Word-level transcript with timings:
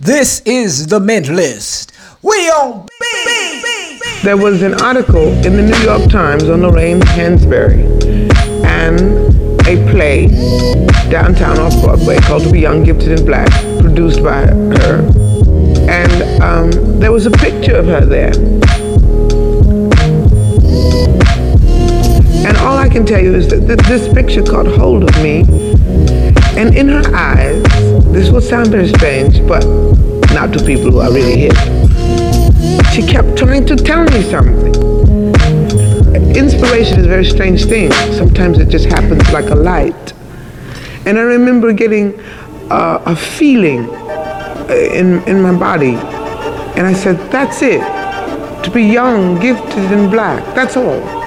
This 0.00 0.40
is 0.44 0.88
the 0.88 0.98
Mint 0.98 1.28
List. 1.28 1.92
We 2.20 2.34
on 2.50 2.86
B. 3.00 4.00
There 4.24 4.36
was 4.36 4.62
an 4.62 4.74
article 4.82 5.28
in 5.46 5.56
the 5.56 5.62
New 5.62 5.84
York 5.84 6.10
Times 6.10 6.48
on 6.48 6.62
Lorraine 6.62 7.00
Hansberry 7.00 7.84
and 8.64 9.00
a 9.68 9.90
play 9.92 10.26
downtown 11.10 11.58
off 11.58 11.80
Broadway 11.82 12.18
called 12.18 12.42
To 12.42 12.50
Be 12.50 12.60
Young, 12.60 12.82
Gifted, 12.82 13.18
and 13.18 13.26
Black, 13.26 13.48
produced 13.80 14.22
by 14.22 14.46
her. 14.46 15.06
And 15.88 16.42
um, 16.42 16.98
there 16.98 17.12
was 17.12 17.26
a 17.26 17.30
picture 17.30 17.76
of 17.76 17.86
her 17.86 18.04
there. 18.04 18.32
And 22.46 22.56
all 22.58 22.76
I 22.76 22.88
can 22.88 23.06
tell 23.06 23.22
you 23.22 23.34
is 23.34 23.48
that 23.48 23.78
this 23.86 24.12
picture 24.12 24.42
caught 24.42 24.66
hold 24.66 25.04
of 25.04 25.22
me. 25.22 25.44
And 26.56 26.74
in 26.76 26.88
her 26.88 27.14
eyes, 27.14 27.64
this 28.14 28.30
will 28.30 28.40
sound 28.40 28.68
very 28.68 28.88
strange, 28.88 29.46
but 29.46 29.64
not 30.32 30.52
to 30.52 30.64
people 30.64 30.90
who 30.90 31.00
are 31.00 31.12
really 31.12 31.36
hip. 31.36 31.56
She 32.92 33.02
kept 33.02 33.36
trying 33.36 33.66
to 33.66 33.76
tell 33.76 34.04
me 34.04 34.22
something. 34.22 34.74
Inspiration 36.36 37.00
is 37.00 37.06
a 37.06 37.08
very 37.08 37.24
strange 37.24 37.64
thing. 37.64 37.92
Sometimes 38.12 38.58
it 38.58 38.68
just 38.68 38.86
happens 38.86 39.30
like 39.32 39.50
a 39.50 39.54
light. 39.54 40.12
And 41.06 41.18
I 41.18 41.22
remember 41.22 41.72
getting 41.72 42.18
uh, 42.70 43.02
a 43.04 43.14
feeling 43.14 43.90
uh, 43.90 44.90
in, 44.92 45.22
in 45.24 45.42
my 45.42 45.56
body. 45.58 45.96
And 46.76 46.86
I 46.86 46.92
said, 46.92 47.16
that's 47.30 47.60
it. 47.62 47.82
To 48.64 48.70
be 48.70 48.82
young, 48.82 49.38
gifted, 49.40 49.92
and 49.92 50.10
black. 50.10 50.42
That's 50.54 50.76
all 50.76 51.24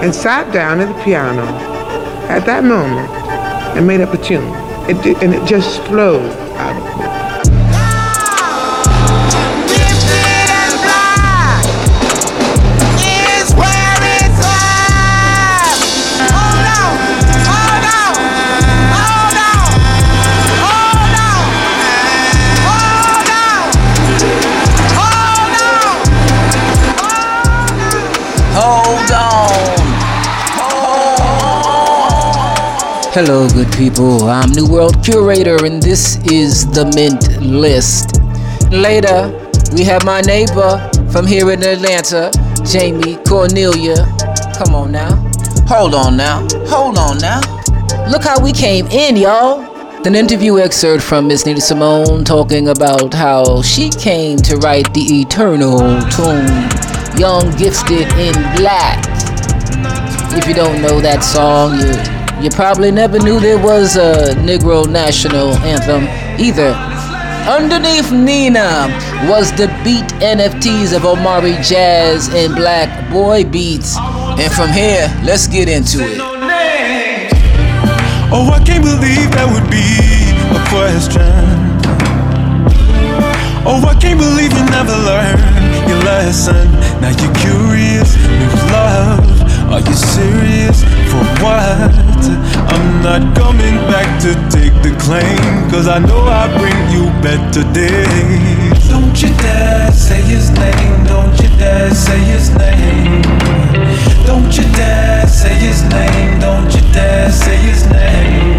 and 0.00 0.14
sat 0.14 0.52
down 0.52 0.78
at 0.78 0.96
the 0.96 1.02
piano 1.02 1.42
at 2.28 2.46
that 2.46 2.62
moment 2.62 3.10
and 3.76 3.84
made 3.84 4.00
up 4.00 4.14
a 4.14 4.18
tune. 4.18 4.67
It, 4.88 5.22
and 5.22 5.34
it 5.34 5.46
just 5.46 5.82
flowed 5.82 6.32
out 6.56 6.76
of 6.76 6.98
me. 6.98 7.07
Hello, 33.20 33.48
good 33.48 33.72
people. 33.72 34.28
I'm 34.28 34.52
New 34.52 34.68
World 34.68 35.02
Curator, 35.02 35.64
and 35.64 35.82
this 35.82 36.18
is 36.30 36.70
the 36.70 36.84
Mint 36.94 37.42
List. 37.42 38.22
Later, 38.70 39.34
we 39.74 39.82
have 39.82 40.04
my 40.04 40.20
neighbor 40.20 40.78
from 41.10 41.26
here 41.26 41.50
in 41.50 41.64
Atlanta, 41.64 42.30
Jamee 42.62 43.16
Cornelia. 43.26 44.06
Come 44.56 44.72
on 44.76 44.92
now. 44.92 45.16
Hold 45.66 45.96
on 45.96 46.16
now. 46.16 46.46
Hold 46.68 46.96
on 46.96 47.18
now. 47.18 47.40
Look 48.08 48.22
how 48.22 48.40
we 48.40 48.52
came 48.52 48.86
in, 48.86 49.16
y'all. 49.16 49.62
An 50.06 50.14
interview 50.14 50.60
excerpt 50.60 51.02
from 51.02 51.26
Miss 51.26 51.44
Nina 51.44 51.60
Simone 51.60 52.22
talking 52.24 52.68
about 52.68 53.12
how 53.12 53.62
she 53.62 53.90
came 53.90 54.36
to 54.46 54.58
write 54.58 54.94
the 54.94 55.02
eternal 55.02 55.78
tune, 56.12 57.18
Young 57.18 57.50
Gifted 57.56 58.06
in 58.12 58.34
Black. 58.54 59.04
If 60.38 60.46
you 60.46 60.54
don't 60.54 60.80
know 60.80 61.00
that 61.00 61.24
song, 61.24 61.80
you 61.80 62.17
you 62.42 62.50
probably 62.50 62.90
never 62.90 63.18
knew 63.18 63.40
there 63.40 63.58
was 63.58 63.96
a 63.96 64.34
Negro 64.36 64.86
national 64.88 65.54
anthem 65.58 66.04
either. 66.40 66.70
Underneath 67.48 68.12
Nina 68.12 68.86
was 69.28 69.50
the 69.52 69.66
beat 69.82 70.04
NFTs 70.22 70.94
of 70.94 71.04
Omari 71.04 71.56
Jazz 71.62 72.28
and 72.28 72.54
Black 72.54 73.10
Boy 73.10 73.44
Beats. 73.44 73.96
And 73.98 74.52
from 74.52 74.70
here, 74.70 75.08
let's 75.24 75.46
get 75.46 75.68
into 75.68 75.98
it. 76.00 76.18
Oh, 78.30 78.50
I 78.52 78.62
can't 78.62 78.84
believe 78.84 79.32
that 79.32 79.48
would 79.48 79.68
be 79.70 79.88
a 80.52 80.60
question. 80.68 81.22
Oh, 83.66 83.82
I 83.88 83.98
can't 83.98 84.20
believe 84.20 84.52
you 84.52 84.64
never 84.70 84.92
learned 84.92 85.88
your 85.88 85.98
lesson. 86.04 86.70
Now 87.00 87.10
you're 87.16 87.34
curious 87.34 88.14
with 88.16 88.70
love. 88.70 89.57
Are 89.70 89.80
you 89.80 89.94
serious? 89.94 90.82
For 91.12 91.24
what? 91.44 91.92
I'm 92.72 93.02
not 93.02 93.36
coming 93.36 93.76
back 93.92 94.08
to 94.22 94.32
take 94.48 94.72
the 94.82 94.96
claim. 94.98 95.70
Cause 95.70 95.86
I 95.88 95.98
know 95.98 96.22
I 96.24 96.48
bring 96.56 96.80
you 96.90 97.04
better 97.20 97.64
days. 97.72 98.88
Don't 98.88 99.14
you 99.22 99.28
dare 99.36 99.92
say 99.92 100.22
his 100.22 100.50
name. 100.52 101.04
Don't 101.04 101.36
you 101.42 101.48
dare 101.58 101.90
say 101.94 102.18
his 102.18 102.48
name. 102.56 103.22
Don't 104.24 104.50
you 104.56 104.64
dare 104.72 105.26
say 105.26 105.54
his 105.54 105.82
name. 105.84 106.40
Don't 106.40 106.74
you 106.74 106.80
dare 106.92 107.30
say 107.30 107.56
his 107.56 107.84
name. 107.92 108.56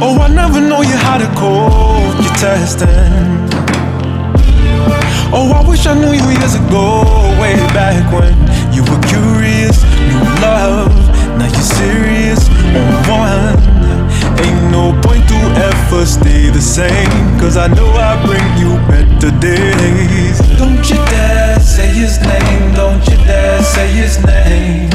Oh, 0.00 0.18
I 0.20 0.28
never 0.28 0.60
know 0.60 0.82
you 0.82 0.96
how 0.96 1.18
to 1.18 1.26
code 1.34 2.24
your 2.24 2.34
testing. 2.34 3.65
Oh, 5.32 5.52
I 5.54 5.68
wish 5.68 5.86
I 5.86 5.94
knew 5.94 6.12
you 6.12 6.28
years 6.38 6.54
ago, 6.54 7.02
way 7.40 7.56
back 7.74 8.04
when 8.12 8.34
you 8.72 8.82
were 8.82 9.02
curious, 9.06 9.82
new 10.08 10.22
love. 10.40 10.92
Now 11.38 11.46
you're 11.46 11.70
serious 11.80 12.48
on 12.74 12.94
one. 13.08 13.56
Ain't 14.40 14.70
no 14.70 14.92
point 15.02 15.26
to 15.28 15.38
ever 15.68 16.06
stay 16.06 16.50
the 16.50 16.60
same. 16.60 17.10
Cause 17.40 17.56
I 17.56 17.68
know 17.68 17.90
I 17.92 18.14
bring 18.24 18.48
you 18.60 18.76
better 18.88 19.32
days. 19.40 20.38
Don't 20.58 20.84
you 20.88 20.96
dare 21.12 21.58
say 21.60 21.88
his 21.88 22.20
name, 22.20 22.74
don't 22.74 23.06
you 23.08 23.16
dare 23.24 23.62
say 23.62 23.88
his 23.88 24.24
name. 24.24 24.90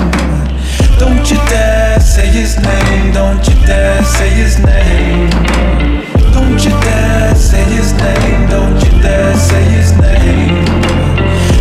Don't 0.98 1.30
you 1.30 1.38
dare 1.50 2.00
say 2.00 2.28
his 2.28 2.58
name, 2.60 3.14
don't 3.14 3.46
you 3.48 3.56
dare 3.66 4.04
say 4.04 4.30
his 4.30 4.60
name. 4.60 6.11
Don't 6.34 6.64
you 6.64 6.72
dare 6.82 7.36
say 7.36 7.64
his 7.64 7.94
name. 7.94 8.50
Don't 8.50 8.82
you 8.84 8.92
dare 9.02 9.36
say 9.36 9.64
his 9.76 9.92
name. 10.00 10.66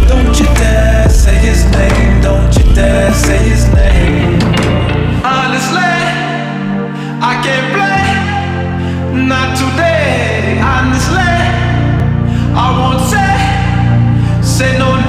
Don't 0.08 0.38
you 0.38 0.46
dare 0.60 1.08
say 1.08 1.34
his 1.36 1.64
name. 1.72 2.20
Don't 2.22 2.56
you 2.56 2.64
dare 2.74 3.12
say 3.14 3.38
his 3.38 3.66
name. 3.74 4.38
Honestly, 5.24 5.94
I 7.30 7.34
can't 7.44 7.68
play. 7.74 9.22
Not 9.26 9.56
today. 9.56 10.60
Honestly, 10.60 11.32
I 12.54 12.66
won't 12.78 13.02
say. 13.12 14.42
Say 14.42 14.78
no 14.78 14.99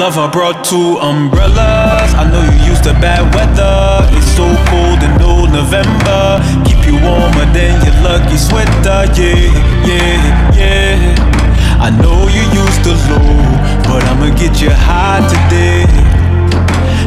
Love, 0.00 0.16
I 0.16 0.32
brought 0.32 0.64
two 0.64 0.96
umbrellas. 0.96 2.16
I 2.16 2.24
know 2.24 2.40
you 2.40 2.72
used 2.72 2.84
to 2.84 2.96
bad 3.04 3.20
weather. 3.36 4.00
It's 4.16 4.32
so 4.32 4.48
cold 4.72 4.96
in 5.04 5.12
old 5.20 5.52
November. 5.52 6.40
Keep 6.64 6.88
you 6.88 6.96
warmer 7.04 7.44
than 7.52 7.76
your 7.84 7.92
lucky 8.00 8.40
sweater. 8.40 9.04
Yeah, 9.12 9.52
yeah, 9.84 10.56
yeah. 10.56 11.84
I 11.84 11.92
know 11.92 12.16
you 12.32 12.48
used 12.48 12.80
to 12.88 12.96
low, 13.12 13.44
but 13.84 14.00
I'ma 14.08 14.32
get 14.40 14.56
you 14.64 14.72
high 14.72 15.20
today. 15.28 15.84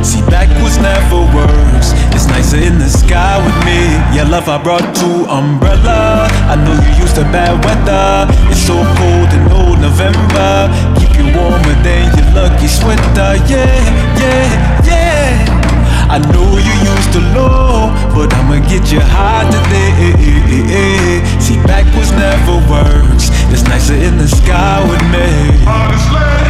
See, 0.05 0.21
backwards 0.29 0.77
never 0.77 1.25
works. 1.33 1.97
It's 2.13 2.29
nicer 2.29 2.61
in 2.61 2.77
the 2.77 2.93
sky 2.93 3.41
with 3.41 3.57
me. 3.65 3.89
Yeah, 4.13 4.29
love, 4.29 4.47
I 4.47 4.61
brought 4.61 4.85
two 4.93 5.25
umbrellas. 5.25 6.29
I 6.45 6.61
know 6.61 6.77
you 6.77 7.01
used 7.01 7.15
to 7.15 7.25
bad 7.33 7.57
weather. 7.65 8.29
It's 8.53 8.61
so 8.61 8.77
cold 9.01 9.33
in 9.33 9.49
old 9.49 9.81
November. 9.81 10.69
You 11.17 11.25
warmer 11.35 11.75
than 11.83 12.15
your 12.17 12.29
lucky 12.33 12.67
sweater. 12.67 13.35
Yeah, 13.47 13.79
yeah, 14.19 14.85
yeah. 14.89 15.63
I 16.09 16.19
know 16.19 16.57
you 16.57 16.75
used 16.93 17.11
to 17.13 17.21
low, 17.33 17.89
but 18.13 18.33
I'ma 18.33 18.59
get 18.67 18.91
you 18.91 18.99
high 18.99 19.49
today. 19.49 21.23
See, 21.39 21.57
backwards 21.63 22.11
never 22.11 22.57
works. 22.69 23.29
It's 23.51 23.63
nicer 23.63 23.95
in 23.95 24.17
the 24.17 24.27
sky 24.27 24.81
with 24.89 25.01
me. 25.11 25.65
Honestly. 25.65 26.42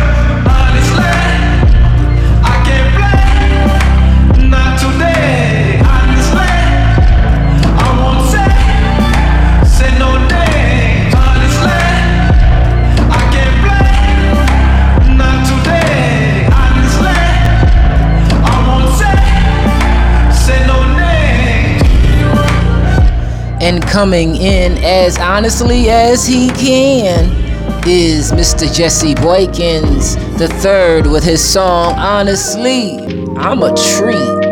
And 23.63 23.81
coming 23.81 24.35
in 24.35 24.77
as 24.83 25.17
honestly 25.17 25.89
as 25.89 26.27
he 26.27 26.49
can. 26.49 27.31
is 27.87 28.33
Mr. 28.33 28.67
Jesse 28.75 29.15
Boykins, 29.15 30.37
the 30.37 30.49
third, 30.49 31.07
with 31.07 31.23
his 31.23 31.41
song 31.41 31.93
Honestly. 31.93 32.97
I'm 33.37 33.63
a 33.63 33.73
treat. 33.95 34.43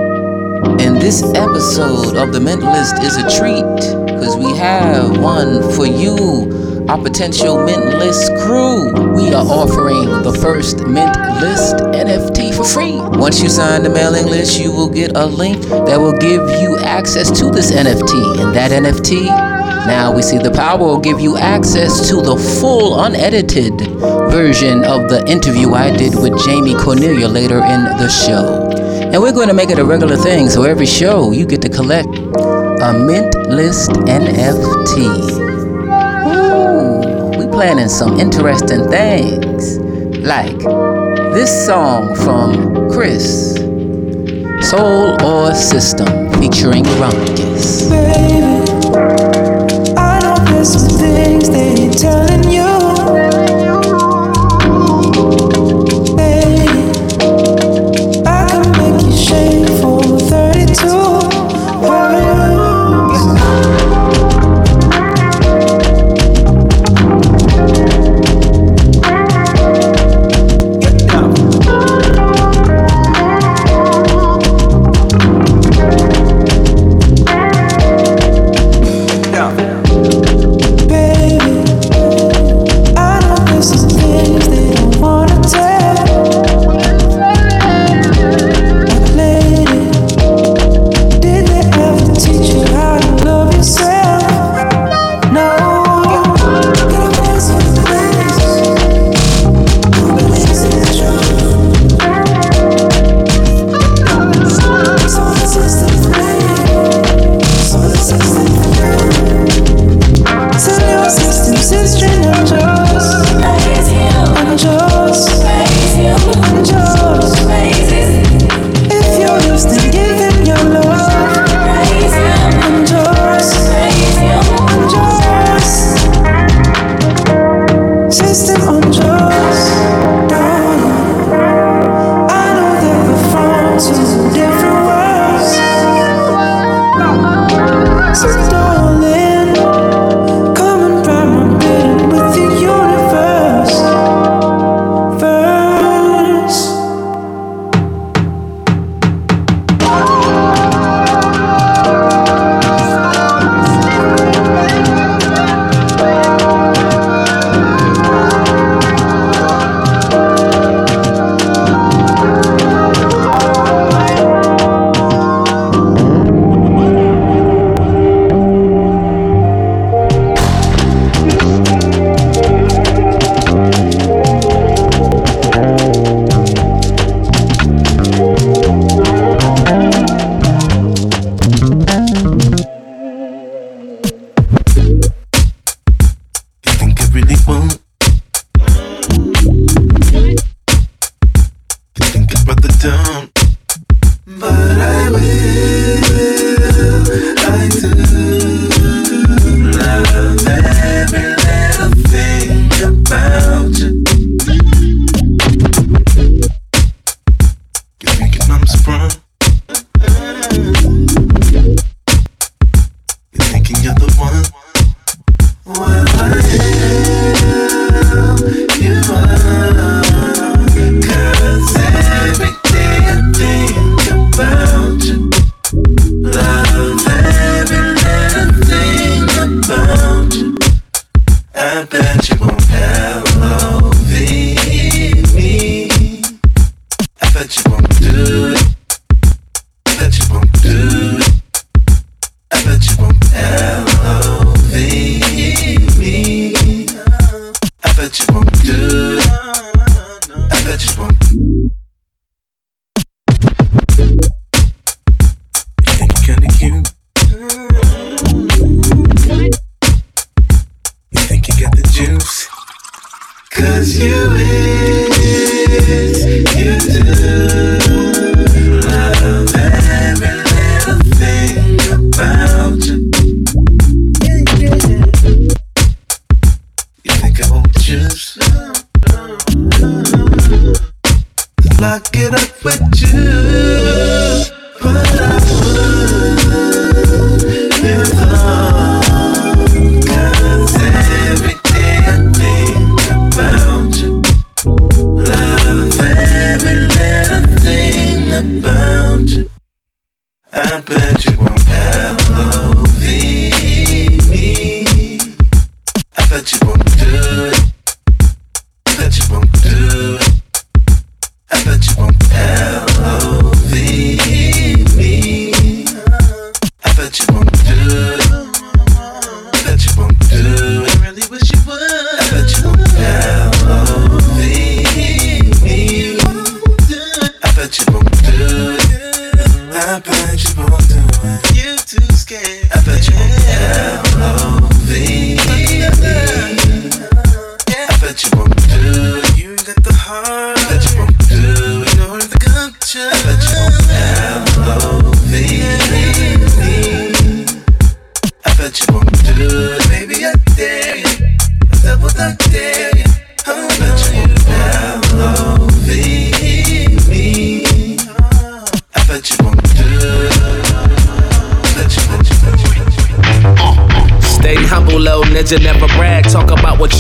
And 0.79 0.95
this 0.95 1.23
episode 1.35 2.15
of 2.15 2.31
The 2.31 2.39
Mint 2.39 2.63
List 2.63 3.03
is 3.03 3.17
a 3.17 3.29
treat 3.37 4.05
because 4.05 4.37
we 4.37 4.55
have 4.55 5.19
one 5.19 5.61
for 5.73 5.85
you, 5.85 6.85
our 6.87 6.97
potential 6.97 7.57
Mentalist 7.57 8.30
We 8.51 9.33
are 9.33 9.45
offering 9.45 10.23
the 10.23 10.37
first 10.41 10.79
Mint 10.79 11.15
List 11.39 11.77
NFT 11.77 12.53
for 12.53 12.65
free. 12.65 12.99
Once 13.17 13.41
you 13.41 13.47
sign 13.47 13.83
the 13.83 13.89
mailing 13.89 14.25
list, 14.25 14.59
you 14.59 14.73
will 14.73 14.89
get 14.89 15.15
a 15.15 15.25
link 15.25 15.61
that 15.63 15.97
will 15.97 16.17
give 16.17 16.41
you 16.61 16.77
access 16.79 17.31
to 17.39 17.49
this 17.49 17.71
NFT. 17.71 18.41
And 18.41 18.53
that 18.53 18.71
NFT 18.71 19.61
now 19.87 20.13
we 20.13 20.21
see 20.21 20.37
the 20.37 20.51
power 20.51 20.77
will 20.77 20.99
give 20.99 21.21
you 21.21 21.37
access 21.37 22.09
to 22.09 22.17
the 22.17 22.35
full 22.59 22.99
unedited 22.99 23.79
version 24.29 24.83
of 24.83 25.09
the 25.09 25.23
interview 25.27 25.73
I 25.73 25.95
did 25.95 26.13
with 26.15 26.33
Jamee 26.33 26.77
Cornelia 26.77 27.29
later 27.29 27.63
in 27.63 27.83
the 27.85 28.09
show. 28.09 28.69
And 29.11 29.21
we're 29.21 29.31
going 29.31 29.47
to 29.47 29.53
make 29.53 29.69
it 29.69 29.79
a 29.79 29.85
regular 29.85 30.17
thing, 30.17 30.49
so 30.49 30.63
every 30.63 30.85
show 30.85 31.31
you 31.31 31.45
get 31.45 31.61
to 31.63 31.69
collect 31.69 32.09
a 32.17 32.93
Mint 32.93 33.33
List 33.47 33.91
NFT. 33.91 35.40
Planning 37.61 37.89
some 37.89 38.19
interesting 38.19 38.89
things, 38.89 39.77
like 40.17 40.57
this 41.35 41.67
song 41.67 42.15
from 42.15 42.89
Chris, 42.89 43.53
Soul 44.67 45.23
or 45.23 45.53
System, 45.53 46.07
featuring 46.41 46.83
Rumpus. 46.97 47.87
Baby 47.87 48.41
some 50.63 50.89
things 50.99 51.49
they 51.49 51.89
telling 51.89 52.50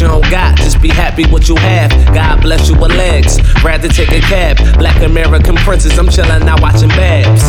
you. 0.01 0.07
Don't 0.07 0.29
got, 0.29 0.57
just 0.57 0.81
be 0.81 0.89
happy 0.89 1.25
what 1.27 1.47
you 1.47 1.55
have. 1.57 1.91
God 2.13 2.41
bless 2.41 2.69
you 2.69 2.75
with 2.75 2.91
legs, 2.91 3.39
rather 3.63 3.87
take 3.87 4.11
a 4.11 4.19
cab. 4.21 4.57
Black 4.77 5.01
American 5.03 5.55
princess, 5.55 5.97
I'm 5.97 6.07
chillin' 6.07 6.47
out 6.47 6.61
watching 6.61 6.89
Babs. 6.89 7.43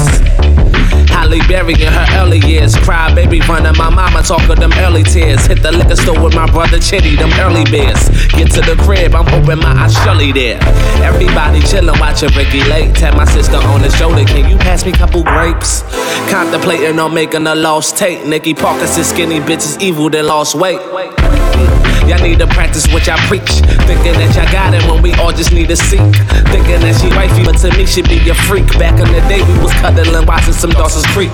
Halle 1.10 1.38
Berry 1.46 1.74
in 1.74 1.92
her 1.92 2.06
early 2.18 2.38
years. 2.38 2.74
Cry 2.76 3.14
baby 3.14 3.40
running 3.40 3.76
my 3.76 3.90
mama 3.90 4.22
talking 4.22 4.56
them 4.56 4.72
early 4.78 5.02
tears. 5.02 5.46
Hit 5.46 5.62
the 5.62 5.70
liquor 5.72 5.96
store 5.96 6.20
with 6.22 6.34
my 6.34 6.50
brother 6.50 6.78
Chitty, 6.78 7.16
them 7.16 7.30
early 7.38 7.64
beers. 7.64 8.08
Get 8.28 8.50
to 8.52 8.60
the 8.60 8.76
crib, 8.82 9.14
I'm 9.14 9.26
hoping 9.26 9.58
my 9.58 9.72
eyes 9.84 9.94
surely 10.02 10.32
there. 10.32 10.58
Everybody 11.02 11.60
chillin', 11.60 11.98
watching 12.00 12.30
Ricki 12.36 12.64
Lake. 12.64 12.94
Tap 12.94 13.16
my 13.16 13.24
sister 13.24 13.56
on 13.56 13.82
the 13.82 13.90
shoulder, 13.90 14.24
can 14.24 14.48
you 14.48 14.56
pass 14.56 14.84
me 14.84 14.92
couple 14.92 15.22
grapes? 15.22 15.82
Contemplating 16.30 16.98
on 16.98 17.14
making 17.14 17.46
a 17.46 17.54
lost 17.54 17.96
tape. 17.96 18.24
Nikki 18.26 18.54
Parker 18.54 18.86
says 18.86 19.10
skinny 19.10 19.40
bitches 19.40 19.80
evil, 19.80 20.08
then 20.08 20.26
lost 20.26 20.54
weight. 20.54 20.80
Y'all 22.08 22.18
need 22.18 22.38
to 22.38 22.46
practice 22.46 22.90
what 22.92 23.06
y'all 23.06 23.20
preach. 23.30 23.62
Thinking 23.86 24.14
that 24.18 24.34
y'all 24.34 24.50
got 24.50 24.74
it 24.74 24.82
when 24.90 25.02
we 25.02 25.14
all 25.22 25.30
just 25.32 25.52
need 25.54 25.68
to 25.70 25.76
seek. 25.76 26.02
Thinking 26.50 26.82
that 26.82 26.98
she 26.98 27.08
wifey, 27.14 27.46
but 27.46 27.56
to 27.62 27.70
me 27.78 27.86
she 27.86 28.02
be 28.02 28.18
a 28.28 28.34
freak. 28.34 28.66
Back 28.74 28.98
in 28.98 29.06
the 29.14 29.22
day 29.30 29.40
we 29.46 29.54
was 29.62 29.70
cuddling, 29.78 30.26
watching 30.26 30.52
some 30.52 30.74
Dawson's 30.74 31.06
Creek. 31.14 31.30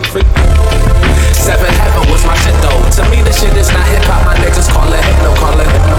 Seven 1.32 1.72
Heaven 1.80 2.04
was 2.12 2.20
my 2.28 2.36
shit 2.44 2.52
though. 2.60 2.76
To 3.00 3.02
me 3.08 3.24
the 3.24 3.32
shit 3.32 3.54
is 3.56 3.72
not 3.72 3.86
hip 3.88 4.04
hop. 4.04 4.28
My 4.28 4.36
niggas 4.44 4.68
call 4.68 4.92
it 4.92 5.00
hypno, 5.00 5.32
call 5.40 5.56
it 5.56 5.68
hypno. 5.72 5.96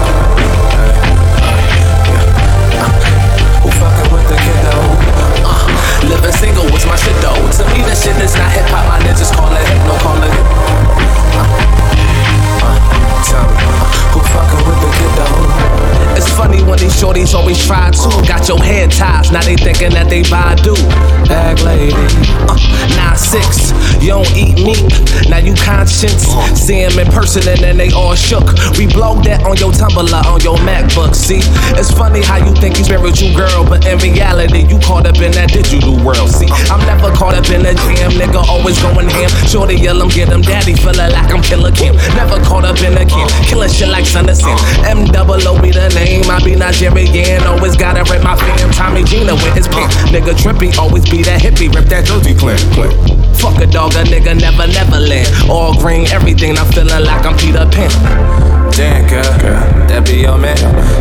Who 3.66 3.68
fucking 3.74 4.08
with 4.14 4.26
the 4.30 4.38
kiddo? 4.38 4.76
Uh, 5.42 5.66
living 6.06 6.36
single 6.38 6.70
was 6.70 6.86
my 6.86 6.94
shit 6.94 7.18
though. 7.18 7.34
To 7.34 7.62
me 7.74 7.82
the 7.82 7.96
shit 7.98 8.14
is 8.22 8.38
not 8.38 8.54
hip 8.54 8.70
hop. 8.70 8.86
My 8.86 9.02
niggas 9.02 9.34
call 9.34 9.50
it 9.50 9.66
hypno, 9.66 9.94
call 9.98 10.22
it 10.22 10.30
uh, 10.30 11.69
tell 13.24 13.46
me, 13.50 13.64
who 14.12 14.20
fucking 14.20 14.66
with 14.66 14.80
the 14.80 14.90
kiddo? 14.96 15.89
It's 16.20 16.28
funny 16.36 16.60
when 16.62 16.78
these 16.78 16.92
shorties 17.00 17.32
always 17.32 17.56
try 17.64 17.90
to. 17.90 18.08
Got 18.28 18.46
your 18.46 18.60
head 18.60 18.92
ties, 18.92 19.32
now 19.32 19.40
they 19.40 19.56
thinking 19.56 19.88
that 19.96 20.10
they 20.12 20.20
Badu. 20.28 20.76
Bag 21.24 21.56
lady, 21.64 21.96
uh, 22.44 22.60
nine 22.98 23.16
six, 23.16 23.72
you 24.04 24.12
don't 24.12 24.28
eat 24.36 24.60
meat, 24.60 24.84
now 25.32 25.40
you 25.40 25.56
conscience. 25.56 26.28
See 26.52 26.84
him 26.84 26.98
in 27.00 27.08
person 27.08 27.48
and 27.48 27.60
then 27.64 27.76
they 27.80 27.88
all 27.96 28.12
shook. 28.12 28.44
We 28.76 28.84
blog 28.84 29.24
that 29.24 29.48
on 29.48 29.56
your 29.56 29.72
Tumblr, 29.72 29.96
on 30.04 30.40
your 30.44 30.60
MacBook. 30.60 31.16
See, 31.16 31.40
it's 31.80 31.88
funny 31.88 32.20
how 32.20 32.36
you 32.36 32.52
think 32.60 32.76
you 32.76 32.84
spiritual 32.84 33.32
girl, 33.32 33.64
but 33.64 33.88
in 33.88 33.96
reality 34.04 34.68
you 34.68 34.76
caught 34.84 35.08
up 35.08 35.16
in 35.24 35.32
that 35.40 35.56
digital 35.56 35.96
world. 36.04 36.28
See, 36.28 36.50
I'm 36.68 36.84
never 36.84 37.08
caught 37.16 37.32
up 37.32 37.48
in 37.48 37.64
a 37.64 37.72
jam, 37.72 38.12
nigga 38.20 38.44
always 38.44 38.76
going 38.84 39.08
ham. 39.08 39.30
Shorty 39.48 39.80
yell 39.80 39.96
him, 39.96 40.12
get 40.12 40.28
him, 40.28 40.44
daddy 40.44 40.76
feeling 40.76 41.16
like 41.16 41.32
I'm 41.32 41.40
Killer 41.40 41.72
Kim. 41.72 41.96
Never 42.12 42.36
caught 42.44 42.68
up 42.68 42.76
in 42.84 42.92
a 42.92 43.08
camp, 43.08 43.32
killing 43.48 43.72
shit 43.72 43.88
like 43.88 44.04
Son 44.04 44.28
of 44.28 44.36
Sam. 44.36 44.58
M 44.84 45.08
double 45.08 45.40
O 45.48 45.56
be 45.56 45.70
the 45.70 45.88
name 45.94 46.09
name, 46.10 46.30
I 46.30 46.42
be 46.42 46.56
Nigerian. 46.56 47.42
Always 47.46 47.76
gotta 47.76 48.02
rip 48.10 48.22
my 48.22 48.34
fam. 48.36 48.70
Tommy 48.72 49.04
Gina 49.04 49.34
with 49.34 49.54
his 49.54 49.68
pimp. 49.68 49.90
Nigga 50.10 50.34
trippy, 50.34 50.76
always 50.76 51.08
be 51.08 51.22
that 51.22 51.40
hippie. 51.40 51.72
Rip 51.72 51.86
that 51.86 52.06
dirty 52.06 52.34
clan. 52.34 52.58
Fuck 53.38 53.62
a 53.62 53.66
dog, 53.66 53.94
a 53.94 54.02
nigga 54.04 54.34
never, 54.38 54.66
never 54.66 54.98
land. 54.98 55.28
All 55.48 55.78
green, 55.78 56.06
everything. 56.08 56.58
I'm 56.58 56.66
feeling 56.72 57.04
like 57.04 57.24
I'm 57.24 57.36
Peter 57.38 57.66
Pan. 57.70 57.90
Damn 58.72 59.06
girl, 59.08 59.22
girl, 59.40 59.60
that 59.88 60.06
be 60.06 60.22
your 60.22 60.38
man. 60.38 60.56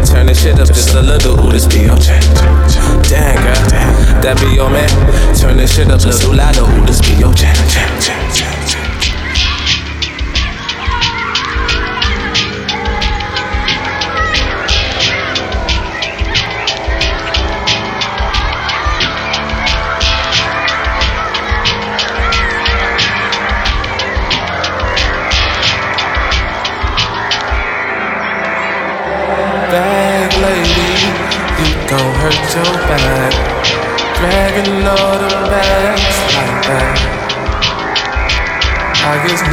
Turn 0.05 0.25
the 0.25 0.33
shit 0.33 0.59
up 0.59 0.67
just 0.67 0.93
a 0.95 1.01
little, 1.01 1.39
ooh, 1.39 1.51
this 1.51 1.65
be 1.67 1.81
your 1.85 1.97
jam. 1.97 2.21
Damn 3.07 3.37
girl, 3.37 4.21
that 4.21 4.37
be 4.41 4.55
your 4.55 4.69
man. 4.69 4.89
Turn 5.35 5.57
the 5.57 5.67
shit 5.67 5.89
up 5.89 5.99
just 5.99 6.23
a 6.23 6.29
little, 6.29 6.65
ooh, 6.65 6.85
this 6.85 7.01
be 7.01 7.13
your 7.19 7.33
jam. 7.33 8.48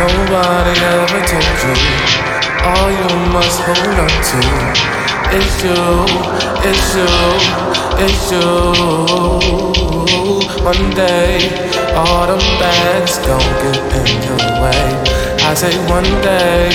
Nobody 0.07 0.75
ever 0.95 1.21
told 1.27 1.59
you. 1.67 1.75
All 2.71 2.91
you 2.91 3.11
must 3.35 3.59
hold 3.67 3.99
on 4.05 4.15
to 4.31 4.41
is 5.39 5.55
you, 5.67 5.83
it's 6.69 6.87
you, 6.95 7.11
it's 8.05 8.31
you. 8.31 8.47
One 10.63 10.91
day, 10.95 11.39
all 11.95 12.27
them 12.27 12.45
bags 12.61 13.19
gon' 13.27 13.51
get 13.63 13.79
in 14.01 14.11
your 14.27 14.43
way. 14.63 14.87
I 15.43 15.55
say 15.55 15.75
one 15.89 16.11
day, 16.23 16.71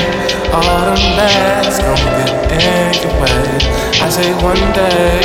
all 0.52 0.82
them 0.90 1.04
bags 1.20 1.80
gon' 1.80 2.06
get 2.20 2.32
in 2.52 2.94
your 3.04 3.16
way. 3.22 3.48
I 4.02 4.10
say 4.10 4.32
one 4.44 4.66
day, 4.74 5.22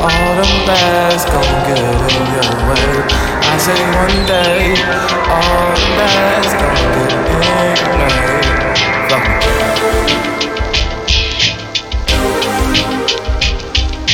all 0.00 0.32
them 0.40 0.54
bags 0.68 1.24
gon' 1.24 1.54
get 1.68 1.80
in 1.80 2.24
your 2.34 2.50
way. 2.68 3.41
I 3.52 3.58
say 3.58 3.76
one 3.92 4.18
day, 4.26 4.72
all 5.28 5.76
the 5.76 5.88
bags 6.00 6.52
gon' 6.56 6.74
get 6.96 7.12
in 7.12 7.36
your 7.76 7.92
way. 7.98 8.22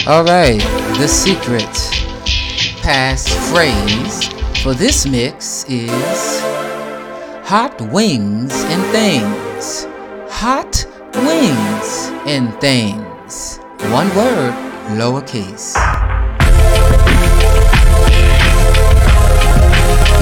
Alright, 0.09 0.64
the 0.99 1.07
secret 1.07 1.76
passphrase 2.83 4.26
for 4.61 4.75
this 4.75 5.07
mix 5.07 5.64
is 5.68 6.40
hot 7.47 7.80
wings 7.92 8.52
and 8.64 8.83
things. 8.90 9.87
Hot 10.33 10.85
wings 11.14 12.11
and 12.26 12.52
things. 12.61 13.61
One 13.92 14.09
word, 14.16 14.52
lowercase. 14.99 15.76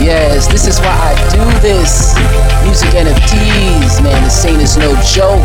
Yes, 0.06 0.46
this 0.46 0.68
is 0.68 0.78
why 0.78 0.86
I 0.86 1.14
do 1.34 1.42
this. 1.58 2.14
Music 2.62 2.90
NFTs, 2.90 4.00
man, 4.04 4.22
this 4.22 4.44
ain't 4.44 4.62
is 4.62 4.76
no 4.76 4.94
joke. 5.02 5.42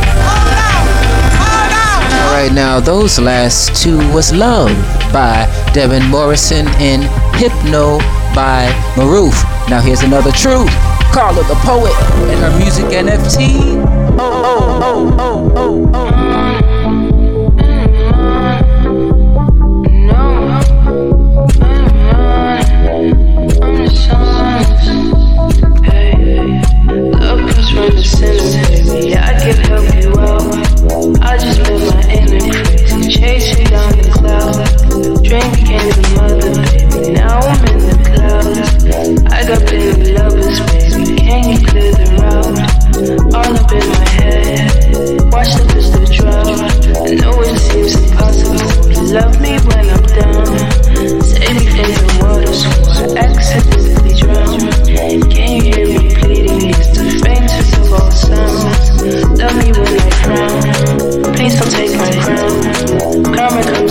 Alright, 2.30 2.54
now 2.54 2.80
those 2.80 3.18
last 3.18 3.76
two 3.82 3.98
was 4.14 4.32
Love 4.32 4.70
by 5.12 5.50
Devin 5.74 6.08
Morrison 6.12 6.68
and 6.78 7.02
Hypno 7.38 7.98
by 8.36 8.70
Maroof. 8.94 9.34
Now 9.68 9.82
here's 9.82 10.04
another 10.04 10.32
truth. 10.32 10.70
Carla 11.12 11.42
the 11.48 11.56
poet 11.66 11.96
and 12.30 12.40
her 12.40 12.56
music 12.60 12.86
NFT. 12.86 13.84
Oh, 14.14 14.20
oh, 14.20 14.80
oh, 14.84 15.18
oh, 15.18 15.52
oh, 15.56 15.92
oh. 15.92 15.92
oh. 15.96 16.21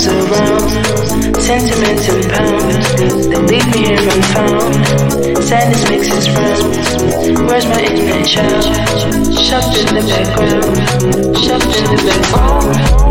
arms 0.01 0.31
around. 0.31 0.71
Sentiments 1.43 2.09
and 2.09 2.31
pounds, 2.31 2.95
they 2.97 3.39
leave 3.43 3.67
me 3.75 3.87
here 3.87 3.99
unfound. 3.99 4.75
Sadness 5.43 5.91
mixes 5.91 6.31
rounds. 6.31 7.41
Where's 7.41 7.67
my 7.67 7.83
inner 7.83 8.25
child? 8.25 8.65
Shoved 9.37 9.77
in 9.79 9.95
the 9.95 10.03
background, 10.09 11.37
shoved 11.39 11.77
in 11.77 11.85
the 11.85 12.03
background. 12.07 13.10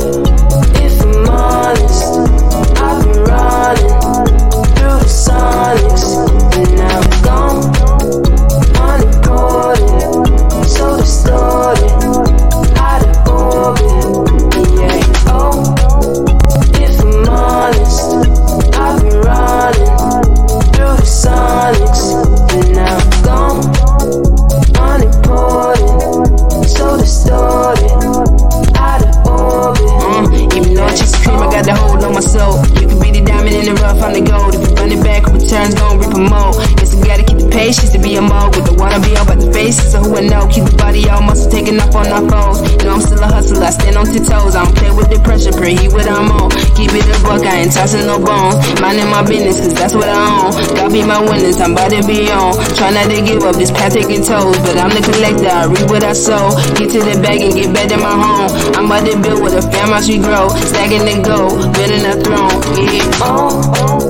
Somebody 37.99 38.09
be 38.09 38.17
a 38.17 38.21
mole. 38.21 38.49
With 38.49 38.65
the 38.65 38.73
water 38.73 38.99
be 38.99 39.15
all 39.15 39.23
about 39.23 39.39
the 39.39 39.51
faces 39.53 39.93
of 39.93 40.05
who 40.05 40.17
I 40.17 40.25
know. 40.25 40.47
Keep 40.49 40.65
the 40.65 40.77
body 40.77 41.09
all 41.09 41.21
muscle, 41.21 41.51
taking 41.51 41.79
off 41.79 41.95
on. 41.95 42.09
Our 42.09 42.25
foes. 42.25 42.61
Know 42.81 42.97
I'm 42.97 43.01
still 43.01 43.21
a 43.21 43.27
hustler, 43.27 43.61
I 43.61 43.69
stand 43.69 43.97
on 43.97 44.05
tiptoes. 44.09 44.55
I 44.55 44.65
don't 44.65 44.75
play 44.75 44.89
with 44.89 45.09
the 45.13 45.21
pressure, 45.21 45.53
pray 45.53 45.77
he 45.77 45.87
what 45.89 46.09
I'm 46.09 46.31
on. 46.31 46.49
Keep 46.73 46.97
it 46.97 47.05
a 47.05 47.17
buck, 47.21 47.45
I 47.45 47.67
ain't 47.67 47.73
tossing 47.73 48.09
no 48.09 48.17
bones. 48.17 48.57
Minding 48.81 49.09
my 49.13 49.21
business, 49.21 49.61
cause 49.61 49.75
that's 49.77 49.93
what 49.93 50.09
I 50.09 50.17
own. 50.17 50.49
God 50.73 50.89
be 50.89 51.05
my 51.05 51.21
witness, 51.21 51.61
I'm 51.61 51.77
about 51.77 51.93
to 51.93 52.01
be 52.07 52.31
on. 52.33 52.57
Try 52.73 52.89
not 52.89 53.13
to 53.13 53.19
give 53.21 53.45
up 53.45 53.55
this 53.55 53.69
path 53.69 53.93
taking 53.93 54.25
toes, 54.25 54.57
but 54.65 54.79
I'm 54.79 54.89
the 54.89 55.05
collector. 55.05 55.53
I 55.53 55.69
reap 55.69 55.85
what 55.91 56.03
I 56.03 56.13
sow. 56.13 56.49
Get 56.73 56.89
to 56.97 56.99
the 57.05 57.21
bag 57.21 57.45
and 57.45 57.53
get 57.53 57.69
back 57.69 57.93
to 57.93 57.97
my 58.01 58.15
home. 58.15 58.49
I'm 58.73 58.89
about 58.89 59.05
to 59.05 59.13
build 59.21 59.43
with 59.43 59.53
a 59.53 59.61
family, 59.69 60.01
as 60.01 60.09
we 60.09 60.17
grow. 60.17 60.49
Stacking 60.65 61.05
the 61.05 61.21
gold, 61.21 61.69
building 61.77 62.05
a 62.09 62.17
throne. 62.17 62.57
Yeah. 62.73 63.05
Oh, 63.21 63.61
oh 63.85 64.08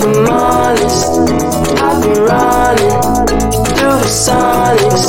if 0.00 0.06
I'm 0.06 0.26
honest, 0.32 1.12
I've 1.78 2.00
been 2.02 2.22
running 2.24 3.00
through 3.76 3.98
the 4.00 4.08
sonics, 4.08 5.06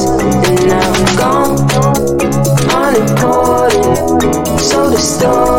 and 0.47 0.60
now 0.67 0.91
I'm 0.91 1.15
gone. 1.15 1.56
Unimportant, 2.75 4.60
so 4.60 4.89
distorted, 4.91 5.50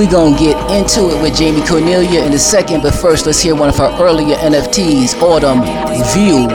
We 0.00 0.06
gonna 0.06 0.32
get 0.32 0.56
into 0.72 1.12
it 1.12 1.20
with 1.20 1.36
Jamee 1.36 1.60
Cornelia 1.68 2.24
in 2.24 2.32
a 2.32 2.38
second, 2.38 2.80
but 2.80 2.94
first 2.94 3.26
let's 3.26 3.38
hear 3.38 3.54
one 3.54 3.68
of 3.68 3.76
her 3.76 3.92
earlier 4.00 4.34
NFTs, 4.36 5.20
Autumn 5.20 5.60
View. 6.16 6.48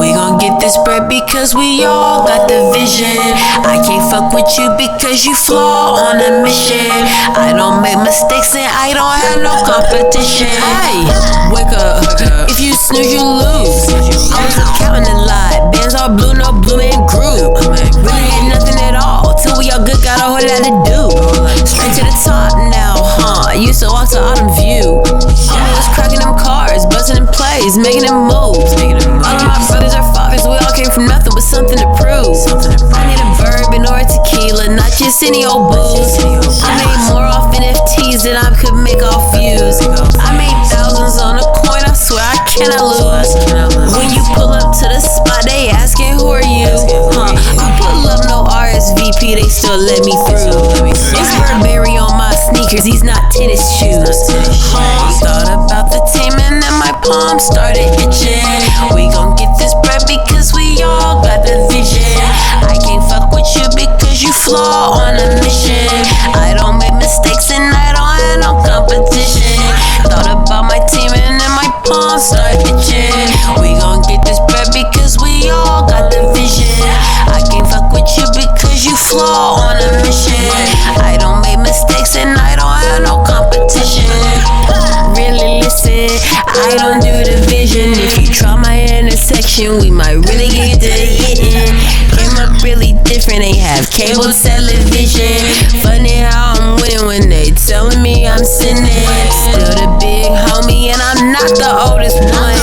We 0.00 0.16
gon' 0.16 0.40
get 0.40 0.56
this 0.56 0.72
bread 0.88 1.12
because 1.12 1.54
we 1.54 1.84
all 1.84 2.24
got 2.24 2.48
the 2.48 2.72
vision. 2.72 3.12
I 3.60 3.76
can't 3.84 4.08
fuck 4.08 4.32
with 4.32 4.48
you 4.56 4.72
because 4.80 5.28
you 5.28 5.36
flaw 5.36 6.00
on 6.00 6.16
a 6.16 6.40
mission. 6.40 6.88
I 7.36 7.52
don't 7.52 7.84
make 7.84 8.00
mistakes 8.00 8.56
and 8.56 8.64
I 8.64 8.96
don't 8.96 9.12
have 9.12 9.44
no 9.44 9.52
competition. 9.68 10.48
Hey, 10.48 10.96
wake 11.52 11.76
up. 11.76 12.08
If 12.48 12.56
you 12.56 12.72
snooze, 12.72 13.12
you 13.12 13.20
lose. 13.20 14.32
I 14.32 14.40
was 14.48 14.56
counting 14.80 15.12
a 15.12 15.28
lot. 15.28 15.76
Bands 15.76 15.92
all 15.92 16.16
blue, 16.16 16.32
no 16.40 16.56
blue 16.56 16.80
and 16.80 17.04
group. 17.04 17.52
Really 18.00 18.28
ain't 18.32 18.48
nothing 18.48 18.80
at 18.80 18.91
all. 19.70 19.70
Till 19.70 19.70
we 19.70 19.70
all 19.70 19.84
good, 19.86 20.02
got 20.02 20.18
a 20.18 20.26
whole 20.26 20.42
lot 20.42 20.62
to 20.64 20.72
do. 20.86 21.00
Straight 21.66 21.94
to 21.98 22.02
the 22.02 22.14
top 22.24 22.56
now, 22.70 22.96
huh? 22.98 23.52
Used 23.52 23.80
to 23.80 23.88
walk 23.88 24.10
to 24.10 24.18
Autumn 24.18 24.50
View. 24.58 25.02
I 25.04 25.70
was 25.76 25.88
cracking 25.94 26.20
them 26.20 26.34
cars, 26.38 26.86
busting 26.86 27.18
in 27.18 27.26
plays, 27.28 27.76
making 27.78 28.02
them 28.02 28.26
moves. 28.26 28.72
All 28.74 29.36
of 29.36 29.44
my 29.46 29.58
brothers 29.68 29.94
are 29.94 30.06
fathers, 30.14 30.42
we 30.42 30.56
all 30.58 30.74
came 30.74 30.90
from 30.90 31.06
nothing 31.06 31.34
with 31.34 31.44
something 31.44 31.78
to 31.78 31.88
prove. 31.98 32.36
I 32.92 33.06
need 33.06 33.20
a 33.20 33.28
bourbon 33.38 33.86
or 33.86 34.02
a 34.02 34.06
tequila, 34.06 34.74
not 34.74 34.90
just 34.98 35.22
any 35.22 35.44
old 35.44 35.70
booze. 35.72 36.41
Still 49.62 49.78
let 49.78 50.02
me 50.02 50.10
through. 50.26 50.90
It's 50.90 51.14
Burberry 51.46 51.94
on 51.94 52.10
my 52.18 52.34
sneakers, 52.50 52.82
these 52.82 53.06
not 53.06 53.30
tennis 53.30 53.62
shoes. 53.78 54.26
Huh? 54.74 55.22
Thought 55.22 55.54
about 55.54 55.86
the 55.86 56.02
team 56.10 56.34
and 56.34 56.58
then 56.58 56.74
my 56.82 56.90
palms 57.06 57.46
started 57.46 57.86
itching. 58.02 58.42
We 58.90 59.06
gon' 59.14 59.38
get 59.38 59.54
this 59.62 59.70
bread 59.86 60.02
because 60.10 60.50
we 60.50 60.82
all 60.82 61.22
got 61.22 61.46
the 61.46 61.62
vision. 61.70 62.02
I 62.66 62.74
can't 62.74 63.06
fuck 63.06 63.30
with 63.30 63.46
you 63.54 63.62
because 63.78 64.18
you 64.18 64.34
flaw 64.34 64.98
on 64.98 65.14
a 65.14 65.28
mission. 65.38 65.94
I 66.34 66.58
don't 66.58 66.82
make 66.82 66.98
mistakes 66.98 67.54
and 67.54 67.62
I 67.62 67.94
don't 67.94 68.18
have 68.18 68.38
no 68.42 68.52
competition. 68.66 69.62
Thought 70.10 70.26
about 70.26 70.66
my 70.66 70.82
team 70.90 71.14
and 71.14 71.38
then 71.38 71.52
my 71.54 71.70
palms 71.86 72.34
start 72.34 72.58
itching. 72.66 73.14
We 73.62 73.78
gon' 73.78 74.02
get 74.10 74.26
this 74.26 74.42
bread 74.50 74.74
because 74.74 75.22
we 75.22 75.46
all 75.54 75.86
got 75.86 76.10
the 76.10 76.34
vision. 76.34 76.66
I 77.30 77.38
can't 77.46 77.68
fuck 77.70 77.94
with 77.94 78.10
you 78.18 78.26
because 78.34 78.84
you 78.84 78.96
flaw 78.96 79.51
I 86.52 86.76
don't 86.76 87.00
do 87.00 87.12
the 87.24 87.40
vision. 87.48 87.96
If 87.96 88.20
you 88.20 88.28
try 88.28 88.54
my 88.60 88.84
intersection, 88.84 89.80
we 89.80 89.90
might 89.90 90.20
really 90.28 90.52
get 90.52 90.80
to 90.84 90.92
hitting. 90.92 91.72
Came 92.12 92.36
up 92.36 92.60
really 92.62 92.92
different, 93.08 93.40
they 93.40 93.56
have 93.56 93.88
cable 93.88 94.28
television. 94.28 95.40
Funny 95.80 96.20
how 96.20 96.52
I'm 96.60 96.76
winning 96.76 97.06
when 97.08 97.24
they 97.32 97.50
telling 97.56 98.04
me 98.04 98.28
I'm 98.28 98.44
sinning. 98.44 98.84
Still 99.32 99.72
the 99.80 99.88
big 99.96 100.28
homie, 100.28 100.92
and 100.92 101.00
I'm 101.00 101.32
not 101.32 101.48
the 101.56 101.72
oldest 101.88 102.20
one. 102.20 102.60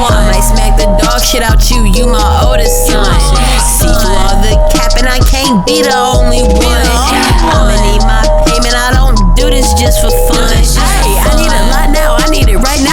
I 0.00 0.32
might 0.32 0.44
smack 0.44 0.80
the 0.80 0.88
dog 1.04 1.20
shit 1.20 1.44
out 1.44 1.60
you, 1.70 1.84
you 1.84 2.08
my 2.08 2.24
oldest 2.40 2.88
son. 2.88 3.04
See 3.60 3.92
through 3.92 4.16
all 4.16 4.40
the 4.40 4.56
cap, 4.72 4.96
and 4.96 5.08
I 5.08 5.20
can't 5.28 5.60
be 5.68 5.84
the 5.84 5.92
only 5.92 6.40
one. 6.40 6.88
I'ma 7.52 7.76
need 7.84 8.02
my 8.08 8.24
payment, 8.48 8.74
I 8.74 8.96
don't 8.96 9.36
do 9.36 9.52
this 9.52 9.76
just 9.76 10.00
for 10.00 10.10
fun. 10.32 10.35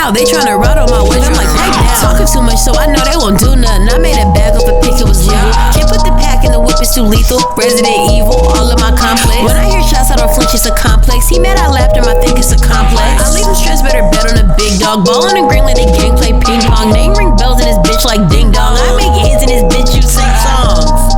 It 0.04 0.12
now. 0.12 0.12
They 0.12 0.26
tryna 0.28 0.60
ride 0.60 0.78
on 0.78 0.90
my 0.92 1.04
wage, 1.04 1.24
I'm 1.24 1.36
like, 1.36 1.48
right 1.48 1.72
now. 1.72 2.04
Talking 2.04 2.28
too 2.28 2.44
much, 2.44 2.60
so 2.60 2.76
I 2.76 2.88
know 2.92 3.00
they 3.08 3.16
won't 3.16 3.40
do 3.40 3.56
nothing. 3.56 3.88
I 3.88 3.98
made 4.00 4.20
a 4.20 4.28
bag 4.36 4.56
off 4.56 4.68
a 4.68 4.76
pick, 4.84 5.00
it 5.00 5.08
was 5.08 5.24
legal. 5.24 5.52
Can't 5.72 5.88
put 5.88 6.04
the 6.04 6.12
pack 6.20 6.44
in 6.44 6.52
the 6.52 6.60
whip, 6.60 6.76
it's 6.84 6.92
too 6.92 7.08
lethal. 7.08 7.40
Resident 7.56 8.12
evil, 8.12 8.36
all 8.60 8.68
of 8.68 8.80
my 8.80 8.92
complex. 8.92 9.40
When 9.40 9.56
I 9.56 9.72
hear 9.72 9.84
shots, 9.84 10.12
I 10.12 10.20
don't 10.20 10.32
flinch, 10.32 10.52
it's 10.52 10.68
a 10.68 10.76
complex. 10.76 11.32
He 11.32 11.40
mad, 11.40 11.56
I 11.60 11.72
laughed 11.72 11.96
him, 11.96 12.04
I 12.04 12.16
think 12.20 12.36
it's 12.36 12.52
a 12.52 12.60
complex. 12.60 13.24
I 13.24 13.32
leave 13.32 13.48
him 13.48 13.56
stressed, 13.56 13.84
better 13.88 14.04
bet 14.12 14.28
on 14.28 14.38
a 14.44 14.48
big 14.60 14.80
dog. 14.80 15.08
Ballin' 15.08 15.40
and 15.40 15.48
green 15.48 15.64
like 15.64 15.80
they 15.80 15.88
gang 15.88 16.16
play 16.20 16.36
ping 16.36 16.64
pong. 16.68 16.92
Name 16.92 17.16
ring 17.16 17.36
bells 17.40 17.64
in 17.64 17.68
this 17.68 17.80
bitch 17.88 18.04
like 18.04 18.28
ding 18.28 18.52
dong. 18.52 18.76
I 18.76 18.92
make 19.00 19.16
hits 19.24 19.44
in 19.44 19.50
this 19.50 19.64
bitch, 19.72 19.96
you 19.96 20.04
sing 20.04 20.28
songs. 20.44 21.16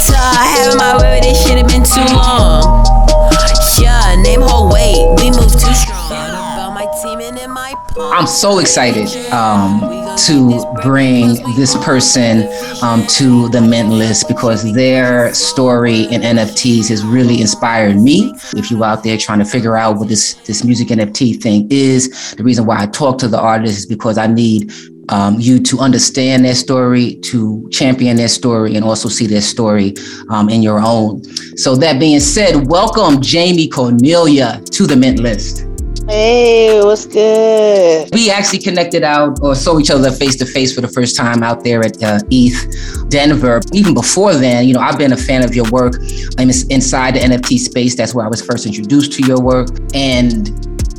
Tired 0.00 0.74
having 0.74 0.78
my 0.78 0.98
way, 0.98 1.20
this 1.22 1.38
shit 1.38 1.58
have 1.58 1.68
been 1.68 1.84
too 1.84 2.02
long. 2.14 2.49
I'm 7.98 8.26
so 8.26 8.60
excited 8.60 9.08
um, 9.32 9.80
to 10.26 10.64
bring 10.82 11.34
this 11.56 11.76
person 11.84 12.48
um, 12.82 13.04
to 13.08 13.48
the 13.48 13.60
Mint 13.60 13.88
list 13.88 14.28
because 14.28 14.72
their 14.74 15.34
story 15.34 16.02
in 16.02 16.20
NFTs 16.20 16.88
has 16.88 17.04
really 17.04 17.40
inspired 17.40 17.96
me. 17.96 18.32
If 18.54 18.70
you 18.70 18.84
out 18.84 19.02
there 19.02 19.18
trying 19.18 19.40
to 19.40 19.44
figure 19.44 19.76
out 19.76 19.96
what 19.96 20.08
this 20.08 20.34
this 20.46 20.62
music 20.62 20.88
NFT 20.88 21.42
thing 21.42 21.66
is, 21.70 22.34
the 22.36 22.44
reason 22.44 22.64
why 22.64 22.80
I 22.80 22.86
talk 22.86 23.18
to 23.18 23.28
the 23.28 23.40
artists 23.40 23.80
is 23.80 23.86
because 23.86 24.18
I 24.18 24.28
need 24.28 24.72
um, 25.08 25.40
you 25.40 25.58
to 25.58 25.80
understand 25.80 26.44
their 26.44 26.54
story, 26.54 27.16
to 27.24 27.68
champion 27.72 28.16
their 28.16 28.28
story, 28.28 28.76
and 28.76 28.84
also 28.84 29.08
see 29.08 29.26
their 29.26 29.40
story 29.40 29.94
um, 30.28 30.48
in 30.48 30.62
your 30.62 30.78
own. 30.78 31.24
So 31.56 31.74
that 31.76 31.98
being 31.98 32.20
said, 32.20 32.68
welcome 32.68 33.20
Jamee 33.20 33.68
Cornelia 33.68 34.62
to 34.70 34.86
the 34.86 34.94
Mint 34.94 35.18
list. 35.18 35.66
Hey, 36.10 36.82
what's 36.82 37.06
good? 37.06 38.08
We 38.12 38.32
actually 38.32 38.58
connected 38.58 39.04
out 39.04 39.38
or 39.42 39.54
saw 39.54 39.78
each 39.78 39.92
other 39.92 40.10
face 40.10 40.34
to 40.38 40.44
face 40.44 40.74
for 40.74 40.80
the 40.80 40.88
first 40.88 41.16
time 41.16 41.44
out 41.44 41.62
there 41.62 41.84
at 41.84 42.02
uh, 42.02 42.18
ETH 42.32 43.08
Denver. 43.08 43.60
Even 43.72 43.94
before 43.94 44.34
then, 44.34 44.66
you 44.66 44.74
know, 44.74 44.80
I've 44.80 44.98
been 44.98 45.12
a 45.12 45.16
fan 45.16 45.44
of 45.44 45.54
your 45.54 45.70
work. 45.70 45.94
I'm 46.36 46.50
inside 46.50 47.14
the 47.14 47.20
NFT 47.20 47.60
space. 47.60 47.94
That's 47.94 48.12
where 48.12 48.26
I 48.26 48.28
was 48.28 48.44
first 48.44 48.66
introduced 48.66 49.12
to 49.12 49.24
your 49.24 49.40
work. 49.40 49.68
And 49.94 50.50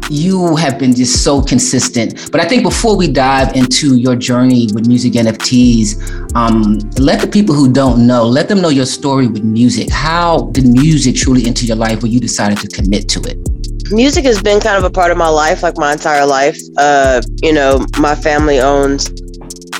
you 0.10 0.56
have 0.56 0.80
been 0.80 0.96
just 0.96 1.26
so 1.26 1.42
consistent. 1.42 2.32
But 2.32 2.40
I 2.40 2.48
think 2.48 2.64
before 2.64 2.96
we 2.96 3.12
dive 3.12 3.54
into 3.54 3.98
your 3.98 4.16
journey 4.16 4.70
with 4.74 4.88
music 4.88 5.12
NFTs, 5.12 6.36
um, 6.36 6.80
let 7.00 7.20
the 7.20 7.28
people 7.28 7.54
who 7.54 7.70
don't 7.70 8.08
know, 8.08 8.24
let 8.24 8.48
them 8.48 8.62
know 8.62 8.70
your 8.70 8.86
story 8.86 9.28
with 9.28 9.44
music. 9.44 9.90
How 9.90 10.50
did 10.52 10.68
music 10.68 11.18
truly 11.18 11.48
enter 11.48 11.66
your 11.66 11.76
life 11.76 12.02
where 12.02 12.10
you 12.10 12.22
decided 12.22 12.60
to 12.60 12.70
commit 12.70 13.10
to 13.10 13.20
it? 13.24 13.71
Music 13.92 14.26
has 14.26 14.42
been 14.42 14.60
kind 14.60 14.78
of 14.78 14.84
a 14.84 14.90
part 14.90 15.12
of 15.12 15.18
my 15.18 15.28
life, 15.28 15.64
like 15.64 15.78
my 15.78 15.94
entire 15.94 16.26
life. 16.26 16.58
Uh, 16.78 17.22
you 17.42 17.54
know, 17.54 17.86
my 18.00 18.16
family 18.16 18.60
owns 18.60 19.10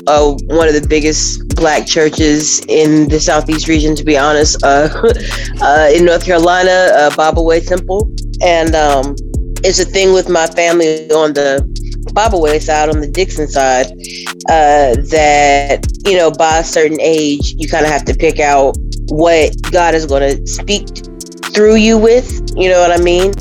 uh, 0.06 0.32
one 0.46 0.68
of 0.68 0.74
the 0.74 0.86
biggest 0.88 1.54
black 1.56 1.86
churches 1.86 2.60
in 2.66 3.08
the 3.08 3.20
southeast 3.20 3.68
region, 3.68 3.94
to 3.96 4.04
be 4.04 4.16
honest, 4.16 4.62
uh, 4.64 4.88
uh, 5.62 5.90
in 5.92 6.04
North 6.04 6.24
Carolina, 6.24 6.90
uh, 6.94 7.14
Byway 7.16 7.60
Temple, 7.60 8.10
and 8.42 8.74
um, 8.74 9.14
it's 9.64 9.78
a 9.78 9.84
thing 9.84 10.12
with 10.12 10.28
my 10.28 10.46
family 10.46 11.10
on 11.12 11.32
the 11.32 11.62
Byway 12.12 12.58
side, 12.58 12.88
on 12.88 13.00
the 13.00 13.08
Dixon 13.08 13.48
side, 13.48 13.86
uh, 14.48 15.00
that 15.10 15.86
you 16.04 16.16
know, 16.16 16.30
by 16.30 16.58
a 16.58 16.64
certain 16.64 17.00
age, 17.00 17.54
you 17.56 17.68
kind 17.68 17.84
of 17.84 17.92
have 17.92 18.04
to 18.06 18.14
pick 18.14 18.40
out 18.40 18.76
what 19.08 19.54
God 19.70 19.94
is 19.94 20.06
going 20.06 20.36
to 20.36 20.46
speak 20.46 20.88
through 21.54 21.76
you 21.76 21.96
with. 21.96 22.52
You 22.56 22.70
know 22.70 22.80
what 22.80 22.90
I 22.90 23.02
mean? 23.02 23.32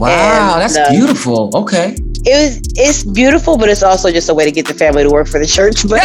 Wow, 0.00 0.54
and, 0.54 0.62
that's 0.62 0.76
uh, 0.76 0.90
beautiful. 0.90 1.54
Okay. 1.54 1.94
It 2.24 2.32
was 2.32 2.60
it's 2.76 3.04
beautiful, 3.04 3.58
but 3.58 3.68
it's 3.68 3.82
also 3.82 4.10
just 4.10 4.30
a 4.30 4.34
way 4.34 4.44
to 4.44 4.50
get 4.50 4.66
the 4.66 4.74
family 4.74 5.02
to 5.02 5.10
work 5.10 5.28
for 5.28 5.38
the 5.38 5.46
church. 5.46 5.86
But, 5.88 6.00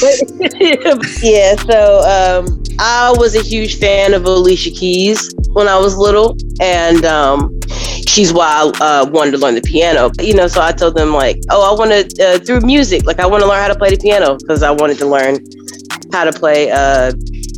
but 0.00 1.22
yeah, 1.22 1.56
so 1.56 2.00
um, 2.04 2.62
I 2.78 3.14
was 3.16 3.34
a 3.34 3.42
huge 3.42 3.78
fan 3.78 4.12
of 4.12 4.24
Alicia 4.24 4.70
Keys 4.70 5.34
when 5.52 5.68
I 5.68 5.78
was 5.78 5.96
little, 5.96 6.36
and 6.60 7.04
um, 7.06 7.58
she's 8.06 8.32
why 8.32 8.70
I 8.80 9.00
uh, 9.00 9.10
wanted 9.10 9.32
to 9.32 9.38
learn 9.38 9.54
the 9.54 9.62
piano. 9.62 10.10
You 10.20 10.34
know, 10.34 10.46
so 10.46 10.60
I 10.60 10.72
told 10.72 10.94
them 10.94 11.14
like, 11.14 11.40
oh, 11.48 11.74
I 11.74 11.78
want 11.78 11.90
to 11.92 12.24
uh, 12.24 12.38
through 12.40 12.60
music, 12.60 13.06
like 13.06 13.20
I 13.20 13.26
want 13.26 13.42
to 13.42 13.48
learn 13.48 13.60
how 13.60 13.68
to 13.68 13.78
play 13.78 13.90
the 13.90 13.98
piano 13.98 14.36
because 14.36 14.62
I 14.62 14.70
wanted 14.70 14.98
to 14.98 15.06
learn 15.06 15.38
how 16.12 16.24
to 16.24 16.32
play 16.32 16.70
uh, 16.70 17.12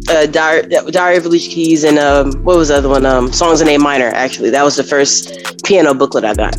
uh, 0.09 0.27
Diary, 0.27 0.69
Diary 0.91 1.17
of 1.17 1.27
Alicia 1.27 1.51
Keys 1.51 1.85
and 1.85 1.99
um, 1.99 2.33
what 2.45 2.57
was 2.57 2.69
the 2.69 2.77
other 2.77 2.88
one? 2.88 3.07
Um, 3.07 3.33
Songs 3.33 3.61
in 3.61 3.69
A 3.69 3.79
minor. 3.79 4.09
Actually, 4.09 4.51
that 4.51 4.62
was 4.62 4.77
the 4.77 4.85
first 4.85 5.62
piano 5.65 5.95
booklet 5.95 6.25
I 6.25 6.35
got. 6.35 6.57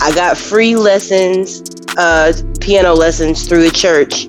I 0.00 0.14
got 0.14 0.36
free 0.36 0.76
lessons, 0.76 1.62
uh, 1.96 2.32
piano 2.60 2.94
lessons 2.94 3.48
through 3.48 3.62
the 3.62 3.70
church, 3.70 4.28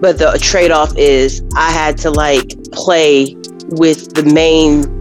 but 0.00 0.18
the 0.18 0.38
trade 0.42 0.70
off 0.70 0.96
is 0.96 1.42
I 1.56 1.70
had 1.70 1.96
to 1.98 2.10
like 2.10 2.54
play 2.72 3.36
with 3.68 4.14
the 4.14 4.24
main 4.24 4.93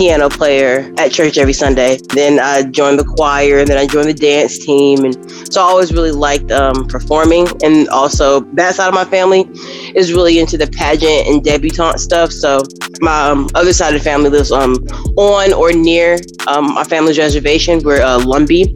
piano 0.00 0.30
player 0.30 0.90
at 0.96 1.12
church 1.12 1.36
every 1.36 1.52
Sunday. 1.52 1.98
Then 2.14 2.40
I 2.40 2.62
joined 2.62 2.98
the 2.98 3.04
choir, 3.04 3.58
and 3.58 3.68
then 3.68 3.76
I 3.76 3.86
joined 3.86 4.08
the 4.08 4.14
dance 4.14 4.58
team, 4.64 5.04
and 5.04 5.14
so 5.52 5.60
I 5.60 5.64
always 5.64 5.92
really 5.92 6.10
liked 6.10 6.50
um, 6.50 6.86
performing. 6.86 7.46
And 7.62 7.86
also, 7.90 8.40
that 8.54 8.74
side 8.76 8.88
of 8.88 8.94
my 8.94 9.04
family 9.04 9.46
is 9.94 10.14
really 10.14 10.38
into 10.38 10.56
the 10.56 10.68
pageant 10.68 11.28
and 11.28 11.44
debutante 11.44 12.00
stuff. 12.00 12.32
So 12.32 12.62
my 13.02 13.28
um, 13.28 13.50
other 13.54 13.74
side 13.74 13.94
of 13.94 14.00
the 14.00 14.04
family 14.04 14.30
lives 14.30 14.50
um, 14.50 14.76
on 15.18 15.52
or 15.52 15.70
near 15.70 16.16
um, 16.46 16.72
my 16.72 16.84
family's 16.84 17.18
reservation. 17.18 17.80
We're 17.84 18.00
uh, 18.00 18.20
Lumbee. 18.20 18.72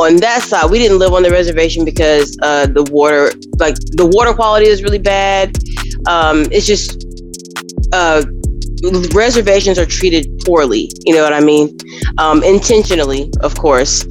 On 0.00 0.16
that 0.16 0.42
side, 0.42 0.68
we 0.72 0.80
didn't 0.80 0.98
live 0.98 1.12
on 1.12 1.22
the 1.22 1.30
reservation 1.30 1.84
because 1.84 2.36
uh, 2.42 2.66
the 2.66 2.82
water, 2.90 3.30
like 3.60 3.76
the 3.92 4.10
water 4.12 4.34
quality 4.34 4.66
is 4.66 4.82
really 4.82 4.98
bad. 4.98 5.56
Um, 6.08 6.46
it's 6.50 6.66
just 6.66 7.06
uh, 7.92 8.24
reservations 9.12 9.78
are 9.78 9.86
treated 9.86 10.40
poorly. 10.44 10.90
You 11.04 11.14
know 11.14 11.22
what 11.22 11.32
I 11.32 11.40
mean? 11.40 11.76
Um, 12.18 12.42
intentionally, 12.42 13.30
of 13.40 13.56
course, 13.56 14.04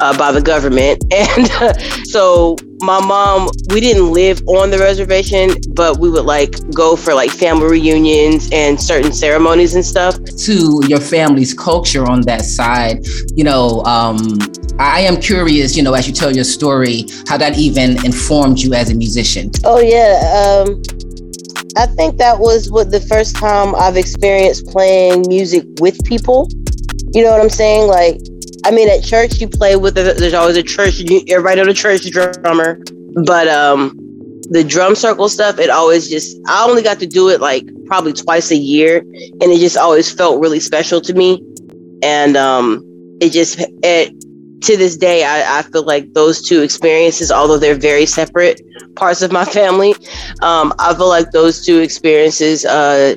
uh, 0.00 0.16
by 0.16 0.32
the 0.32 0.42
government. 0.42 1.02
And 1.12 1.50
uh, 1.52 1.72
so 2.04 2.56
my 2.80 3.04
mom, 3.04 3.48
we 3.68 3.80
didn't 3.80 4.12
live 4.12 4.40
on 4.46 4.70
the 4.70 4.78
reservation, 4.78 5.50
but 5.72 5.98
we 5.98 6.10
would 6.10 6.24
like 6.24 6.54
go 6.74 6.94
for 6.94 7.14
like 7.14 7.30
family 7.30 7.66
reunions 7.66 8.48
and 8.52 8.80
certain 8.80 9.12
ceremonies 9.12 9.74
and 9.74 9.84
stuff. 9.84 10.16
To 10.44 10.82
your 10.86 11.00
family's 11.00 11.54
culture 11.54 12.04
on 12.06 12.20
that 12.22 12.44
side, 12.44 13.06
you 13.34 13.44
know, 13.44 13.82
um, 13.84 14.38
I 14.78 15.00
am 15.00 15.16
curious, 15.20 15.76
you 15.76 15.82
know, 15.82 15.94
as 15.94 16.06
you 16.06 16.12
tell 16.12 16.34
your 16.34 16.44
story, 16.44 17.06
how 17.28 17.38
that 17.38 17.56
even 17.58 18.04
informed 18.04 18.58
you 18.58 18.74
as 18.74 18.90
a 18.90 18.94
musician. 18.94 19.50
Oh 19.64 19.80
yeah. 19.80 20.64
Um, 20.64 20.82
I 21.76 21.86
think 21.86 22.16
that 22.16 22.38
was 22.38 22.70
what 22.70 22.90
the 22.90 23.00
first 23.00 23.36
time 23.36 23.74
I've 23.74 23.96
experienced 23.96 24.66
playing 24.66 25.24
music 25.28 25.64
with 25.78 26.02
people. 26.04 26.48
You 27.12 27.22
know 27.22 27.30
what 27.32 27.40
I'm 27.40 27.50
saying? 27.50 27.86
Like, 27.86 28.18
I 28.64 28.70
mean, 28.70 28.88
at 28.88 29.04
church 29.04 29.40
you 29.40 29.48
play 29.48 29.76
with. 29.76 29.94
There's 29.94 30.34
always 30.34 30.56
a 30.56 30.62
church. 30.62 31.02
Everybody 31.28 31.60
on 31.60 31.68
a 31.68 31.74
church 31.74 32.10
drummer, 32.10 32.80
but 33.26 33.46
um, 33.48 33.94
the 34.50 34.64
drum 34.64 34.94
circle 34.94 35.28
stuff. 35.28 35.58
It 35.58 35.68
always 35.68 36.08
just. 36.08 36.38
I 36.46 36.66
only 36.66 36.82
got 36.82 36.98
to 37.00 37.06
do 37.06 37.28
it 37.28 37.40
like 37.40 37.68
probably 37.84 38.14
twice 38.14 38.50
a 38.50 38.56
year, 38.56 38.98
and 38.98 39.42
it 39.42 39.60
just 39.60 39.76
always 39.76 40.10
felt 40.10 40.40
really 40.40 40.60
special 40.60 41.02
to 41.02 41.12
me. 41.12 41.42
And 42.02 42.38
um, 42.38 42.82
it 43.20 43.32
just 43.32 43.58
it 43.82 44.12
to 44.62 44.76
this 44.76 44.96
day, 44.96 45.24
I, 45.24 45.58
I, 45.58 45.62
feel 45.62 45.84
like 45.84 46.12
those 46.14 46.42
two 46.42 46.62
experiences, 46.62 47.30
although 47.30 47.58
they're 47.58 47.74
very 47.74 48.06
separate 48.06 48.60
parts 48.94 49.22
of 49.22 49.32
my 49.32 49.44
family, 49.44 49.94
um, 50.42 50.72
I 50.78 50.94
feel 50.94 51.08
like 51.08 51.30
those 51.30 51.64
two 51.64 51.80
experiences 51.80 52.64
uh, 52.64 53.16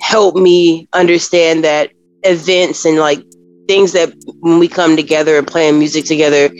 help 0.00 0.36
me 0.36 0.88
understand 0.92 1.64
that 1.64 1.90
events 2.22 2.84
and 2.84 2.98
like 2.98 3.24
things 3.66 3.92
that 3.92 4.12
when 4.40 4.58
we 4.58 4.68
come 4.68 4.96
together 4.96 5.38
and 5.38 5.46
playing 5.46 5.78
music 5.78 6.04
together 6.04 6.50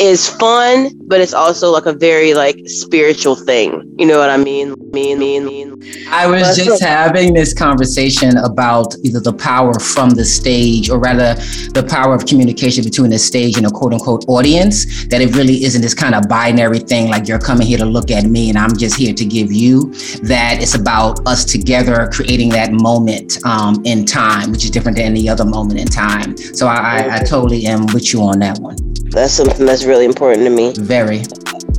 is 0.00 0.28
fun, 0.28 0.97
but 1.08 1.20
it's 1.20 1.32
also 1.32 1.70
like 1.70 1.86
a 1.86 1.92
very 1.92 2.34
like 2.34 2.56
spiritual 2.66 3.34
thing. 3.34 3.94
You 3.98 4.06
know 4.06 4.18
what 4.18 4.30
I 4.30 4.36
mean? 4.36 4.74
Mean, 4.92 5.18
mean, 5.18 5.46
mean. 5.46 5.82
I 6.08 6.26
was 6.26 6.56
just 6.56 6.82
having 6.82 7.32
this 7.32 7.54
conversation 7.54 8.36
about 8.38 8.94
either 9.04 9.20
the 9.20 9.32
power 9.32 9.72
from 9.78 10.10
the 10.10 10.24
stage 10.24 10.90
or 10.90 10.98
rather 10.98 11.34
the 11.72 11.86
power 11.88 12.14
of 12.14 12.26
communication 12.26 12.84
between 12.84 13.10
the 13.10 13.18
stage 13.18 13.56
and 13.56 13.66
a 13.66 13.70
quote 13.70 13.94
unquote 13.94 14.24
audience, 14.28 15.06
that 15.06 15.20
it 15.20 15.34
really 15.34 15.64
isn't 15.64 15.80
this 15.80 15.94
kind 15.94 16.14
of 16.14 16.28
binary 16.28 16.78
thing 16.78 17.08
like 17.08 17.26
you're 17.26 17.38
coming 17.38 17.66
here 17.66 17.78
to 17.78 17.86
look 17.86 18.10
at 18.10 18.24
me 18.24 18.50
and 18.50 18.58
I'm 18.58 18.76
just 18.76 18.96
here 18.96 19.14
to 19.14 19.24
give 19.24 19.50
you. 19.50 19.92
That 20.22 20.58
it's 20.60 20.74
about 20.74 21.26
us 21.26 21.44
together 21.44 22.10
creating 22.12 22.50
that 22.50 22.72
moment 22.72 23.38
um, 23.46 23.80
in 23.84 24.04
time, 24.04 24.52
which 24.52 24.64
is 24.64 24.70
different 24.70 24.98
than 24.98 25.06
any 25.06 25.28
other 25.28 25.44
moment 25.44 25.80
in 25.80 25.86
time. 25.86 26.36
So 26.36 26.66
I, 26.66 26.76
I, 26.76 27.16
I 27.16 27.18
totally 27.24 27.66
am 27.66 27.86
with 27.94 28.12
you 28.12 28.22
on 28.22 28.40
that 28.40 28.58
one. 28.58 28.76
That's 29.10 29.32
something 29.32 29.64
that's 29.64 29.84
really 29.84 30.04
important 30.04 30.44
to 30.44 30.50
me. 30.50 30.74
Very. 30.74 30.97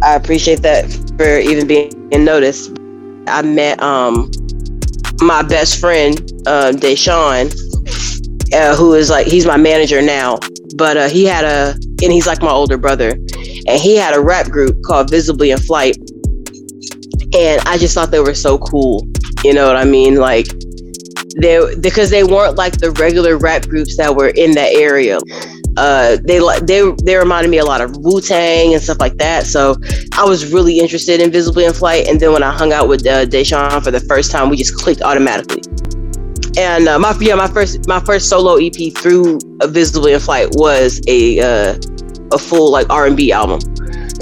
I 0.01 0.15
appreciate 0.15 0.61
that 0.61 0.89
for 1.17 1.37
even 1.39 1.67
being 1.67 1.91
noticed. 2.11 2.71
I 3.27 3.41
met 3.41 3.81
um 3.81 4.31
my 5.21 5.41
best 5.41 5.79
friend, 5.79 6.17
uh, 6.47 6.71
Deshaun, 6.71 7.53
uh, 8.53 8.75
who 8.75 8.93
is 8.93 9.09
like 9.09 9.27
he's 9.27 9.45
my 9.45 9.57
manager 9.57 10.01
now. 10.01 10.37
But 10.75 10.97
uh, 10.97 11.09
he 11.09 11.25
had 11.25 11.43
a 11.43 11.73
and 12.01 12.11
he's 12.11 12.27
like 12.27 12.41
my 12.41 12.51
older 12.51 12.77
brother, 12.77 13.09
and 13.09 13.79
he 13.79 13.95
had 13.95 14.15
a 14.15 14.21
rap 14.21 14.47
group 14.47 14.81
called 14.83 15.09
Visibly 15.09 15.51
in 15.51 15.57
Flight, 15.57 15.97
and 17.35 17.61
I 17.65 17.77
just 17.77 17.93
thought 17.93 18.11
they 18.11 18.21
were 18.21 18.35
so 18.35 18.57
cool. 18.57 19.05
You 19.43 19.53
know 19.53 19.67
what 19.67 19.75
I 19.75 19.83
mean? 19.83 20.15
Like 20.15 20.47
they 21.41 21.59
because 21.79 22.09
they 22.09 22.23
weren't 22.23 22.55
like 22.55 22.79
the 22.79 22.91
regular 22.91 23.37
rap 23.37 23.67
groups 23.67 23.97
that 23.97 24.15
were 24.15 24.29
in 24.29 24.51
that 24.51 24.73
area 24.73 25.19
uh, 25.79 26.17
they 26.25 26.41
like 26.41 26.65
they 26.65 26.81
they 27.03 27.15
reminded 27.15 27.49
me 27.49 27.57
a 27.57 27.63
lot 27.63 27.79
of 27.79 27.95
Wu 27.97 28.19
Tang 28.19 28.73
and 28.73 28.83
stuff 28.83 28.99
like 28.99 29.15
that. 29.17 29.45
So 29.45 29.75
I 30.13 30.25
was 30.25 30.51
really 30.51 30.77
interested 30.77 31.21
in 31.21 31.31
Visibly 31.31 31.63
in 31.63 31.73
Flight. 31.73 32.07
And 32.07 32.19
then 32.19 32.33
when 32.33 32.43
I 32.43 32.51
hung 32.51 32.73
out 32.73 32.89
with 32.89 33.07
uh, 33.07 33.25
Deshaun 33.25 33.81
for 33.81 33.89
the 33.89 34.01
first 34.01 34.29
time, 34.29 34.49
we 34.49 34.57
just 34.57 34.75
clicked 34.75 35.01
automatically. 35.01 35.61
And 36.57 36.89
uh, 36.89 36.99
my 36.99 37.15
yeah, 37.21 37.35
my 37.35 37.47
first 37.47 37.87
my 37.87 38.01
first 38.01 38.27
solo 38.27 38.57
EP 38.57 38.93
through 38.93 39.39
Visibly 39.63 40.11
in 40.11 40.19
Flight 40.19 40.49
was 40.55 41.01
a 41.07 41.39
uh, 41.39 41.79
a 42.33 42.37
full 42.37 42.71
like 42.71 42.89
R 42.89 43.07
and 43.07 43.15
B 43.15 43.31
album. 43.31 43.61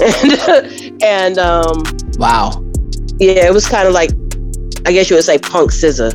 and 0.00 1.02
and 1.02 1.38
um, 1.38 1.82
wow, 2.18 2.64
yeah, 3.18 3.46
it 3.46 3.52
was 3.52 3.66
kind 3.66 3.88
of 3.88 3.94
like 3.94 4.10
I 4.86 4.92
guess 4.92 5.10
you 5.10 5.16
would 5.16 5.24
say 5.24 5.38
punk 5.38 5.72
scissor 5.72 6.12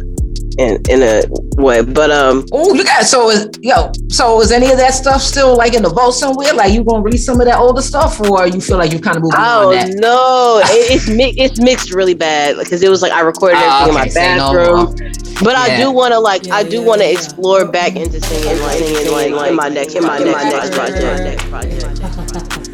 in 0.57 0.81
in 0.89 1.01
a 1.03 1.23
way. 1.61 1.81
But 1.83 2.11
um, 2.11 2.45
oh, 2.51 2.73
you 2.73 2.83
got 2.83 3.05
so 3.05 3.29
is 3.29 3.47
yo. 3.61 3.91
So 4.09 4.41
is 4.41 4.51
any 4.51 4.71
of 4.71 4.77
that 4.77 4.93
stuff 4.93 5.21
still 5.21 5.55
like 5.57 5.73
in 5.73 5.83
the 5.83 5.89
vault 5.89 6.15
somewhere? 6.15 6.53
Like 6.53 6.73
you 6.73 6.83
gonna 6.83 7.01
release 7.03 7.25
some 7.25 7.39
of 7.39 7.47
that 7.47 7.57
older 7.59 7.81
stuff, 7.81 8.19
or 8.21 8.47
you 8.47 8.61
feel 8.61 8.77
like 8.77 8.91
you 8.91 8.99
kind 8.99 9.17
of 9.17 9.23
moved 9.23 9.35
on 9.35 9.65
oh 9.65 9.71
that? 9.71 9.89
no, 9.95 10.61
it, 10.65 10.91
it's 10.95 11.09
mi- 11.09 11.33
it's 11.37 11.59
mixed 11.59 11.93
really 11.93 12.13
bad 12.13 12.57
because 12.57 12.83
it 12.83 12.89
was 12.89 13.01
like 13.01 13.11
I 13.11 13.21
recorded 13.21 13.57
Ah, 13.59 13.87
everything 13.87 13.95
okay, 13.99 14.05
in 14.05 14.11
say 14.11 14.27
my 14.29 14.35
no 14.37 14.53
bathroom. 14.53 14.95
but 15.43 15.55
I 15.55 15.75
do 15.77 15.91
want 15.91 16.13
to 16.13 16.19
like 16.19 16.47
I 16.51 16.63
do 16.63 16.81
yeah, 16.81 16.87
want 16.87 17.01
to 17.01 17.07
yeah. 17.07 17.13
explore 17.13 17.65
back 17.69 17.95
into 17.95 18.21
singing 18.21 18.61
like 18.61 18.77
singing 18.79 19.33
like, 19.33 19.49
in 19.49 19.55
my 19.55 19.69
next 19.69 19.95
in 19.95 20.03
my, 20.03 20.17
in 20.19 20.31
my 20.31 20.43
next 20.43 20.71
project. 20.73 21.43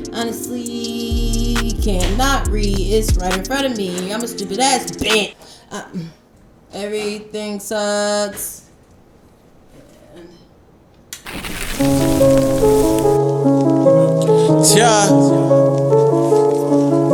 Honestly, 0.14 1.72
cannot 1.82 2.48
read. 2.50 2.78
It's 2.80 3.16
right 3.18 3.38
in 3.38 3.46
front 3.46 3.66
of 3.66 3.78
me. 3.78 4.12
I'm 4.12 4.24
a 4.24 4.28
stupid 4.28 4.60
ass 4.60 4.92
bitch. 4.92 5.36
Uh, 5.72 5.84
everything 6.74 7.60
sucks. 7.60 8.70
Yeah. 14.76 15.10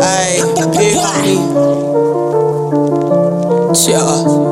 Ay, 0.02 0.42
big 0.74 0.96
homie. 0.98 1.40
Yeah. 3.88 4.46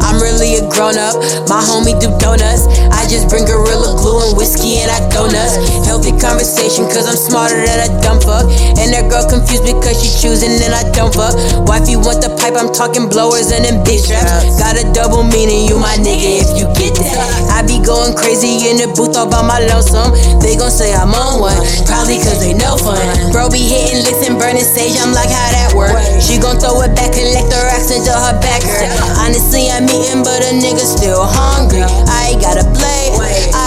I'm 0.00 0.20
really 0.20 0.56
a 0.56 0.68
grown 0.68 0.96
up. 0.96 1.16
My 1.48 1.62
homie 1.62 1.98
do 2.00 2.08
donuts. 2.18 2.71
Just 3.12 3.28
bring 3.28 3.44
Gorilla 3.44 3.92
Glue 4.00 4.24
and 4.24 4.32
whiskey 4.40 4.80
and 4.80 4.88
I 4.88 4.96
go 5.12 5.28
nuts. 5.28 5.60
Healthy 5.84 6.16
conversation, 6.16 6.88
cause 6.88 7.04
I'm 7.04 7.20
smarter 7.20 7.60
than 7.60 7.84
a 7.84 7.88
dumb 8.00 8.16
fuck. 8.24 8.48
And 8.80 8.88
that 8.88 9.12
girl 9.12 9.28
confused 9.28 9.68
because 9.68 10.00
she 10.00 10.08
choosing 10.16 10.48
and 10.64 10.72
I 10.72 10.80
don't 10.96 11.12
fuck. 11.12 11.36
Wifey 11.68 12.00
want 12.00 12.24
the 12.24 12.32
pipe, 12.40 12.56
I'm 12.56 12.72
talking 12.72 13.12
blowers 13.12 13.52
and 13.52 13.68
them 13.68 13.84
big 13.84 14.00
straps. 14.00 14.56
Got 14.56 14.80
a 14.80 14.88
double 14.96 15.28
meaning, 15.28 15.68
you 15.68 15.76
my 15.76 15.92
nigga 16.00 16.40
if 16.40 16.56
you 16.56 16.64
get 16.72 16.96
that. 17.04 17.52
I 17.52 17.60
be 17.68 17.84
going 17.84 18.16
crazy 18.16 18.72
in 18.72 18.80
the 18.80 18.88
booth 18.96 19.12
all 19.12 19.28
by 19.28 19.44
my 19.44 19.60
lonesome. 19.68 20.16
They 20.40 20.56
gon' 20.56 20.72
say 20.72 20.96
I'm 20.96 21.12
on 21.12 21.36
one, 21.36 21.60
probably 21.84 22.16
cause 22.16 22.40
they 22.40 22.56
know 22.56 22.80
fun. 22.80 22.96
Bro 23.28 23.52
be 23.52 23.60
hitting 23.60 24.08
licks 24.08 24.24
and 24.24 24.40
burning 24.40 24.64
sage, 24.64 24.96
I'm 24.96 25.12
like, 25.12 25.28
how 25.28 25.48
that 25.52 25.76
work? 25.76 25.92
She 26.16 26.40
gon' 26.40 26.56
throw 26.56 26.80
it 26.80 26.96
back, 26.96 27.12
collect 27.12 27.52
her 27.52 27.64
racks 27.68 27.92
into 27.92 28.08
her 28.08 28.40
backer. 28.40 28.88
Honestly, 29.20 29.68
I'm 29.68 29.84
eating, 29.92 30.24
but 30.24 30.40
a 30.48 30.56
nigga 30.56 30.80
still 30.80 31.28
hungry. 31.28 31.84
I 32.08 32.32
ain't 32.32 32.40
gotta 32.40 32.64
play, 32.72 33.01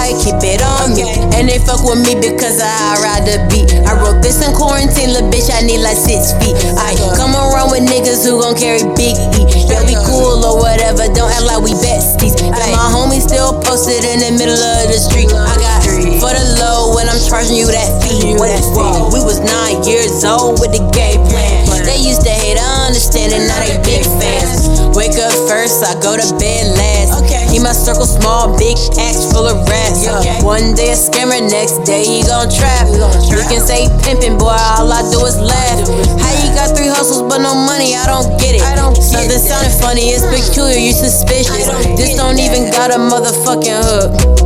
I 0.06 0.14
keep 0.22 0.38
it 0.38 0.62
on 0.62 0.94
me. 0.94 1.02
And 1.34 1.50
they 1.50 1.58
fuck 1.58 1.82
with 1.82 1.98
me 1.98 2.14
because 2.14 2.62
I 2.62 2.94
ride 3.02 3.26
the 3.26 3.42
beat. 3.50 3.74
I 3.82 3.98
wrote 3.98 4.22
this 4.22 4.38
in 4.38 4.54
quarantine, 4.54 5.10
little 5.10 5.26
bitch, 5.26 5.50
I 5.50 5.66
need 5.66 5.82
like 5.82 5.98
six 5.98 6.30
feet. 6.38 6.54
I 6.78 6.94
come 7.18 7.34
around 7.34 7.74
with 7.74 7.82
niggas 7.82 8.22
who 8.22 8.38
gon' 8.38 8.54
carry 8.54 8.86
big 8.94 9.18
E. 9.34 9.42
Yeah, 9.66 9.82
we 9.82 9.98
cool 10.06 10.46
or 10.46 10.62
whatever, 10.62 11.10
don't 11.10 11.26
act 11.34 11.42
like 11.42 11.58
we 11.58 11.74
besties. 11.82 12.38
Got 12.38 12.70
my 12.70 12.86
homies 12.86 13.26
still 13.26 13.58
posted 13.66 14.06
in 14.06 14.22
the 14.22 14.30
middle 14.38 14.54
of 14.54 14.86
the 14.86 14.98
street. 15.02 15.26
I 15.34 15.58
got 15.58 15.82
for 16.22 16.30
the 16.30 16.46
low 16.62 16.94
when 16.94 17.10
I'm 17.10 17.18
charging 17.26 17.58
you 17.58 17.66
that 17.66 17.90
fee. 17.98 18.38
Whoa, 18.38 19.10
we 19.10 19.18
was 19.26 19.42
nine 19.42 19.82
years 19.82 20.22
old 20.22 20.62
with 20.62 20.70
the 20.70 20.86
game 20.94 21.26
plan. 21.26 21.65
They 21.96 22.12
used 22.12 22.28
to 22.28 22.34
hate, 22.44 22.60
I 22.60 22.92
understand, 22.92 23.32
and 23.32 23.48
now 23.48 23.56
they 23.64 23.80
big 23.80 24.04
fans. 24.20 24.68
Wake 24.92 25.16
up 25.16 25.32
first, 25.48 25.80
I 25.80 25.96
go 26.04 26.12
to 26.12 26.28
bed 26.36 26.76
last. 26.76 27.24
Keep 27.48 27.64
my 27.64 27.72
circle 27.72 28.04
small, 28.04 28.52
big 28.60 28.76
packs 28.92 29.24
full 29.32 29.48
of 29.48 29.64
rats. 29.64 30.04
Uh, 30.04 30.20
one 30.44 30.76
day 30.76 30.92
a 30.92 30.98
scammer, 31.00 31.40
next 31.40 31.88
day 31.88 32.04
he 32.04 32.20
gon' 32.20 32.52
trap. 32.52 32.84
You 32.92 33.40
can 33.48 33.64
say 33.64 33.88
pimpin', 34.04 34.36
boy, 34.36 34.52
all 34.76 34.92
I 34.92 35.08
do 35.08 35.24
is 35.24 35.40
laugh. 35.40 35.88
How 36.20 36.36
you 36.44 36.52
got 36.52 36.76
three 36.76 36.92
hustles 36.92 37.24
but 37.24 37.40
no 37.40 37.56
money? 37.56 37.96
I 37.96 38.04
don't 38.04 38.28
get 38.36 38.60
it. 38.60 38.60
I 38.60 38.76
don't 38.76 38.92
Something 39.00 39.40
sounded 39.40 39.72
funny, 39.80 40.12
it's 40.12 40.20
peculiar, 40.28 40.76
you 40.76 40.92
suspicious. 40.92 41.64
This 41.96 42.12
don't 42.12 42.36
even 42.36 42.68
got 42.76 42.92
a 42.92 43.00
motherfucking 43.00 43.72
hook. 43.72 44.45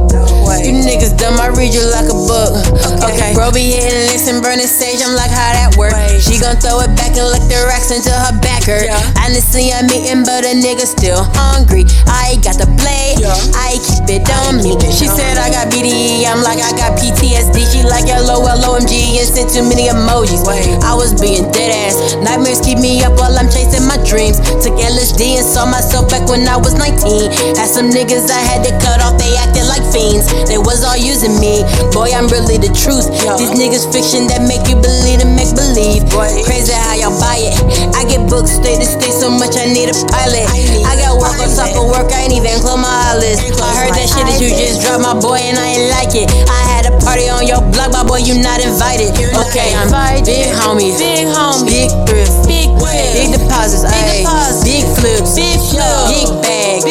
You 0.60 0.76
niggas 0.76 1.16
dumb, 1.16 1.40
I 1.40 1.48
read 1.48 1.72
you 1.72 1.82
like 1.88 2.12
a 2.12 2.18
book. 2.28 2.52
Okay, 3.00 3.32
bro 3.32 3.50
be 3.50 3.72
hitting 3.74 4.12
licks 4.12 4.28
and 4.28 4.44
burning 4.44 4.68
sage, 4.68 5.00
I'm 5.00 5.16
like, 5.16 5.32
how 5.32 5.56
that 5.56 5.74
work? 5.80 5.96
She 6.20 6.36
gon' 6.36 6.60
throw 6.60 6.84
it 6.84 6.92
back 6.94 7.16
and 7.16 7.26
lick 7.32 7.42
the 7.48 7.64
racks 7.64 7.88
into 7.88 8.12
her 8.12 8.36
backer. 8.44 8.84
Honestly, 9.16 9.72
I'm 9.72 9.88
eating, 9.88 10.22
but 10.22 10.44
a 10.44 10.52
nigga 10.52 10.84
still 10.84 11.24
hungry. 11.32 11.88
I 12.04 12.36
got 12.44 12.60
the 12.60 12.68
play, 12.76 13.16
I 13.56 13.80
keep 13.80 14.20
it 14.20 14.28
on 14.44 14.60
me. 14.60 14.76
She 14.92 15.08
said 15.08 15.40
I 15.40 15.48
got 15.48 15.72
BDE, 15.72 16.28
I'm 16.28 16.44
like, 16.44 16.60
I 16.60 16.76
got 16.76 16.94
PTSD. 17.00 17.56
She 17.72 17.80
like 17.86 18.06
LOL, 18.06 18.44
LOMG 18.44 19.16
and 19.16 19.26
sent 19.26 19.48
too 19.50 19.64
many 19.64 19.88
emojis. 19.88 20.44
I 20.84 20.92
was 20.92 21.16
being 21.16 21.48
dead 21.50 21.72
ass. 21.88 22.20
Nightmares 22.20 22.60
keep 22.60 22.78
me 22.78 23.00
up 23.00 23.16
while 23.16 23.32
I'm 23.32 23.48
chasing 23.48 23.88
my 23.88 23.96
dreams. 24.04 24.38
Took 24.60 24.76
LSD 24.76 25.40
and 25.40 25.46
saw 25.46 25.64
myself 25.64 26.12
back 26.12 26.28
when 26.28 26.44
I 26.46 26.60
was 26.60 26.76
19. 26.76 27.56
Had 27.56 27.70
some 27.70 27.88
niggas 27.88 28.28
I 28.28 28.40
had 28.44 28.60
to 28.68 28.72
cut 28.84 29.00
off, 29.00 29.16
they 29.16 29.32
acted 29.40 29.64
like 29.66 29.84
fiends. 29.88 30.28
They 30.50 30.58
was 30.58 30.82
all 30.82 30.98
using 30.98 31.38
me. 31.38 31.62
Boy, 31.94 32.10
I'm 32.10 32.26
really 32.26 32.58
the 32.58 32.74
truth. 32.74 33.06
These 33.38 33.54
niggas 33.54 33.86
fiction 33.94 34.26
that 34.34 34.42
make 34.42 34.66
you 34.66 34.74
believe 34.74 35.22
and 35.22 35.38
make 35.38 35.54
believe. 35.54 36.10
Boy, 36.10 36.42
Crazy 36.42 36.74
how 36.74 36.98
y'all 36.98 37.14
buy 37.22 37.38
it. 37.38 37.54
I 37.94 38.02
get 38.10 38.26
booked 38.26 38.50
state 38.50 38.82
to 38.82 38.88
state 38.88 39.14
so 39.14 39.30
much 39.30 39.54
I 39.54 39.70
need 39.70 39.86
a 39.86 39.96
pilot. 40.10 40.42
I 40.82 40.98
got 40.98 41.22
work 41.22 41.38
on 41.38 41.46
top 41.54 41.70
of 41.78 41.86
work, 41.86 42.10
I 42.10 42.26
ain't 42.26 42.34
even 42.34 42.58
close 42.58 42.82
my 42.82 42.90
eyelids. 43.14 43.38
I 43.62 43.70
heard 43.78 43.94
that 43.94 44.10
shit 44.10 44.26
that 44.26 44.42
you 44.42 44.50
just 44.50 44.82
dropped, 44.82 45.06
my 45.06 45.14
boy, 45.14 45.38
and 45.38 45.54
I 45.54 45.78
ain't 45.78 45.86
like 45.94 46.18
it. 46.18 46.26
I 46.50 46.60
had 46.74 46.90
a 46.90 46.98
party 46.98 47.30
on 47.30 47.46
your 47.46 47.62
block, 47.70 47.94
my 47.94 48.02
boy, 48.02 48.18
you 48.18 48.42
not 48.42 48.58
invited. 48.58 49.14
Okay, 49.14 49.70
I'm 49.78 49.86
big 50.26 50.50
homie, 50.50 50.98
big 50.98 51.30
homie, 51.30 51.62
big 51.62 51.88
thrift, 52.10 52.34
big 52.50 52.74
big 53.14 53.38
deposits, 53.38 53.86
ayy, 53.86 54.26
big 54.66 54.82
flips, 54.98 55.38
big 55.38 55.58
flip, 55.70 55.94
big 56.10 56.26
bag, 56.42 56.82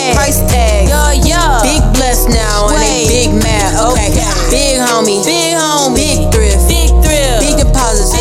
big 0.00 0.08
big 0.08 0.16
price 0.16 0.40
tag, 0.48 0.88
yo 0.88 1.12
yo, 1.28 1.60
big 1.62 1.82
blessed 1.92 2.28
now, 2.28 2.68
and 2.72 2.80
they 2.80 3.04
big 3.04 3.30
mad. 3.42 3.76
Okay, 3.92 4.08
big 4.48 4.80
homie, 4.80 5.20
big 5.24 5.56
homie, 5.56 5.94
big 5.94 6.32
thrift, 6.32 6.64
big 6.68 6.90
thrift, 7.04 7.40
big 7.44 7.56
deposits, 7.60 8.12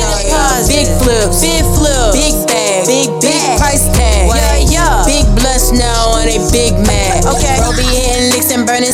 big 0.67 0.87
flips, 0.99 1.39
big 1.41 1.63
flip, 1.75 2.11
big 2.11 2.35
bag, 2.47 2.85
big 2.85 3.07
big 3.21 3.39
price 3.57 3.87
tag, 3.95 4.27
yeah 4.27 4.59
yeah, 4.59 5.03
big 5.07 5.25
bless 5.39 5.71
now, 5.71 6.19
and 6.19 6.29
a 6.29 6.39
big 6.51 6.75
mad. 6.83 7.23
Okay, 7.25 7.55
bro 7.59 7.71
be 7.71 7.87
hitting 7.87 8.31
licks 8.35 8.51
and 8.51 8.67
burning 8.67 8.91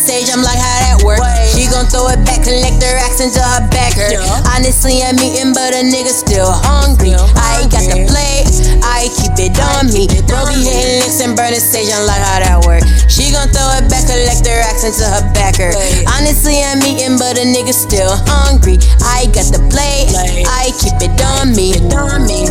throw 1.96 2.12
it 2.12 2.20
back, 2.28 2.44
collect 2.44 2.84
her 2.84 2.94
racks 3.00 3.24
into 3.24 3.40
her 3.40 3.64
backer. 3.72 4.20
Honestly, 4.52 5.00
I'm 5.00 5.16
eating, 5.24 5.56
but 5.56 5.72
a 5.72 5.80
nigga 5.80 6.12
still 6.12 6.52
hungry. 6.52 7.16
I 7.16 7.64
ain't 7.64 7.72
got 7.72 7.88
the 7.88 8.04
play, 8.04 8.44
I 8.84 9.08
keep 9.16 9.40
it 9.40 9.56
on 9.56 9.88
me. 9.96 10.12
Bro 10.28 10.52
be 10.52 10.60
hitting 10.60 11.00
licks 11.00 11.24
and 11.24 11.40
burning 11.40 11.64
stage, 11.64 11.88
I'm 11.96 12.04
like 12.04 12.20
how 12.20 12.44
that 12.44 12.60
work. 12.68 12.84
She 13.08 13.32
gon' 13.32 13.48
throw 13.48 13.80
it 13.80 13.88
back, 13.88 14.04
collect 14.12 14.44
her 14.44 14.60
racks 14.60 14.84
into 14.84 15.08
her 15.08 15.24
backer. 15.32 15.72
Honestly, 16.12 16.60
I'm 16.60 16.84
eating, 16.84 17.16
but 17.16 17.40
a 17.40 17.48
nigga 17.48 17.72
still 17.72 18.12
hungry. 18.28 18.76
I 19.00 19.32
got 19.32 19.48
the 19.56 19.64
play, 19.72 20.12
I 20.44 20.76
keep 20.76 21.00
it 21.00 21.16
on 21.24 21.56
me. 21.56 21.80
On 21.96 22.28
me. 22.28 22.44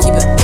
Keep 0.00 0.16
it. 0.16 0.43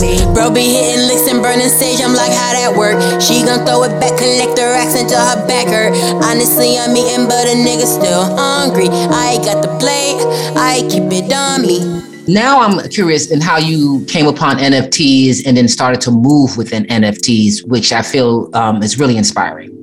Okay. 0.00 0.16
Bro 0.32 0.54
be 0.54 0.64
hitting 0.64 1.06
licks 1.08 1.28
and 1.28 1.42
burning 1.42 1.68
sage. 1.68 2.00
I'm 2.00 2.14
like, 2.14 2.32
how 2.32 2.56
that 2.56 2.72
work? 2.72 2.96
She 3.20 3.44
gon' 3.44 3.66
throw 3.66 3.84
it 3.84 3.92
back, 4.00 4.16
collect 4.16 4.56
the 4.56 4.64
racks 4.72 4.96
into 4.96 5.12
her 5.12 5.46
backer. 5.46 5.92
Honestly, 6.24 6.78
I'm 6.78 6.96
eating, 6.96 7.28
but 7.28 7.44
a 7.44 7.52
nigga 7.52 7.84
still 7.84 8.24
hungry. 8.34 8.88
I 8.88 9.36
got 9.44 9.60
the 9.60 9.68
plate. 9.76 10.24
I 10.56 10.88
keep 10.88 11.12
it 11.12 11.30
on 11.30 11.60
me. 11.60 12.00
Now 12.26 12.62
I'm 12.62 12.88
curious 12.88 13.30
in 13.30 13.42
how 13.42 13.58
you 13.58 14.02
came 14.06 14.26
upon 14.26 14.56
NFTs 14.56 15.46
and 15.46 15.54
then 15.54 15.68
started 15.68 16.00
to 16.02 16.10
move 16.10 16.56
within 16.56 16.84
NFTs, 16.86 17.68
which 17.68 17.92
I 17.92 18.00
feel 18.00 18.48
um, 18.56 18.82
is 18.82 18.98
really 18.98 19.18
inspiring. 19.18 19.79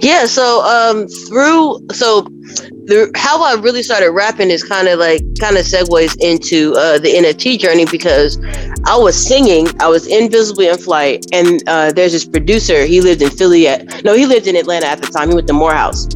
Yeah, 0.00 0.26
so 0.26 0.62
um 0.62 1.08
through 1.08 1.80
so 1.92 2.22
the 2.88 3.10
how 3.16 3.42
I 3.42 3.60
really 3.60 3.82
started 3.82 4.10
rapping 4.10 4.50
is 4.50 4.62
kind 4.62 4.88
of 4.88 4.98
like 4.98 5.22
kind 5.38 5.56
of 5.56 5.64
segues 5.64 6.16
into 6.20 6.74
uh 6.76 6.98
the 6.98 7.08
NFT 7.14 7.58
journey 7.58 7.84
because 7.84 8.38
I 8.86 8.96
was 8.96 9.16
singing, 9.16 9.68
I 9.80 9.88
was 9.88 10.06
invisibly 10.06 10.68
in 10.68 10.78
flight, 10.78 11.26
and 11.32 11.62
uh 11.68 11.92
there's 11.92 12.12
this 12.12 12.24
producer, 12.24 12.84
he 12.84 13.00
lived 13.00 13.22
in 13.22 13.30
Philly 13.30 13.68
at 13.68 14.04
no, 14.04 14.14
he 14.14 14.26
lived 14.26 14.46
in 14.46 14.56
Atlanta 14.56 14.86
at 14.86 15.00
the 15.00 15.08
time, 15.08 15.28
he 15.28 15.34
went 15.34 15.46
to 15.48 15.54
Morehouse. 15.54 16.08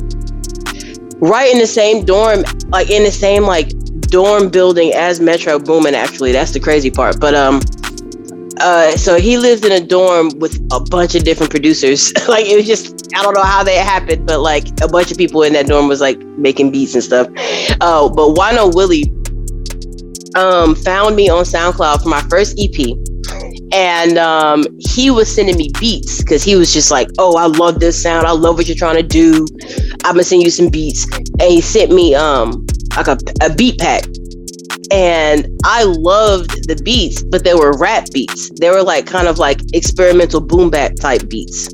Right 1.20 1.52
in 1.52 1.58
the 1.58 1.66
same 1.66 2.04
dorm, 2.04 2.44
like 2.68 2.90
in 2.90 3.04
the 3.04 3.12
same 3.12 3.44
like 3.44 3.70
dorm 4.12 4.50
building 4.50 4.92
as 4.92 5.20
Metro 5.20 5.58
Boomin, 5.58 5.94
actually. 5.94 6.32
That's 6.32 6.52
the 6.52 6.60
crazy 6.60 6.90
part. 6.90 7.20
But 7.20 7.34
um 7.34 7.60
uh, 8.58 8.90
so 8.92 9.18
he 9.18 9.38
lived 9.38 9.64
in 9.64 9.72
a 9.72 9.80
dorm 9.80 10.30
with 10.38 10.60
a 10.72 10.80
bunch 10.80 11.14
of 11.14 11.24
different 11.24 11.50
producers. 11.50 12.12
like 12.28 12.46
it 12.46 12.56
was 12.56 12.66
just 12.66 13.08
I 13.14 13.22
don't 13.22 13.34
know 13.34 13.42
how 13.42 13.62
that 13.62 13.86
happened, 13.86 14.26
but 14.26 14.40
like 14.40 14.68
a 14.82 14.88
bunch 14.88 15.10
of 15.10 15.18
people 15.18 15.42
in 15.42 15.52
that 15.54 15.66
dorm 15.66 15.88
was 15.88 16.00
like 16.00 16.18
making 16.36 16.70
beats 16.70 16.94
and 16.94 17.02
stuff. 17.02 17.28
Uh, 17.80 18.08
but 18.08 18.34
Wino 18.36 18.74
Willie 18.74 19.12
um, 20.34 20.74
found 20.74 21.16
me 21.16 21.28
on 21.28 21.44
SoundCloud 21.44 22.02
for 22.02 22.08
my 22.08 22.22
first 22.22 22.58
EP. 22.58 22.96
And 23.74 24.18
um, 24.18 24.66
he 24.78 25.10
was 25.10 25.34
sending 25.34 25.56
me 25.56 25.70
beats 25.80 26.18
because 26.22 26.42
he 26.42 26.56
was 26.56 26.74
just 26.74 26.90
like, 26.90 27.08
"Oh, 27.18 27.36
I 27.36 27.46
love 27.46 27.80
this 27.80 28.02
sound. 28.02 28.26
I 28.26 28.32
love 28.32 28.56
what 28.56 28.68
you're 28.68 28.76
trying 28.76 28.96
to 28.96 29.02
do. 29.02 29.46
I'm 30.04 30.14
gonna 30.14 30.24
send 30.24 30.42
you 30.42 30.50
some 30.50 30.68
beats." 30.68 31.06
And 31.40 31.50
he 31.50 31.62
sent 31.62 31.90
me 31.90 32.14
um, 32.14 32.66
like 32.94 33.06
a, 33.06 33.18
a 33.40 33.54
beat 33.54 33.78
pack 33.78 34.04
and 34.90 35.48
I 35.64 35.84
loved 35.84 36.68
the 36.68 36.80
beats, 36.82 37.22
but 37.22 37.44
they 37.44 37.54
were 37.54 37.76
rap 37.76 38.06
beats. 38.12 38.50
They 38.60 38.70
were 38.70 38.82
like 38.82 39.06
kind 39.06 39.28
of 39.28 39.38
like 39.38 39.60
experimental 39.74 40.40
boom 40.40 40.70
bap 40.70 40.96
type 40.96 41.28
beats. 41.28 41.68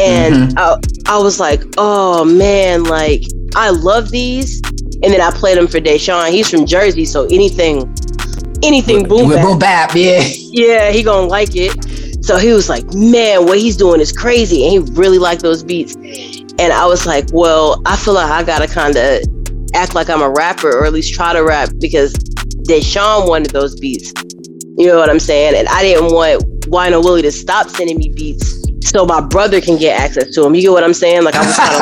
And 0.00 0.34
mm-hmm. 0.34 0.58
I, 0.58 0.76
I 1.06 1.18
was 1.18 1.38
like, 1.40 1.62
oh 1.76 2.24
man, 2.24 2.84
like 2.84 3.24
I 3.54 3.70
love 3.70 4.10
these. 4.10 4.62
And 5.02 5.12
then 5.12 5.20
I 5.20 5.30
played 5.30 5.58
them 5.58 5.66
for 5.66 5.78
Deshaun. 5.78 6.30
He's 6.30 6.48
from 6.48 6.64
Jersey, 6.64 7.04
so 7.04 7.24
anything, 7.24 7.92
anything 8.62 9.08
boom 9.08 9.30
bap, 9.30 9.44
boom 9.44 9.58
bap, 9.58 9.94
yeah, 9.94 10.22
yeah, 10.24 10.90
he 10.90 11.02
gonna 11.02 11.26
like 11.26 11.50
it. 11.54 12.24
So 12.24 12.38
he 12.38 12.52
was 12.52 12.68
like, 12.68 12.84
man, 12.94 13.46
what 13.46 13.58
he's 13.58 13.76
doing 13.76 14.00
is 14.00 14.12
crazy, 14.12 14.62
and 14.64 14.72
he 14.72 14.92
really 14.94 15.18
liked 15.18 15.42
those 15.42 15.64
beats. 15.64 15.96
And 16.58 16.72
I 16.72 16.86
was 16.86 17.04
like, 17.04 17.26
well, 17.32 17.82
I 17.84 17.96
feel 17.96 18.14
like 18.14 18.30
I 18.30 18.44
gotta 18.44 18.68
kind 18.68 18.96
of 18.96 19.22
act 19.74 19.94
like 19.94 20.08
I'm 20.10 20.22
a 20.22 20.30
rapper 20.30 20.70
or 20.70 20.86
at 20.86 20.92
least 20.92 21.14
try 21.14 21.32
to 21.32 21.42
rap 21.42 21.70
because 21.78 22.12
Deshaun 22.66 23.28
wanted 23.28 23.50
those 23.50 23.78
beats. 23.78 24.12
You 24.76 24.86
know 24.86 24.96
what 24.98 25.10
I'm 25.10 25.20
saying? 25.20 25.54
And 25.54 25.68
I 25.68 25.82
didn't 25.82 26.12
want 26.12 26.42
Wino 26.70 27.02
Willie 27.04 27.22
to 27.22 27.32
stop 27.32 27.68
sending 27.68 27.98
me 27.98 28.08
beats 28.08 28.62
so 28.82 29.06
my 29.06 29.20
brother 29.20 29.60
can 29.60 29.76
get 29.78 30.00
access 30.00 30.34
to 30.34 30.42
them. 30.42 30.54
You 30.54 30.62
get 30.62 30.72
what 30.72 30.84
I'm 30.84 30.94
saying? 30.94 31.24
Like 31.24 31.34
I 31.34 31.46
was 31.46 31.56
kind 31.56 31.74
of 31.74 31.80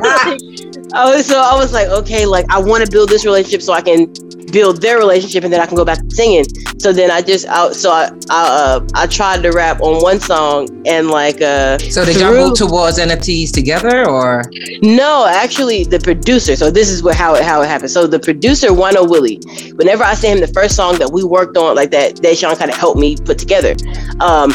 like, 0.00 0.40
I 0.94 1.14
was 1.14 1.26
so 1.26 1.40
I 1.40 1.56
was 1.56 1.72
like, 1.72 1.88
okay, 1.88 2.24
like 2.26 2.46
I 2.50 2.60
want 2.60 2.84
to 2.84 2.90
build 2.90 3.08
this 3.08 3.24
relationship 3.24 3.62
so 3.62 3.72
I 3.72 3.80
can 3.80 4.12
build 4.54 4.80
their 4.80 4.96
relationship 4.96 5.42
and 5.42 5.52
then 5.52 5.60
I 5.60 5.66
can 5.66 5.76
go 5.76 5.84
back 5.84 5.98
to 5.98 6.14
singing. 6.14 6.46
So 6.78 6.92
then 6.92 7.10
I 7.10 7.20
just 7.20 7.46
I, 7.48 7.72
so 7.72 7.90
I 7.90 8.04
I, 8.30 8.42
uh, 8.62 8.86
I 8.94 9.06
tried 9.06 9.42
to 9.42 9.50
rap 9.50 9.80
on 9.80 10.00
one 10.00 10.20
song 10.20 10.68
and 10.86 11.10
like 11.10 11.42
uh 11.42 11.76
So 11.78 12.04
did 12.04 12.20
y'all 12.20 12.32
move 12.32 12.56
towards 12.56 12.98
NFTs 12.98 13.50
together 13.52 14.08
or 14.08 14.44
No, 14.82 15.26
actually 15.26 15.84
the 15.84 15.98
producer. 15.98 16.54
So 16.56 16.70
this 16.70 16.88
is 16.88 17.02
what 17.02 17.16
how 17.16 17.34
it 17.34 17.42
how 17.42 17.60
it 17.62 17.66
happened. 17.66 17.90
So 17.90 18.06
the 18.06 18.20
producer 18.20 18.68
Wino 18.68 19.08
Willie, 19.08 19.40
whenever 19.74 20.04
I 20.04 20.14
sent 20.14 20.38
him 20.38 20.46
the 20.46 20.52
first 20.54 20.76
song 20.76 20.98
that 20.98 21.10
we 21.12 21.24
worked 21.24 21.56
on, 21.56 21.74
like 21.74 21.90
that 21.90 22.16
Deshaun 22.16 22.56
kind 22.56 22.70
of 22.70 22.76
helped 22.76 23.00
me 23.00 23.16
put 23.16 23.38
together. 23.38 23.74
Um 24.20 24.54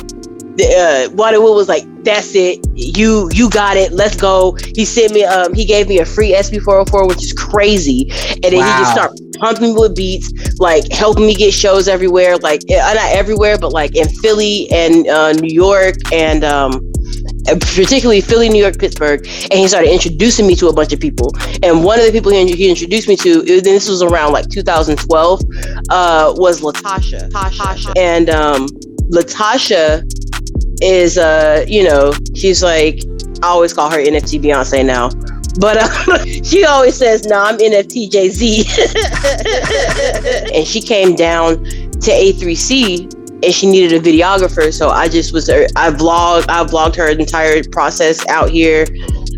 uh, 0.60 1.10
Wino 1.15 1.41
Will 1.41 1.56
was 1.56 1.67
like, 1.67 1.84
"That's 2.04 2.36
it, 2.36 2.60
you 2.74 3.30
you 3.34 3.50
got 3.50 3.78
it, 3.78 3.91
let's 3.91 4.15
go." 4.15 4.58
He 4.76 4.86
sent 4.86 5.13
me, 5.13 5.24
um, 5.24 5.54
he 5.54 5.65
gave 5.65 5.88
me 5.88 6.00
a 6.00 6.06
free 6.06 6.34
SP404, 6.34 7.08
which 7.08 7.24
is 7.24 7.34
crazy, 7.34 8.10
and 8.12 8.43
then 8.43 8.58
wow. 8.58 8.78
he 8.78 8.84
just 8.84 8.91
started 8.91 9.30
pumping 9.39 9.74
me 9.74 9.80
with 9.80 9.95
beats, 9.95 10.60
like 10.60 10.91
helping 10.91 11.26
me 11.26 11.34
get 11.34 11.54
shows 11.54 11.88
everywhere, 11.88 12.38
like 12.38 12.62
uh, 12.69 12.93
not 12.93 13.12
everywhere, 13.12 13.58
but 13.58 13.72
like 13.72 13.95
in 13.95 14.08
Philly 14.08 14.69
and 14.72 15.08
uh, 15.08 15.34
New 15.34 15.54
York 15.54 15.95
and 16.12 16.43
um, 16.43 16.89
particularly 17.45 18.22
Philly, 18.22 18.50
New 18.50 18.62
York, 18.62 18.78
Pittsburgh, 18.78 19.26
and 19.26 19.54
he 19.54 19.67
started 19.67 19.91
introducing 19.91 20.45
me 20.45 20.56
to 20.56 20.67
a 20.67 20.74
bunch 20.74 20.93
of 20.93 21.00
people. 21.00 21.32
And 21.63 21.84
one 21.84 22.00
of 22.00 22.06
the 22.06 22.12
people 22.12 22.32
he, 22.32 22.52
he 22.54 22.69
introduced 22.69 23.08
me 23.08 23.15
to, 23.17 23.41
this 23.43 23.89
was 23.89 24.02
around 24.02 24.34
like 24.34 24.50
2012, 24.50 25.41
uh, 25.89 26.34
was 26.36 26.62
Latasha. 26.62 27.30
Latasha. 27.30 27.93
And 27.98 28.30
um, 28.30 28.67
Latasha 29.12 30.04
is 30.82 31.18
uh 31.18 31.65
you 31.68 31.84
know 31.84 32.13
she's 32.36 32.63
like 32.63 33.02
I 33.42 33.48
always 33.48 33.74
call 33.74 33.89
her 33.89 33.98
NFT 33.98 34.42
Beyonce 34.42 34.86
now, 34.86 35.10
but 35.60 35.78
uh, 35.78 36.26
she 36.44 36.65
always 36.65 36.96
says 36.96 37.26
no 37.26 37.39
I'm 37.39 37.58
NFT 37.58 38.12
Jay 38.12 38.30
Z, 38.30 38.65
and 40.56 40.68
she 40.68 40.82
came 40.82 41.15
down 41.15 41.63
to 41.63 42.12
A3C 42.12 43.20
and 43.44 43.54
she 43.54 43.68
needed 43.68 43.94
a 43.94 44.00
videographer, 44.02 44.74
so 44.74 44.89
I 44.89 45.08
just 45.08 45.34
was 45.34 45.50
I 45.50 45.92
vlogged 45.92 46.50
I 46.50 46.63
vlogged 46.65 46.96
her 46.98 47.10
entire 47.10 47.63
process 47.72 48.26
out 48.28 48.50
here. 48.50 48.86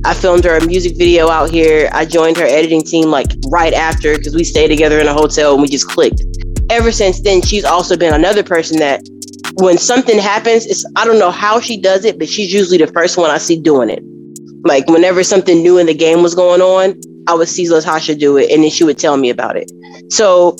I 0.03 0.15
filmed 0.15 0.43
her 0.45 0.57
a 0.57 0.65
music 0.65 0.97
video 0.97 1.29
out 1.29 1.51
here. 1.51 1.89
I 1.93 2.05
joined 2.05 2.37
her 2.37 2.45
editing 2.45 2.81
team 2.81 3.09
like 3.09 3.31
right 3.49 3.73
after 3.73 4.17
because 4.17 4.33
we 4.33 4.43
stayed 4.43 4.69
together 4.69 4.99
in 4.99 5.07
a 5.07 5.13
hotel 5.13 5.53
and 5.53 5.61
we 5.61 5.67
just 5.67 5.87
clicked. 5.87 6.23
Ever 6.71 6.91
since 6.91 7.21
then, 7.21 7.41
she's 7.41 7.65
also 7.65 7.95
been 7.95 8.13
another 8.13 8.41
person 8.41 8.79
that 8.79 9.01
when 9.55 9.77
something 9.77 10.17
happens, 10.17 10.65
it's 10.65 10.85
I 10.95 11.05
don't 11.05 11.19
know 11.19 11.31
how 11.31 11.59
she 11.59 11.79
does 11.79 12.05
it, 12.05 12.17
but 12.17 12.29
she's 12.29 12.53
usually 12.53 12.77
the 12.77 12.87
first 12.87 13.17
one 13.17 13.29
I 13.29 13.37
see 13.37 13.59
doing 13.59 13.89
it. 13.89 14.03
Like 14.63 14.87
whenever 14.87 15.23
something 15.23 15.61
new 15.61 15.77
in 15.77 15.87
the 15.87 15.93
game 15.93 16.21
was 16.21 16.35
going 16.35 16.61
on, 16.61 16.99
I 17.27 17.33
would 17.33 17.49
see 17.49 17.65
Latasha 17.65 18.17
do 18.17 18.37
it, 18.37 18.51
and 18.51 18.63
then 18.63 18.69
she 18.69 18.83
would 18.83 18.97
tell 18.97 19.17
me 19.17 19.29
about 19.29 19.57
it. 19.57 19.71
So 20.11 20.55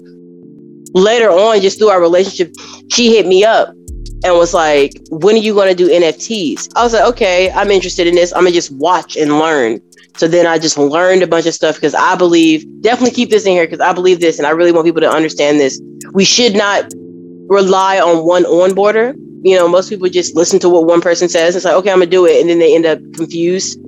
later 0.94 1.30
on, 1.30 1.62
just 1.62 1.78
through 1.78 1.90
our 1.90 2.02
relationship, 2.02 2.54
she 2.90 3.16
hit 3.16 3.28
me 3.28 3.44
up 3.44 3.70
and 4.24 4.36
was 4.36 4.54
like, 4.54 4.94
"When 5.10 5.36
are 5.36 5.40
you 5.40 5.54
going 5.54 5.70
to 5.70 5.76
do 5.76 5.90
NFTs?" 5.90 6.70
I 6.76 6.84
was 6.84 6.94
like, 6.94 7.04
"Okay, 7.04 7.52
I'm 7.52 7.72
interested 7.72 8.08
in 8.08 8.16
this. 8.16 8.34
I'm 8.34 8.44
gonna 8.44 8.52
just 8.52 8.72
watch 8.72 9.16
and 9.16 9.40
learn." 9.40 9.82
So 10.18 10.28
then 10.28 10.46
I 10.46 10.60
just 10.60 10.78
learned 10.78 11.24
a 11.24 11.28
bunch 11.28 11.46
of 11.46 11.54
stuff 11.54 11.76
because 11.76 11.96
I 11.96 12.16
believe 12.16 12.66
definitely 12.82 13.16
keep 13.16 13.30
this 13.30 13.46
in 13.46 13.54
here 13.54 13.66
because 13.66 13.80
I 13.80 13.94
believe 13.94 14.20
this 14.20 14.38
and 14.38 14.46
I 14.46 14.52
really 14.52 14.72
want 14.72 14.86
people 14.86 15.02
to 15.02 15.10
understand 15.10 15.60
this. 15.60 15.82
We 16.14 16.26
should 16.26 16.54
not 16.54 16.92
rely 17.52 18.00
on 18.00 18.26
one 18.26 18.44
onboarder. 18.46 19.14
You 19.44 19.58
know, 19.58 19.68
most 19.68 19.90
people 19.90 20.08
just 20.08 20.36
listen 20.36 20.60
to 20.60 20.70
what 20.70 20.86
one 20.86 21.02
person 21.02 21.28
says. 21.28 21.56
It's 21.56 21.66
like, 21.66 21.74
okay, 21.76 21.92
I'm 21.92 22.00
gonna 22.00 22.10
do 22.10 22.26
it, 22.26 22.40
and 22.40 22.50
then 22.50 22.60
they 22.60 22.74
end 22.74 22.86
up 22.86 23.00
confused. 23.14 23.80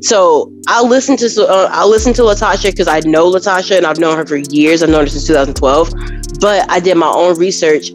So 0.00 0.52
I 0.68 0.82
listen 0.82 1.16
to 1.16 1.26
uh, 1.48 1.68
I 1.72 1.84
listen 1.84 2.12
to 2.14 2.22
Latasha 2.22 2.70
because 2.70 2.86
I 2.86 3.00
know 3.00 3.30
Latasha 3.30 3.76
and 3.76 3.86
I've 3.86 3.98
known 3.98 4.16
her 4.16 4.24
for 4.24 4.36
years. 4.36 4.82
I've 4.82 4.90
known 4.90 5.00
her 5.00 5.08
since 5.08 5.26
2012, 5.26 5.92
but 6.40 6.70
I 6.70 6.78
did 6.78 6.96
my 6.96 7.08
own 7.08 7.36
research 7.38 7.90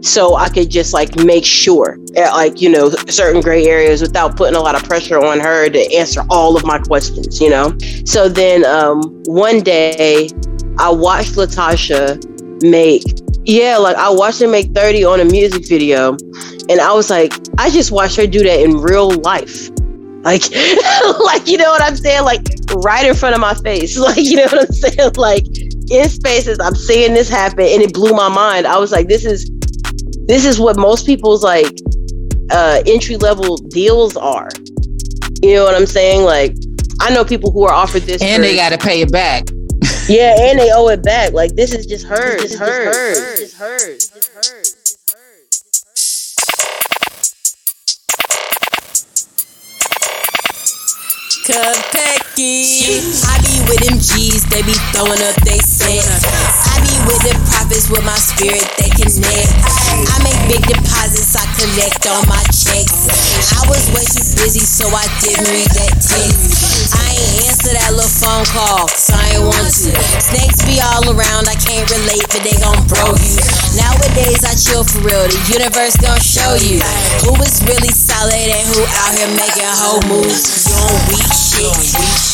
so 0.00 0.34
I 0.34 0.48
could 0.48 0.70
just 0.70 0.94
like 0.94 1.14
make 1.16 1.44
sure, 1.44 1.98
at, 2.16 2.32
like 2.32 2.60
you 2.60 2.70
know, 2.70 2.88
certain 3.08 3.42
gray 3.42 3.66
areas 3.66 4.00
without 4.00 4.36
putting 4.36 4.56
a 4.56 4.60
lot 4.60 4.74
of 4.74 4.82
pressure 4.84 5.22
on 5.22 5.40
her 5.40 5.68
to 5.68 5.94
answer 5.94 6.22
all 6.30 6.56
of 6.56 6.64
my 6.64 6.78
questions. 6.78 7.40
You 7.40 7.50
know. 7.50 7.76
So 8.06 8.28
then 8.28 8.64
um, 8.64 9.02
one 9.26 9.60
day 9.60 10.30
I 10.78 10.90
watched 10.90 11.34
Latasha 11.34 12.31
make 12.62 13.02
yeah, 13.44 13.76
like 13.76 13.96
I 13.96 14.08
watched 14.10 14.40
her 14.40 14.48
make 14.48 14.72
30 14.72 15.04
on 15.04 15.20
a 15.20 15.24
music 15.24 15.66
video, 15.66 16.12
and 16.68 16.80
I 16.80 16.92
was 16.92 17.10
like, 17.10 17.32
I 17.58 17.70
just 17.70 17.90
watched 17.90 18.16
her 18.16 18.26
do 18.26 18.42
that 18.42 18.60
in 18.60 18.78
real 18.78 19.10
life. 19.10 19.68
Like, 20.22 20.42
like 20.52 21.48
you 21.48 21.58
know 21.58 21.70
what 21.70 21.82
I'm 21.82 21.96
saying? 21.96 22.24
Like 22.24 22.46
right 22.76 23.04
in 23.04 23.14
front 23.14 23.34
of 23.34 23.40
my 23.40 23.54
face. 23.54 23.98
Like, 24.02 24.18
you 24.18 24.36
know 24.36 24.44
what 24.44 24.60
I'm 24.60 24.72
saying? 24.72 25.12
Like 25.16 25.44
in 25.90 26.08
spaces, 26.08 26.58
I'm 26.60 26.76
seeing 26.76 27.14
this 27.14 27.28
happen, 27.28 27.64
and 27.64 27.82
it 27.82 27.92
blew 27.92 28.12
my 28.12 28.28
mind. 28.28 28.66
I 28.66 28.78
was 28.78 28.92
like, 28.92 29.08
this 29.08 29.24
is 29.24 29.50
this 30.26 30.44
is 30.44 30.60
what 30.60 30.76
most 30.76 31.04
people's 31.04 31.42
like 31.42 31.74
uh 32.52 32.80
entry 32.86 33.16
level 33.16 33.56
deals 33.56 34.16
are. 34.16 34.50
You 35.42 35.56
know 35.56 35.64
what 35.64 35.74
I'm 35.74 35.86
saying? 35.86 36.22
Like, 36.22 36.54
I 37.00 37.12
know 37.12 37.24
people 37.24 37.50
who 37.50 37.64
are 37.64 37.72
offered 37.72 38.02
this, 38.02 38.22
and 38.22 38.40
for, 38.40 38.48
they 38.48 38.54
got 38.54 38.68
to 38.68 38.78
pay 38.78 39.00
it 39.00 39.10
back. 39.10 39.48
Yeah, 40.08 40.36
and 40.38 40.58
they 40.58 40.72
owe 40.72 40.88
it 40.88 41.02
back. 41.02 41.32
Like 41.32 41.54
this 41.54 41.74
is 41.74 41.86
just 41.86 42.06
hers. 42.06 42.42
It's 42.44 42.58
hers. 42.58 42.96
It's 42.96 42.96
hers. 42.98 43.40
It's 43.40 43.58
hers. 43.58 44.11
Capecchi. 51.42 53.02
I 53.26 53.34
be 53.42 53.58
with 53.66 53.82
them 53.82 53.98
G's, 53.98 54.46
they 54.46 54.62
be 54.62 54.78
throwing 54.94 55.18
up 55.26 55.34
they 55.42 55.58
set. 55.58 56.06
I 56.70 56.78
be 56.86 56.94
with 57.02 57.18
the 57.26 57.34
prophets 57.50 57.90
with 57.90 58.06
my 58.06 58.14
spirit, 58.14 58.62
they 58.78 58.86
connect. 58.94 59.50
I 60.06 60.22
make 60.22 60.38
big 60.46 60.62
deposits, 60.70 61.34
I 61.34 61.42
collect 61.58 62.06
all 62.06 62.22
my 62.30 62.38
checks. 62.46 62.94
I 63.58 63.66
was 63.66 63.90
way 63.90 64.06
too 64.06 64.22
busy, 64.38 64.62
so 64.62 64.86
I 64.94 65.02
didn't 65.18 65.50
read 65.50 65.66
that 65.82 65.98
text. 65.98 66.94
I 66.94 67.10
ain't 67.10 67.50
answer 67.50 67.74
that 67.74 67.90
little 67.90 68.06
phone 68.06 68.46
call, 68.46 68.86
cause 68.86 69.10
I 69.10 69.34
ain't 69.34 69.42
want 69.42 69.66
to. 69.66 69.90
Snakes 70.22 70.62
be 70.62 70.78
all 70.78 71.10
around, 71.10 71.50
I 71.50 71.58
can't 71.58 71.90
relate, 71.90 72.22
but 72.30 72.46
they 72.46 72.54
gon' 72.62 72.86
bro 72.86 73.18
you. 73.18 73.34
Nowadays 73.82 74.46
I 74.46 74.54
chill 74.54 74.86
for 74.86 75.02
real, 75.02 75.26
the 75.26 75.42
universe 75.50 75.98
gon' 75.98 76.22
show 76.22 76.54
you 76.54 76.78
who 77.26 77.34
is 77.42 77.66
really 77.66 77.90
solid 77.90 78.46
and 78.46 78.64
who 78.70 78.86
out 78.86 79.10
here 79.18 79.32
making 79.34 79.74
whole 79.82 80.06
moves. 80.06 80.70
You 80.70 80.78
on 80.86 80.96
weak 81.10 81.31
shit, 81.32 81.64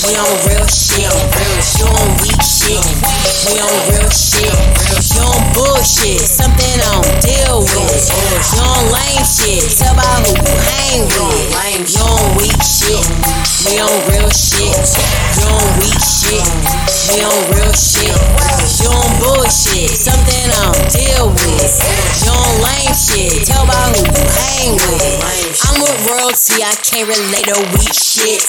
we 0.03 0.17
on 0.19 0.27
real 0.47 0.67
shit. 0.67 0.99
You 1.79 1.87
on 1.87 2.11
weak 2.19 2.43
shit, 2.43 2.58
shit. 2.69 2.85
We 3.49 3.61
on 3.65 3.77
real 3.89 4.11
shit. 4.13 4.53
You 5.17 5.25
on 5.25 5.41
bullshit. 5.57 6.21
Something 6.21 6.77
I 6.85 7.01
don't 7.01 7.17
deal 7.25 7.65
with. 7.65 8.05
You 8.53 8.61
on 8.61 8.85
lame 8.93 9.25
shit. 9.25 9.65
Tell 9.79 9.97
about 9.97 10.21
who 10.29 10.37
you 10.37 10.57
hang 10.77 11.03
with. 11.09 11.89
You 11.89 12.05
on 12.05 12.37
weak 12.37 12.61
shit. 12.61 13.05
We 13.65 13.81
on 13.81 13.97
real 14.13 14.29
shit. 14.29 14.77
You 15.41 15.49
on 15.49 15.65
weak 15.81 15.97
shit. 15.97 16.45
We 17.09 17.25
on 17.25 17.41
real 17.57 17.73
shit. 17.73 18.13
You 18.85 18.89
on 18.93 19.09
bullshit. 19.17 19.89
Something 19.89 20.45
I 20.53 20.69
don't 20.69 20.85
deal 20.93 21.25
with. 21.33 21.73
You 22.21 22.33
on 22.37 22.53
lame 22.69 22.93
shit. 22.93 23.49
Tell 23.49 23.65
about 23.65 23.97
who 23.97 24.05
you 24.05 24.25
hang 24.29 24.77
with. 24.77 25.57
I'm 25.65 25.81
with 25.81 25.97
royalty. 26.05 26.61
I 26.61 26.75
can't 26.85 27.09
relate 27.09 27.49
to 27.49 27.57
weak 27.81 27.97
shit. 27.97 28.45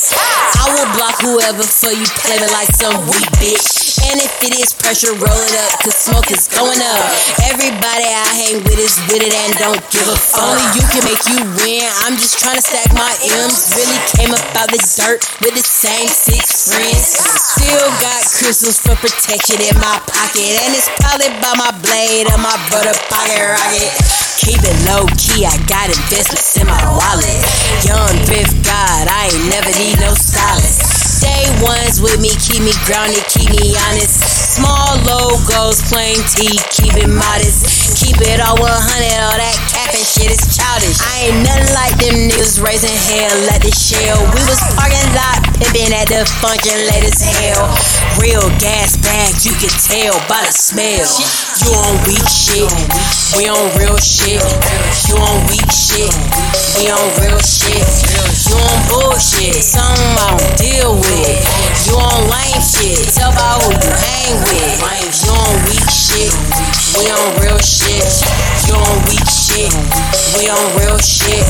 I 0.59 0.75
will 0.75 0.89
block 0.97 1.15
whoever 1.23 1.63
for 1.63 1.91
you 1.91 2.05
play 2.19 2.35
me 2.39 2.47
like 2.51 2.67
some 2.75 2.99
weak 3.07 3.29
bitch. 3.39 3.78
And 4.07 4.21
if 4.23 4.31
it 4.39 4.55
is 4.55 4.71
pressure, 4.71 5.11
roll 5.11 5.41
it 5.43 5.55
up, 5.67 5.71
cause 5.83 5.97
smoke 5.99 6.31
is 6.31 6.47
going 6.47 6.79
up. 6.79 7.03
Everybody 7.51 8.07
I 8.07 8.27
hang 8.39 8.63
with 8.63 8.79
is 8.79 8.95
with 9.11 9.21
it 9.21 9.33
and 9.35 9.53
don't 9.59 9.83
give 9.91 10.07
a 10.07 10.15
fuck. 10.15 10.55
Only 10.55 10.65
you 10.79 10.83
can 10.87 11.03
make 11.03 11.23
you 11.27 11.39
win. 11.59 11.85
I'm 12.07 12.15
just 12.15 12.39
trying 12.39 12.57
to 12.57 12.63
stack 12.63 12.89
my 12.95 13.11
M's. 13.43 13.75
Really 13.75 13.99
came 14.15 14.31
up 14.31 14.43
out 14.55 14.71
the 14.71 14.79
dirt 14.79 15.21
with 15.43 15.53
the 15.53 15.65
same 15.65 16.07
six 16.07 16.71
friends. 16.71 17.19
Still 17.59 17.89
got 17.99 18.21
crystals 18.39 18.79
for 18.79 18.95
protection 18.97 19.59
in 19.59 19.75
my 19.77 19.99
pocket. 20.07 20.53
And 20.63 20.71
it's 20.73 20.89
probably 21.03 21.29
by 21.43 21.53
my 21.59 21.71
blade 21.83 22.31
or 22.31 22.39
my 22.39 22.55
brother 22.71 22.95
pocket 23.11 23.41
rocket. 23.43 23.91
Keep 24.39 24.63
it 24.63 24.77
low 24.87 25.05
key, 25.19 25.45
I 25.45 25.53
got 25.67 25.91
investments 25.91 26.55
in 26.57 26.65
my 26.65 26.79
wallet. 26.95 27.39
Young 27.83 28.15
thrift 28.25 28.63
God, 28.65 29.07
I 29.11 29.29
ain't 29.29 29.49
never 29.51 29.71
need 29.77 29.99
no 29.99 30.13
solace. 30.15 30.98
Day 31.19 31.45
ones 31.59 31.99
with 32.01 32.21
me, 32.21 32.29
keep 32.39 32.63
me 32.63 32.71
grounded, 32.87 33.23
keep 33.27 33.49
me 33.51 33.75
honest. 33.87 34.55
Small 34.55 34.95
logos, 35.03 35.81
plain 35.91 36.15
T, 36.31 36.57
keep 36.71 36.95
it 36.95 37.09
modest. 37.09 37.99
Keep 37.99 38.21
it 38.21 38.39
all 38.39 38.55
100, 38.55 38.63
all 38.63 39.35
that 39.35 39.78
capping 39.89 40.05
shit 40.05 40.29
is 40.29 40.45
childish. 40.53 41.01
I 41.01 41.29
ain't 41.29 41.41
nothing 41.41 41.73
like 41.73 41.97
them 41.97 42.29
niggas 42.29 42.61
raising 42.61 42.93
hell 43.09 43.33
at 43.49 43.61
the 43.65 43.73
shell. 43.73 44.21
We 44.37 44.41
was 44.45 44.61
parking 44.77 45.01
lot 45.17 45.41
pimping 45.57 45.93
at 45.97 46.05
the 46.05 46.29
function 46.37 46.77
late 46.93 47.09
as 47.09 47.17
hell. 47.17 47.65
Real 48.21 48.45
gas 48.61 48.97
bag, 49.01 49.33
you 49.41 49.53
can 49.57 49.73
tell 49.73 50.13
by 50.29 50.45
the 50.45 50.53
smell. 50.53 51.09
You 51.65 51.73
on 51.73 51.93
weak 52.05 52.27
shit, 52.29 52.69
we 53.33 53.49
on 53.49 53.65
real 53.81 53.97
shit. 53.97 54.41
You 55.09 55.17
on 55.17 55.41
weak 55.49 55.69
shit, 55.73 56.13
we 56.77 56.93
on 56.93 57.05
real 57.25 57.41
shit. 57.41 57.81
You 58.45 58.61
on 58.61 58.77
bullshit, 58.93 59.57
something 59.57 60.13
I 60.21 60.37
don't 60.37 60.53
deal 60.61 60.93
with. 61.01 61.37
You 61.89 61.97
on 61.97 62.29
lame 62.29 62.61
shit, 62.61 63.09
tell 63.17 63.33
about 63.33 63.65
who 63.65 63.73
you 63.73 63.89
hang 63.89 64.37
with. 64.45 64.77
You 65.25 65.33
on 65.33 65.53
weak 65.65 65.89
shit, 65.89 66.33
we 66.93 67.09
on 67.09 67.41
real 67.41 67.57
shit. 67.57 68.05
You 68.69 68.75
on 68.75 69.01
weak 69.09 69.28
shit, 69.49 69.73
we 70.37 70.45
on 70.49 70.65
real 70.77 70.97
shit. 71.01 71.45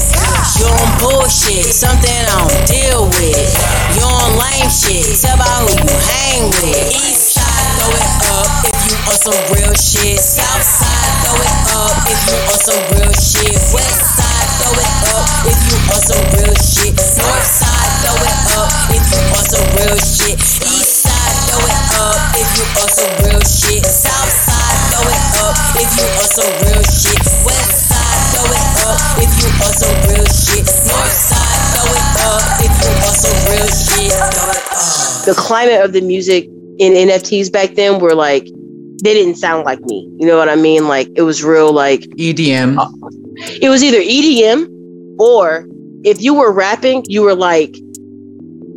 You 0.60 0.68
on 0.72 0.90
bullshit, 1.00 1.68
something 1.68 2.08
I 2.08 2.48
don't 2.48 2.64
deal 2.68 3.12
with. 3.20 3.52
You 3.96 4.04
on 4.08 4.40
lame 4.40 4.72
shit, 4.72 5.04
tell 5.20 5.36
about 5.36 5.68
who 5.68 5.76
you 5.76 5.96
hang 6.08 6.48
with. 6.64 6.96
East 6.96 7.36
side, 7.36 7.68
throw 7.76 7.92
it 7.92 8.12
up 8.40 8.52
if 8.64 8.80
you 8.88 8.96
on 9.04 9.18
some 9.20 9.42
real 9.52 9.76
shit. 9.76 10.20
South 10.20 10.64
side, 10.64 11.12
throw 11.28 11.40
it 11.44 11.60
up 11.76 11.96
if 12.08 12.20
you 12.28 12.38
on 12.40 12.60
some 12.60 12.84
real 12.96 13.14
shit. 13.16 13.56
West 13.76 14.04
side, 14.16 14.48
throw 14.64 14.76
it 14.80 14.94
up 15.16 15.28
if 15.52 15.60
you 15.68 15.78
on 15.92 16.00
some 16.00 16.26
real 16.40 16.56
shit. 16.56 16.96
North 17.20 17.48
side, 17.48 17.92
throw 18.04 18.16
it 18.16 18.40
up 18.60 18.70
if 18.96 19.04
you 19.12 19.22
on 19.28 19.44
some 19.44 19.68
real 19.76 20.00
shit. 20.00 20.38
East 20.40 21.04
side, 21.04 21.36
throw 21.52 21.64
it 21.68 21.84
up 22.00 22.20
if 22.36 22.48
you 22.56 22.66
on 22.80 22.90
some 22.96 23.14
real 23.28 23.44
shit. 23.44 23.84
South 23.84 24.32
side, 24.32 24.78
throw 24.88 25.04
it 25.04 25.24
up 25.44 25.56
if 25.76 25.90
you 26.00 26.08
on 26.16 26.28
some 26.32 26.54
real 26.64 26.84
some 29.80 29.96
real 30.12 30.28
shit. 30.28 30.68
North 30.92 31.16
side, 31.16 31.64
throw 31.80 31.96
it 31.96 32.08
up 32.28 32.44
if 32.60 32.74
you 32.84 32.92
on 33.00 33.16
some 33.16 33.40
real 33.48 33.70
shit. 33.72 34.12
Throw 34.12 34.52
it 34.52 34.68
up. 34.76 35.26
the 35.26 35.36
climate 35.38 35.82
of 35.84 35.94
the 35.94 36.02
music 36.02 36.46
in 36.80 36.94
NFTs 36.94 37.52
back 37.52 37.76
then 37.76 38.00
were 38.00 38.14
like 38.14 38.44
they 39.02 39.14
didn't 39.14 39.36
sound 39.36 39.64
like 39.64 39.80
me. 39.82 40.10
You 40.20 40.28
know 40.28 40.38
what 40.38 40.50
I 40.50 40.56
mean? 40.56 40.88
Like 40.88 41.08
it 41.16 41.22
was 41.22 41.44
real 41.44 41.72
like 41.72 42.02
EDM. 42.18 42.78
it 43.62 43.70
was 43.70 43.82
either 43.84 44.00
EDM 44.00 44.68
or 45.18 45.66
if 46.04 46.22
you 46.22 46.34
were 46.34 46.52
rapping, 46.52 47.06
you 47.08 47.22
were 47.22 47.36
like 47.36 47.76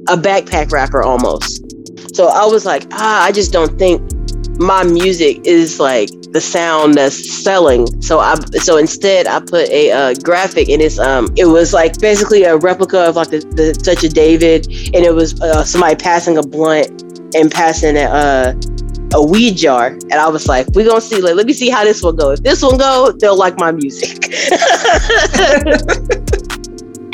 a 0.08 0.16
backpack 0.16 0.70
rapper 0.70 1.02
almost. 1.02 1.64
So 2.14 2.28
I 2.28 2.44
was 2.44 2.64
like, 2.64 2.86
ah, 2.92 3.24
I 3.24 3.32
just 3.32 3.52
don't 3.52 3.76
think 3.78 4.00
my 4.58 4.84
music 4.84 5.40
is 5.44 5.80
like 5.80 6.10
the 6.32 6.40
sound 6.40 6.94
that's 6.94 7.42
selling. 7.42 7.86
So 8.02 8.18
I 8.18 8.34
so 8.58 8.76
instead 8.76 9.26
I 9.26 9.40
put 9.40 9.68
a 9.68 9.90
uh, 9.90 10.14
graphic 10.22 10.68
and 10.68 10.80
it's 10.82 10.98
um 10.98 11.28
it 11.36 11.46
was 11.46 11.72
like 11.72 11.98
basically 11.98 12.44
a 12.44 12.56
replica 12.56 13.00
of 13.08 13.16
like 13.16 13.30
the, 13.30 13.38
the 13.40 13.72
Touch 13.72 14.02
of 14.04 14.14
David 14.14 14.66
and 14.66 15.04
it 15.04 15.14
was 15.14 15.40
uh, 15.40 15.64
somebody 15.64 15.96
passing 15.96 16.38
a 16.38 16.42
blunt 16.42 17.02
and 17.34 17.50
passing 17.50 17.96
a 17.96 18.04
uh, 18.04 18.54
a 19.14 19.22
weed 19.22 19.56
jar 19.56 19.88
and 19.88 20.14
I 20.14 20.28
was 20.28 20.48
like, 20.48 20.66
we 20.74 20.84
gonna 20.84 21.00
see 21.00 21.20
like 21.20 21.34
let 21.34 21.46
me 21.46 21.52
see 21.52 21.68
how 21.68 21.84
this 21.84 22.02
one 22.02 22.16
go. 22.16 22.30
If 22.30 22.42
this 22.42 22.62
one 22.62 22.78
go, 22.78 23.12
they'll 23.12 23.36
like 23.36 23.58
my 23.58 23.72
music. 23.72 24.32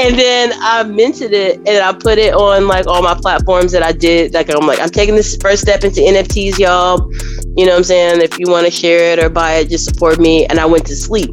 and 0.01 0.19
then 0.19 0.53
I 0.61 0.85
minted 0.85 1.33
it 1.33 1.57
and 1.59 1.83
I 1.83 1.93
put 1.93 2.19
it 2.19 2.33
on 2.33 2.69
like 2.69 2.87
all 2.87 3.03
my 3.03 3.15
platforms 3.15 3.73
that 3.73 3.83
I 3.83 3.93
did. 3.93 4.33
Like 4.33 4.49
I'm 4.55 4.67
like, 4.67 4.81
I'm 4.81 4.91
taking 4.91 5.17
this 5.17 5.37
first 5.37 5.63
step 5.63 5.83
into 5.83 6.01
NFTs, 6.01 6.59
y'all. 6.59 7.11
You 7.57 7.67
know 7.67 7.73
what 7.73 7.79
I'm 7.79 7.85
saying? 7.85 8.21
If 8.21 8.39
you 8.39 8.47
want 8.49 8.67
to 8.67 8.71
share 8.71 9.13
it 9.13 9.19
or 9.23 9.29
buy 9.29 9.55
it, 9.55 9.69
just 9.69 9.85
support 9.85 10.21
me. 10.21 10.47
And 10.47 10.61
I 10.61 10.67
went 10.67 10.87
to 10.87 10.97
sleep. 10.97 11.31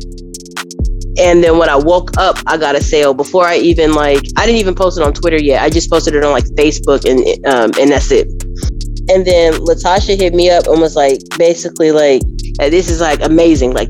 And 1.18 1.44
then 1.44 1.58
when 1.58 1.70
I 1.70 1.76
woke 1.76 2.18
up, 2.18 2.38
I 2.48 2.58
got 2.58 2.76
a 2.76 2.82
sale 2.82 3.14
before 3.14 3.46
I 3.46 3.58
even 3.58 3.94
like 3.94 4.22
I 4.36 4.46
didn't 4.46 4.60
even 4.60 4.76
post 4.76 4.98
it 4.98 5.04
on 5.04 5.14
Twitter 5.14 5.42
yet. 5.42 5.62
I 5.62 5.70
just 5.70 5.90
posted 5.90 6.16
it 6.16 6.24
on 6.24 6.32
like 6.32 6.46
Facebook 6.56 7.06
and 7.10 7.22
um 7.46 7.72
and 7.80 7.92
that's 7.92 8.12
it. 8.12 8.28
And 9.08 9.26
then 9.26 9.54
Latasha 9.54 10.20
hit 10.20 10.34
me 10.34 10.50
up 10.50 10.66
and 10.66 10.82
was 10.82 10.96
like, 10.96 11.20
basically 11.38 11.92
like, 11.92 12.24
this 12.58 12.90
is 12.90 13.00
like 13.00 13.22
amazing. 13.22 13.74
Like 13.74 13.90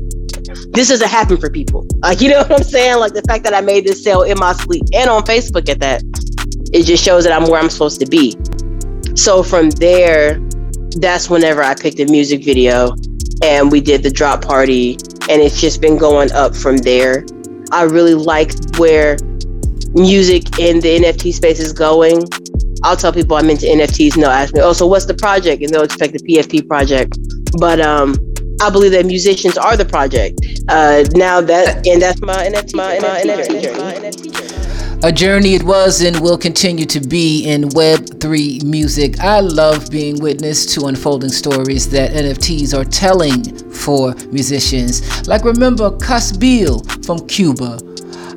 this 0.70 0.88
doesn't 0.88 1.08
happen 1.08 1.36
for 1.36 1.50
people. 1.50 1.86
Like, 2.02 2.20
you 2.20 2.28
know 2.28 2.38
what 2.48 2.52
I'm 2.52 2.62
saying? 2.62 2.98
Like 2.98 3.12
the 3.12 3.22
fact 3.22 3.44
that 3.44 3.54
I 3.54 3.60
made 3.60 3.84
this 3.84 4.02
sale 4.02 4.22
in 4.22 4.38
my 4.38 4.52
sleep 4.52 4.84
and 4.94 5.08
on 5.08 5.22
Facebook 5.22 5.68
at 5.68 5.80
that, 5.80 6.02
it 6.72 6.84
just 6.84 7.04
shows 7.04 7.24
that 7.24 7.32
I'm 7.32 7.48
where 7.48 7.60
I'm 7.60 7.70
supposed 7.70 8.00
to 8.00 8.06
be. 8.06 8.36
So 9.14 9.42
from 9.42 9.70
there, 9.70 10.40
that's 10.98 11.30
whenever 11.30 11.62
I 11.62 11.74
picked 11.74 12.00
a 12.00 12.06
music 12.06 12.44
video 12.44 12.94
and 13.42 13.70
we 13.70 13.80
did 13.80 14.02
the 14.02 14.10
drop 14.10 14.44
party 14.44 14.92
and 15.28 15.42
it's 15.42 15.60
just 15.60 15.80
been 15.80 15.98
going 15.98 16.32
up 16.32 16.54
from 16.54 16.78
there. 16.78 17.24
I 17.72 17.82
really 17.82 18.14
like 18.14 18.52
where 18.78 19.16
music 19.94 20.58
in 20.58 20.80
the 20.80 20.98
NFT 21.00 21.32
space 21.32 21.58
is 21.58 21.72
going. 21.72 22.24
I'll 22.82 22.96
tell 22.96 23.12
people 23.12 23.36
I'm 23.36 23.50
into 23.50 23.66
NFTs 23.66 24.14
and 24.14 24.22
they'll 24.22 24.30
ask 24.30 24.54
me, 24.54 24.60
oh, 24.60 24.72
so 24.72 24.86
what's 24.86 25.06
the 25.06 25.14
project? 25.14 25.62
And 25.62 25.72
they'll 25.72 25.82
expect 25.82 26.12
the 26.12 26.20
PFP 26.20 26.68
project. 26.68 27.18
But 27.58 27.80
um, 27.80 28.14
I 28.60 28.70
believe 28.70 28.92
that 28.92 29.06
musicians 29.06 29.58
are 29.58 29.76
the 29.76 29.84
project. 29.84 30.40
Uh, 30.68 31.04
now 31.14 31.40
that, 31.40 31.86
and 31.86 32.00
that's 32.00 32.20
my 32.22 32.46
NFT, 32.46 32.74
my, 32.74 32.94
and 32.94 33.02
my 33.02 33.22
NFT 33.22 33.62
journey. 33.62 34.46
A 35.02 35.12
journey 35.12 35.54
it 35.54 35.62
was 35.62 36.00
and 36.00 36.18
will 36.20 36.38
continue 36.38 36.86
to 36.86 37.00
be 37.00 37.44
in 37.44 37.64
Web3 37.70 38.64
music. 38.64 39.20
I 39.20 39.40
love 39.40 39.90
being 39.90 40.18
witness 40.20 40.74
to 40.74 40.86
unfolding 40.86 41.28
stories 41.28 41.88
that 41.90 42.12
NFTs 42.12 42.76
are 42.76 42.84
telling 42.84 43.44
for 43.70 44.14
musicians. 44.32 45.28
Like 45.28 45.44
remember 45.44 45.90
Casbil 45.90 47.04
from 47.04 47.26
Cuba. 47.28 47.78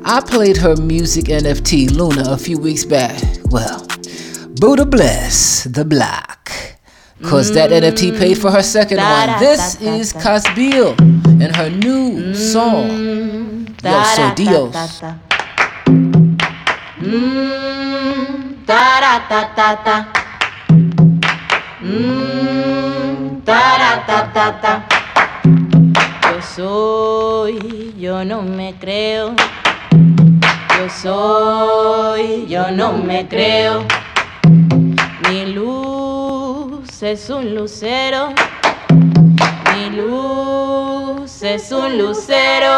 I 0.04 0.20
played 0.22 0.58
her 0.58 0.76
music 0.76 1.26
NFT 1.26 1.92
Luna 1.92 2.32
a 2.32 2.38
few 2.38 2.60
weeks 2.60 2.84
back. 2.84 3.22
Well, 3.46 3.88
Buddha 4.60 4.86
bless 4.86 5.64
the 5.64 5.86
block. 5.86 6.52
Cause 7.22 7.52
that 7.52 7.70
NFT 7.72 8.18
paid 8.18 8.38
for 8.38 8.50
her 8.50 8.64
second 8.64 8.98
one. 8.98 9.40
This 9.40 9.76
is 9.82 10.14
Casbil 10.14 10.98
and 11.44 11.54
her 11.54 11.70
new 11.70 12.34
song. 12.34 13.68
Yo, 13.84 14.04
so 14.16 14.34
Dios. 14.36 14.74
Mm, 17.04 18.66
da 18.66 19.00
da 19.04 19.20
da 19.28 19.54
da 19.54 19.76
da. 19.84 20.06
Mm, 21.84 23.44
da 23.44 23.78
da 23.78 23.92
da 24.08 24.20
da 24.32 24.52
da. 24.64 24.84
Yo 26.32 26.40
soy, 26.40 27.60
yo 27.98 28.24
no 28.24 28.42
me 28.42 28.74
creo. 28.80 29.36
Yo 30.78 30.88
soy, 30.88 32.46
yo 32.48 32.72
no 32.72 32.94
me 32.98 33.28
creo. 33.28 33.86
Mi 35.28 35.54
es 37.04 37.30
un 37.30 37.56
lucero. 37.56 38.34
Mi 39.74 39.89
luz 39.95 41.41
es 41.41 41.72
un 41.72 41.97
lucero. 41.97 42.70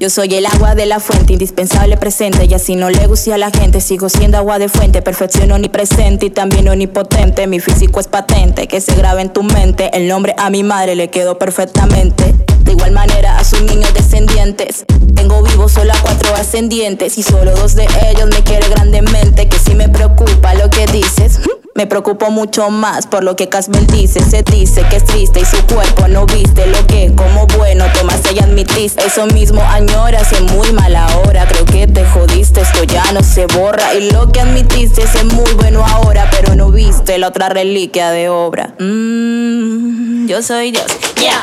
Yo 0.00 0.08
soy 0.08 0.34
el 0.34 0.46
agua 0.46 0.74
de 0.74 0.86
la 0.86 0.98
fuente, 0.98 1.34
indispensable 1.34 1.98
presente. 1.98 2.46
Y 2.46 2.54
así 2.54 2.74
no 2.74 2.88
le 2.88 3.06
guste 3.06 3.34
a 3.34 3.38
la 3.38 3.50
gente, 3.50 3.82
sigo 3.82 4.08
siendo 4.08 4.38
agua 4.38 4.58
de 4.58 4.70
fuente. 4.70 5.02
Perfección 5.02 5.52
omnipresente 5.52 6.24
y 6.24 6.30
también 6.30 6.70
omnipotente. 6.70 7.46
Mi 7.46 7.60
físico 7.60 8.00
es 8.00 8.08
patente, 8.08 8.66
que 8.66 8.80
se 8.80 8.94
grabe 8.94 9.20
en 9.20 9.30
tu 9.30 9.42
mente. 9.42 9.90
El 9.92 10.08
nombre 10.08 10.34
a 10.38 10.48
mi 10.48 10.62
madre 10.62 10.94
le 10.94 11.10
quedó 11.10 11.38
perfectamente. 11.38 12.34
De 12.60 12.72
igual 12.72 12.92
manera 12.92 13.36
a 13.36 13.44
sus 13.44 13.60
niños 13.60 13.92
descendientes. 13.92 14.86
Tengo 15.14 15.42
vivos 15.42 15.72
solo 15.72 15.92
a 15.92 16.00
cuatro 16.00 16.34
ascendientes. 16.34 17.18
Y 17.18 17.22
solo 17.22 17.54
dos 17.54 17.74
de 17.74 17.86
ellos 18.08 18.26
me 18.30 18.42
quiere 18.42 18.70
grandemente. 18.70 19.50
Que 19.50 19.58
si 19.58 19.74
me 19.74 19.90
preocupa 19.90 20.54
lo 20.54 20.70
que 20.70 20.86
dices. 20.86 21.40
Me 21.76 21.86
preocupo 21.86 22.30
mucho 22.32 22.68
más 22.70 23.06
por 23.06 23.22
lo 23.22 23.36
que 23.36 23.48
Casmel 23.48 23.86
dice. 23.86 24.20
Se 24.20 24.42
dice 24.42 24.84
que 24.90 24.96
es 24.96 25.04
triste 25.04 25.40
y 25.40 25.44
su 25.44 25.64
cuerpo 25.72 26.08
no 26.08 26.26
viste 26.26 26.66
lo 26.66 26.84
que 26.88 27.12
como 27.14 27.46
bueno 27.58 27.84
tomaste 27.94 28.34
y 28.34 28.40
admitiste. 28.40 29.06
Eso 29.06 29.26
mismo 29.26 29.62
añoras 29.62 30.32
en 30.32 30.46
muy 30.46 30.72
mala 30.72 31.06
hora. 31.18 31.46
Creo 31.46 31.64
que 31.64 31.86
te 31.86 32.04
jodiste, 32.04 32.62
esto 32.62 32.82
ya 32.84 33.12
no 33.12 33.22
se 33.22 33.46
borra. 33.46 33.94
Y 33.94 34.10
lo 34.10 34.32
que 34.32 34.40
admitiste 34.40 35.02
es 35.02 35.24
muy 35.24 35.52
bueno 35.54 35.84
ahora, 35.86 36.28
pero 36.32 36.56
no 36.56 36.72
viste 36.72 37.18
la 37.18 37.28
otra 37.28 37.48
reliquia 37.48 38.10
de 38.10 38.28
obra. 38.28 38.74
Mmm, 38.80 40.26
yo 40.26 40.42
soy 40.42 40.72
Dios. 40.72 40.86
Yeah, 41.20 41.40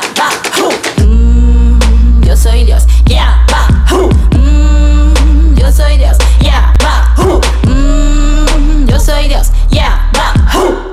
mm, 1.06 2.22
yo 2.22 2.36
soy 2.36 2.64
Dios. 2.64 2.84
Yeah, 3.06 3.46
mm, 4.32 5.54
yo 5.56 5.72
soy 5.72 5.96
Dios. 5.96 6.18
Yeah, 6.40 6.74
mm, 7.64 8.86
yo 8.86 9.00
soy 9.00 9.28
Dios. 9.28 9.52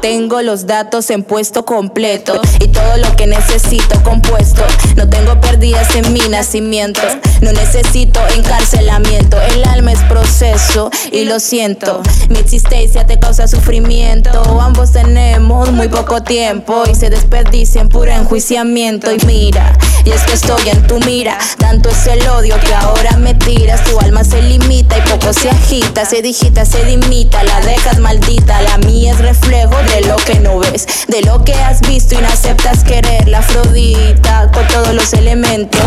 Tengo 0.05 0.43
los 0.43 0.67
datos 0.67 1.09
en 1.09 1.23
puesto 1.23 1.65
completo 1.65 2.39
y 2.59 2.67
todo 2.67 2.97
lo 2.97 3.15
que 3.15 3.25
necesito 3.25 4.03
compuesto. 4.03 4.61
No 4.95 5.09
tengo 5.09 5.41
pérdidas 5.41 5.95
en 5.95 6.13
mi 6.13 6.19
nacimiento. 6.29 7.01
No 7.41 7.51
necesito 7.51 8.19
encarcelamiento. 8.35 9.41
El 9.41 9.63
alma 9.63 9.93
es 9.93 9.99
proceso 10.03 10.91
y 11.11 11.25
lo 11.25 11.39
siento. 11.39 12.03
Mi 12.29 12.37
existencia 12.37 13.07
te 13.07 13.17
causa 13.17 13.47
sufrimiento. 13.47 14.29
Ambos 14.61 14.91
tenemos 14.91 15.71
muy 15.71 15.87
poco 15.87 16.21
tiempo 16.21 16.83
y 16.87 16.93
se 16.93 17.09
desperdicia 17.09 17.81
en 17.81 17.89
puro 17.89 18.11
enjuiciamiento. 18.11 19.11
Y 19.11 19.17
mira, 19.25 19.75
y 20.05 20.11
es 20.11 20.21
que 20.21 20.33
estoy 20.33 20.69
en 20.69 20.85
tu 20.85 20.99
mira. 20.99 21.39
Tanto 21.57 21.89
es 21.89 22.05
el 22.05 22.27
odio 22.27 22.59
que 22.59 22.75
ahora 22.75 23.17
me 23.17 23.33
tiras. 23.33 23.83
Tu 23.83 23.99
alma 23.99 24.23
se 24.23 24.39
limita 24.43 24.99
y 24.99 25.01
poco 25.09 25.33
se 25.33 25.49
agita. 25.49 26.05
Se 26.05 26.21
digita, 26.21 26.63
se 26.63 26.85
dimita. 26.85 27.43
La 27.43 27.59
dejas 27.61 27.97
maldita. 27.97 28.61
La 28.61 28.77
mía 28.77 29.11
es 29.11 29.17
reflejo 29.17 29.75
de 29.89 29.94
lo 30.01 30.15
que 30.17 30.39
no 30.39 30.59
ves, 30.59 30.87
de 31.07 31.21
lo 31.21 31.43
que 31.43 31.53
has 31.53 31.81
visto 31.81 32.15
y 32.15 32.17
no 32.17 32.27
aceptas 32.27 32.83
querer. 32.83 33.27
La 33.27 33.39
Afrodita 33.39 34.51
con 34.51 34.67
todos 34.67 34.93
los 34.93 35.13
elementos 35.13 35.81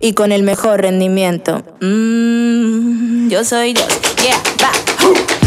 y 0.00 0.12
con 0.14 0.32
el 0.32 0.42
mejor 0.42 0.82
rendimiento. 0.82 1.62
Mm, 1.80 3.28
yo 3.28 3.44
soy 3.44 3.74
Dios, 3.74 3.88
yeah, 4.22 4.42
va. 4.62 4.72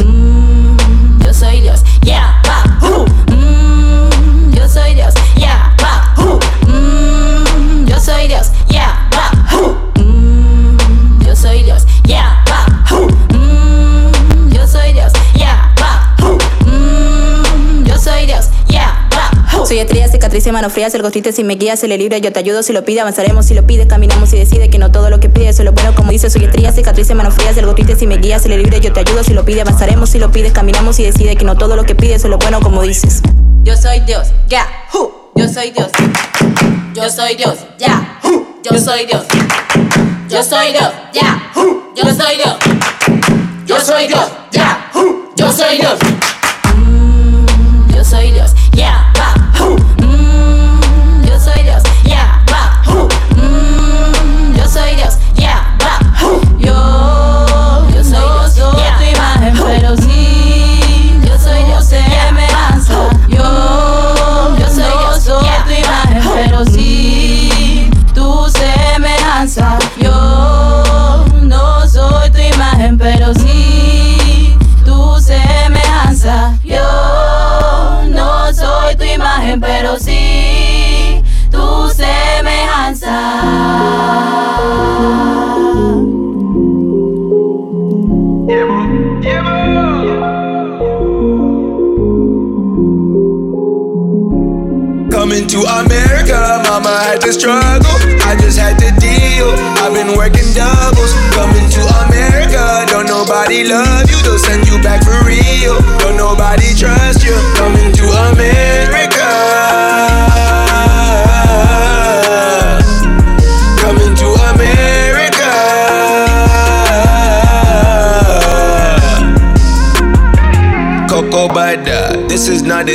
Mm, 0.03 1.21
yo 1.23 1.33
soy 1.33 1.61
Dios, 1.61 1.81
yeah, 2.01 2.41
va. 2.47 2.63
Mm, 3.31 4.53
yo 4.53 4.67
soy 4.69 4.95
Dios, 4.95 5.13
yeah. 5.36 5.75
Mm, 6.67 7.86
yo 7.86 7.99
soy 7.99 8.27
Dios, 8.27 8.51
Soy 19.66 19.80
estrella, 19.80 20.07
cicatriz 20.07 20.45
y 20.45 20.51
mano 20.51 20.70
fría, 20.70 20.86
el 20.93 21.01
gostite 21.01 21.32
si 21.32 21.43
me 21.43 21.55
guías, 21.55 21.80
se 21.80 21.88
le 21.88 21.97
libre, 21.97 22.22
yo 22.22 22.32
te 22.32 22.38
ayudo. 22.38 22.61
Si 22.61 22.72
lo 22.72 22.86
pide, 22.86 23.01
avanzaremos. 23.01 23.47
Si 23.47 23.55
lo 23.55 23.66
pides, 23.66 23.88
caminamos 23.88 24.32
y 24.34 24.38
decide 24.38 24.70
que 24.70 24.78
no 24.78 24.91
todo 24.91 25.09
lo 25.09 25.20
que 25.20 25.28
pide 25.28 25.49
es 25.49 25.59
lo 25.59 25.72
bueno, 25.72 25.95
como 25.95 26.11
dice, 26.11 26.30
soy 26.30 26.43
estrella, 26.43 26.72
cicatriz 26.72 27.09
y 27.09 27.16
mano 27.16 27.32
fría, 27.32 27.49
el 27.49 27.66
gostite 27.66 27.95
si 27.95 28.05
me 28.05 28.18
guías, 28.18 28.43
se 28.43 28.49
le 28.49 28.57
libre, 28.59 28.80
yo 28.80 28.93
te 28.93 28.99
ayudo. 28.99 29.24
Si 29.24 29.34
lo 29.34 29.43
pide, 29.43 29.61
avanzaremos. 29.61 30.11
Si 30.11 30.20
lo 30.20 30.32
pides, 30.32 30.53
caminamos 30.53 30.99
y 30.99 31.03
decide 31.03 31.36
que 31.36 31.45
no 31.45 31.57
todo 31.57 31.76
lo 31.76 31.84
que 31.84 31.95
pides 31.95 32.24
es 32.24 32.30
lo 32.30 32.38
bueno, 32.38 32.59
como 32.59 32.84
dices. 32.84 33.24
Yo 33.63 33.76
soy 33.76 34.01
Dios, 34.01 34.28
ya, 34.47 34.68
yo 35.34 35.49
soy 35.49 35.72
Dios. 35.72 35.89
Yo 36.93 37.09
soy 37.09 37.36
Dios, 37.36 37.57
ya, 37.80 38.20
yo 38.63 38.80
soy 38.80 39.07
Dios. 39.07 39.24
Yo 40.30 40.43
soy 40.43 40.74
Dios, 40.74 40.91
ya, 41.11 41.51
yo 41.95 42.13
soy 42.13 42.36
Dios. 42.38 42.55
Yo 43.66 43.80
soy 43.80 44.07
Dios, 44.07 44.26
ya, 44.51 44.91
yo 45.36 45.51
soy 45.51 45.78
Dios. 45.78 46.14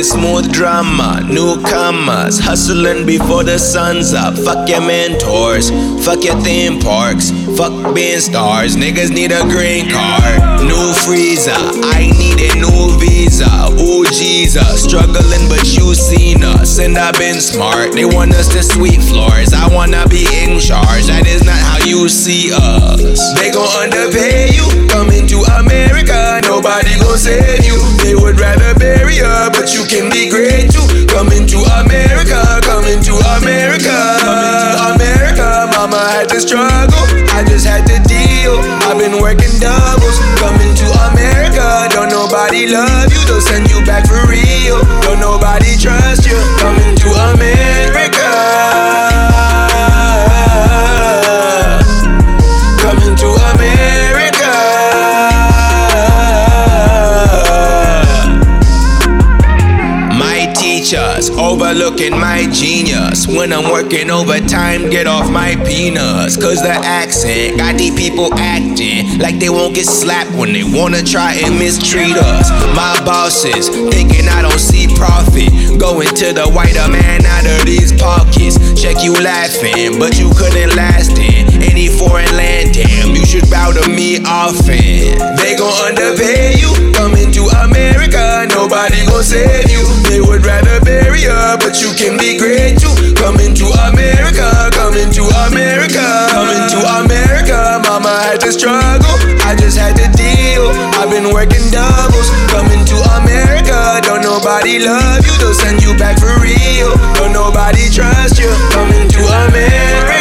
Smooth 0.03 0.51
drama. 0.51 1.21
Newcomers 1.29 2.39
hustling 2.39 3.05
before 3.05 3.43
the 3.43 3.57
sun's 3.57 4.13
up. 4.13 4.37
Fuck 4.37 4.69
your 4.69 4.81
mentors, 4.81 5.69
fuck 6.03 6.23
your 6.23 6.39
theme 6.41 6.79
parks, 6.79 7.31
fuck 7.57 7.93
being 7.93 8.19
stars. 8.19 8.75
Niggas 8.75 9.11
need 9.11 9.31
a 9.31 9.41
green 9.43 9.89
card. 9.89 10.61
New 10.61 10.93
freezer, 11.05 11.51
I 11.93 12.11
need 12.17 12.39
a 12.39 12.55
new 12.55 12.97
visa. 12.99 13.49
Ooh 13.79 14.05
Jesus, 14.11 14.83
struggling 14.83 15.47
but 15.49 15.65
you 15.77 15.93
seen 15.93 16.43
us, 16.43 16.79
and 16.79 16.97
I've 16.97 17.17
been 17.17 17.39
smart. 17.39 17.93
They 17.93 18.05
want 18.05 18.33
us 18.33 18.47
to 18.53 18.63
sweep 18.63 19.01
floors, 19.01 19.53
I 19.53 19.67
wanna 19.73 20.07
be 20.07 20.25
in 20.43 20.59
charge. 20.59 21.07
That 21.07 21.27
is 21.27 21.43
not 21.43 21.57
how 21.57 21.85
you 21.85 22.09
see 22.09 22.51
us. 22.53 23.19
They 23.39 23.51
gon' 23.51 23.67
underpay 23.83 24.49
you. 24.53 24.65
Coming 24.87 25.27
to 25.27 25.39
America, 25.59 26.41
nobody 26.43 26.97
gon' 26.99 27.17
save 27.17 27.65
you. 27.65 27.77
They 28.03 28.15
would 28.15 28.39
rather 28.39 28.73
bury 28.75 29.15
you 29.17 29.50
can 29.91 30.09
be 30.09 30.29
great 30.29 30.71
too. 30.71 30.87
Coming 31.11 31.45
to 31.47 31.59
America, 31.83 32.39
coming 32.63 33.03
to 33.03 33.11
America, 33.35 33.91
coming 34.23 34.55
to 34.63 34.71
America. 34.95 35.67
Mama 35.75 35.99
had 36.15 36.29
to 36.29 36.39
struggle, 36.39 36.70
overlooking 62.01 62.19
my 62.19 62.47
genius. 62.51 62.80
When 63.41 63.53
I'm 63.53 63.71
working 63.73 64.11
overtime, 64.11 64.91
get 64.91 65.07
off 65.07 65.31
my 65.31 65.55
peanuts. 65.65 66.37
Cause 66.37 66.61
the 66.61 66.69
accent 66.69 67.57
got 67.57 67.75
these 67.75 67.95
people 67.95 68.29
acting 68.37 69.17
like 69.17 69.39
they 69.39 69.49
won't 69.49 69.73
get 69.73 69.87
slapped 69.87 70.29
when 70.37 70.53
they 70.53 70.61
wanna 70.63 71.01
try 71.01 71.33
and 71.41 71.57
mistreat 71.57 72.13
us. 72.17 72.51
My 72.77 72.93
bosses 73.03 73.67
thinking 73.89 74.29
I 74.29 74.43
don't 74.43 74.61
see 74.61 74.85
profit. 74.93 75.49
Going 75.81 76.13
to 76.21 76.37
the 76.37 76.53
whiter 76.53 76.85
man 76.93 77.25
out 77.25 77.49
of 77.49 77.65
these 77.65 77.89
pockets. 77.97 78.61
Check 78.79 79.01
you 79.01 79.17
laughing, 79.17 79.97
but 79.97 80.19
you 80.19 80.29
couldn't 80.37 80.77
last 80.77 81.17
in 81.17 81.65
any 81.65 81.89
foreign 81.89 82.29
land. 82.37 82.77
Damn, 82.77 83.15
you 83.15 83.25
should 83.25 83.49
bow 83.49 83.73
to 83.73 83.89
me 83.89 84.21
often. 84.21 85.17
They 85.41 85.57
gon' 85.57 85.73
underpay 85.89 86.61
you. 86.61 86.93
Coming 86.93 87.33
to 87.33 87.49
America, 87.65 88.45
nobody 88.53 89.01
gon' 89.09 89.23
save 89.23 89.65
you. 89.65 89.81
They 90.05 90.21
would 90.21 90.45
rather 90.45 90.79
bury 90.85 91.25
you, 91.25 91.57
but 91.57 91.81
you 91.81 91.89
can 91.97 92.21
be 92.21 92.37
great 92.37 92.77
too. 92.77 93.01
Coming 93.31 93.55
to 93.55 93.65
America, 93.87 94.67
coming 94.73 95.09
to 95.09 95.23
America, 95.47 96.03
coming 96.35 96.67
to 96.67 96.79
America. 96.99 97.79
Mama 97.87 98.11
had 98.27 98.41
to 98.41 98.51
struggle, 98.51 99.07
I 99.47 99.55
just 99.57 99.77
had 99.77 99.95
to 99.95 100.11
deal. 100.19 100.67
I've 100.99 101.09
been 101.09 101.31
working 101.31 101.63
doubles. 101.71 102.27
Coming 102.51 102.83
to 102.83 102.97
America, 103.15 104.01
don't 104.03 104.21
nobody 104.21 104.79
love 104.83 105.25
you. 105.25 105.31
They'll 105.39 105.53
send 105.53 105.81
you 105.81 105.95
back 105.95 106.19
for 106.19 106.35
real. 106.43 106.91
Don't 107.15 107.31
nobody 107.31 107.87
trust 107.87 108.37
you. 108.37 108.51
Coming 108.75 109.07
to 109.07 109.19
America. 109.47 110.20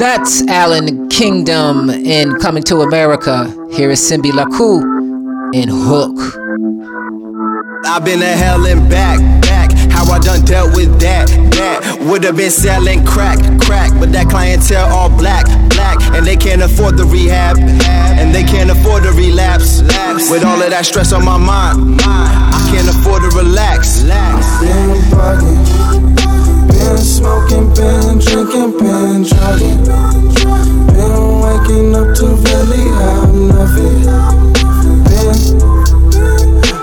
That's 0.00 0.40
Allan 0.48 1.10
Kingdom 1.10 1.90
in 1.90 2.38
Coming 2.40 2.62
to 2.62 2.80
America. 2.80 3.44
Here 3.70 3.90
is 3.90 4.00
Simbi 4.00 4.30
Lakou 4.30 4.80
in 5.54 5.68
Hook. 5.68 6.16
I've 7.84 8.02
been 8.02 8.20
to 8.20 8.26
hell 8.26 8.64
and 8.64 8.88
back, 8.88 9.18
back. 9.42 9.70
How 9.92 10.10
I 10.10 10.18
done 10.18 10.42
dealt 10.46 10.74
with 10.74 10.98
that, 11.00 11.28
that. 11.28 11.98
Would've 12.00 12.34
been 12.34 12.50
selling 12.50 13.04
crack, 13.04 13.36
crack. 13.60 13.92
But 14.00 14.10
that 14.12 14.30
clientele 14.30 14.88
all 14.88 15.10
black, 15.10 15.44
black. 15.68 16.00
And 16.16 16.26
they 16.26 16.36
can't 16.36 16.62
afford 16.62 16.96
the 16.96 17.04
rehab, 17.04 17.58
and 17.58 18.34
they 18.34 18.42
can't 18.42 18.70
afford 18.70 19.02
to 19.02 19.12
relapse. 19.12 19.82
With 20.30 20.44
all 20.44 20.62
of 20.62 20.70
that 20.70 20.86
stress 20.86 21.12
on 21.12 21.26
my 21.26 21.36
mind, 21.36 22.00
I 22.00 22.70
can't 22.72 22.88
afford 22.88 23.20
to 23.20 23.36
relax, 23.36 24.00
relax. 24.00 25.69
Smoking, 27.20 27.68
been 27.74 28.18
drinking, 28.18 28.78
been 28.78 29.22
drugging. 29.24 29.84
Been 30.96 31.16
waking 31.44 31.94
up 31.94 32.16
to 32.16 32.26
really 32.48 32.84
have 32.96 33.34
nothing. 33.34 34.08
Been, 35.04 35.36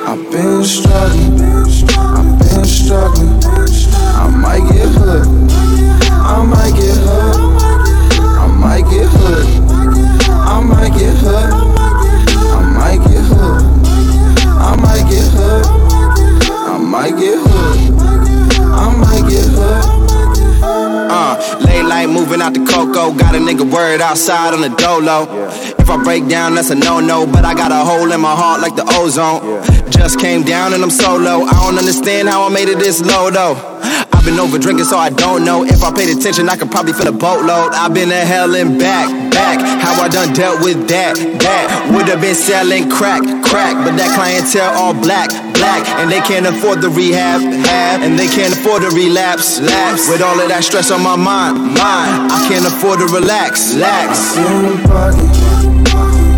I've 0.06 0.22
been 0.30 0.64
struggling, 0.64 1.42
I've 1.98 2.38
been 2.38 2.66
struggling. 2.66 3.34
I 4.14 4.30
might 4.30 4.62
get 4.72 4.90
hooked, 4.90 5.28
I 6.12 6.46
might 6.46 6.76
get 6.76 6.98
hooked, 7.02 7.64
I 8.22 8.46
might 8.62 8.86
get 8.92 9.10
hooked, 9.10 10.30
I 10.30 10.62
might 10.62 10.94
get 10.94 11.16
hooked, 11.18 11.80
I 12.38 12.62
might 12.78 13.02
get 13.10 13.26
hooked, 13.26 13.66
I 14.46 14.76
might 14.76 15.10
get 15.10 15.26
hooked, 15.34 15.68
I 16.52 16.78
might 16.78 17.18
get 17.18 17.40
hooked, 17.40 17.57
late 21.68 22.08
moving 22.08 22.42
out 22.42 22.54
the 22.54 22.66
cocoa. 22.66 23.14
Got 23.14 23.36
a 23.36 23.40
nigga 23.40 23.70
word 23.72 24.02
outside 24.02 24.54
on 24.54 24.62
the 24.62 24.70
dolo. 24.70 25.28
If 25.78 25.90
I 25.90 26.04
break 26.04 26.28
down, 26.28 26.56
that's 26.56 26.70
a 26.70 26.76
no 26.76 27.00
no. 27.00 27.26
But 27.26 27.46
I 27.46 27.54
got 27.54 27.72
a 27.72 27.84
hole 27.84 28.12
in 28.12 28.22
my 28.22 28.36
heart 28.36 28.62
like 28.62 28.76
the 28.76 28.86
ozone. 29.00 29.64
Just 29.90 30.20
came 30.20 30.44
down 30.44 30.74
and 30.74 30.84
I'm 30.84 30.92
solo. 30.92 31.44
I 31.46 31.54
don't 31.66 31.78
understand 31.78 32.30
how 32.30 32.46
I 32.46 32.50
made 32.50 32.70
it 32.70 32.80
this 32.80 33.02
low 33.02 33.32
though. 33.32 33.56
I've 34.14 34.26
been 34.26 34.40
over 34.40 34.58
drinking, 34.58 34.86
so 34.86 34.98
I 34.98 35.10
don't 35.10 35.46
know. 35.46 35.64
If 35.64 35.84
I 35.84 35.94
paid 35.94 36.10
attention, 36.16 36.50
I 36.50 36.58
could 36.58 36.72
probably 36.72 36.94
feel 36.94 37.08
a 37.08 37.12
boatload. 37.12 37.74
I've 37.74 37.94
been 37.94 38.10
to 38.10 38.26
hell 38.26 38.54
and 38.56 38.78
back, 38.78 39.08
back. 39.32 39.60
How 39.82 39.94
I 40.02 40.10
done 40.10 40.34
dealt 40.34 40.62
with 40.64 40.88
that, 40.90 41.16
that. 41.16 41.66
Would've 41.94 42.20
been 42.20 42.36
selling 42.36 42.90
crack, 42.90 43.22
crack. 43.44 43.74
But 43.86 43.96
that 43.96 44.12
clientele 44.16 44.76
all 44.76 44.94
black, 44.94 45.30
black. 45.58 45.84
And 46.00 46.12
they 46.12 46.22
can't 46.22 46.46
afford 46.46 46.82
the 46.82 46.90
rehab, 46.90 47.42
have. 47.42 48.02
And 48.02 48.18
they 48.18 48.28
can't 48.28 48.54
afford 48.54 48.82
to 48.84 48.90
relapse, 48.94 49.60
lapse. 49.60 50.10
With 50.10 50.22
all 50.22 50.40
of 50.40 50.48
that 50.50 50.64
stress 50.64 50.92
on 50.92 51.02
my 51.04 51.16
mind, 51.16 51.58
mind. 51.76 52.32
I 52.32 52.46
can't 52.48 52.66
afford 52.66 53.00
to 53.00 53.08
relax, 53.10 53.74
relax. 53.74 54.38
Been 54.38 54.78
bugging, 54.86 55.34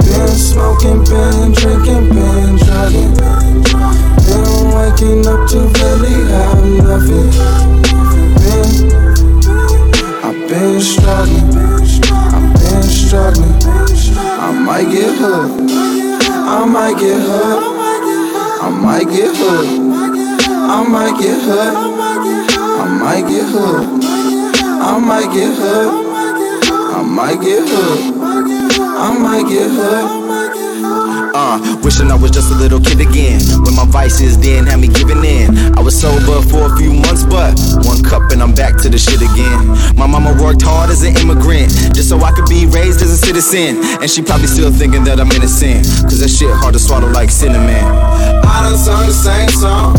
been 0.08 0.34
smoking, 0.34 1.04
been 1.06 1.52
drinking, 1.54 2.10
been 2.10 2.56
drugging. 2.64 3.14
Been 4.30 4.72
waking 4.76 5.28
up 5.28 5.48
to 5.52 5.60
really 5.80 6.18
have 6.32 6.64
nothing. 6.86 7.30
Been, 8.40 8.72
I've 10.24 10.40
been 10.48 10.80
struggling, 10.80 11.50
I've 12.12 12.54
been 12.62 12.84
struggling. 12.84 13.56
I 14.22 14.52
might 14.52 14.90
get 14.90 15.18
hooked, 15.18 15.72
I 15.72 16.66
might 16.66 16.98
get 17.00 17.20
hooked, 17.20 17.79
I 18.62 18.70
might 18.70 19.08
get 19.10 19.36
hooked, 19.36 19.70
I 20.50 20.84
might 20.88 21.18
get 21.20 21.42
hooked, 21.42 21.78
I 22.82 23.00
might 23.00 23.30
get 23.30 23.46
hooked, 23.50 24.04
I 24.04 25.00
might 25.00 25.34
get 25.34 25.56
hooked, 25.56 26.06
I 26.94 27.02
might 27.04 27.42
get 27.42 27.68
hooked, 27.70 28.18
I 28.20 29.18
might 29.18 29.48
get 29.50 29.70
hooked. 29.72 30.29
Uh, 31.50 31.58
wishing 31.82 32.12
I 32.12 32.16
was 32.16 32.30
just 32.30 32.52
a 32.52 32.56
little 32.56 32.80
kid 32.80 33.02
again. 33.02 33.42
When 33.66 33.74
my 33.74 33.86
vices 33.86 34.38
then 34.38 34.68
had 34.68 34.80
me 34.80 34.88
giving 34.88 35.26
in. 35.26 35.74
I 35.74 35.82
was 35.82 36.00
sober 36.00 36.46
for 36.46 36.70
a 36.70 36.78
few 36.78 36.94
months, 36.94 37.24
but 37.26 37.58
one 37.90 38.04
cup 38.04 38.30
and 38.30 38.44
I'm 38.44 38.54
back 38.54 38.78
to 38.86 38.88
the 38.90 39.00
shit 39.00 39.18
again. 39.18 39.74
My 39.98 40.06
mama 40.06 40.38
worked 40.38 40.62
hard 40.62 40.92
as 40.92 41.02
an 41.02 41.18
immigrant, 41.18 41.74
just 41.98 42.10
so 42.10 42.22
I 42.22 42.32
could 42.34 42.46
be 42.46 42.68
raised 42.68 43.02
as 43.02 43.10
a 43.10 43.18
citizen. 43.18 43.82
And 43.98 44.06
she 44.06 44.22
probably 44.22 44.46
still 44.46 44.70
thinking 44.70 45.04
that 45.06 45.20
I'm 45.20 45.32
innocent, 45.32 45.90
cause 46.06 46.20
that 46.20 46.30
shit 46.30 46.54
hard 46.54 46.74
to 46.74 46.80
swallow 46.80 47.10
like 47.10 47.32
cinnamon. 47.32 47.82
I 47.82 48.70
done 48.70 48.78
sung 48.78 49.08
the 49.10 49.18
same 49.18 49.50
song. 49.50 49.98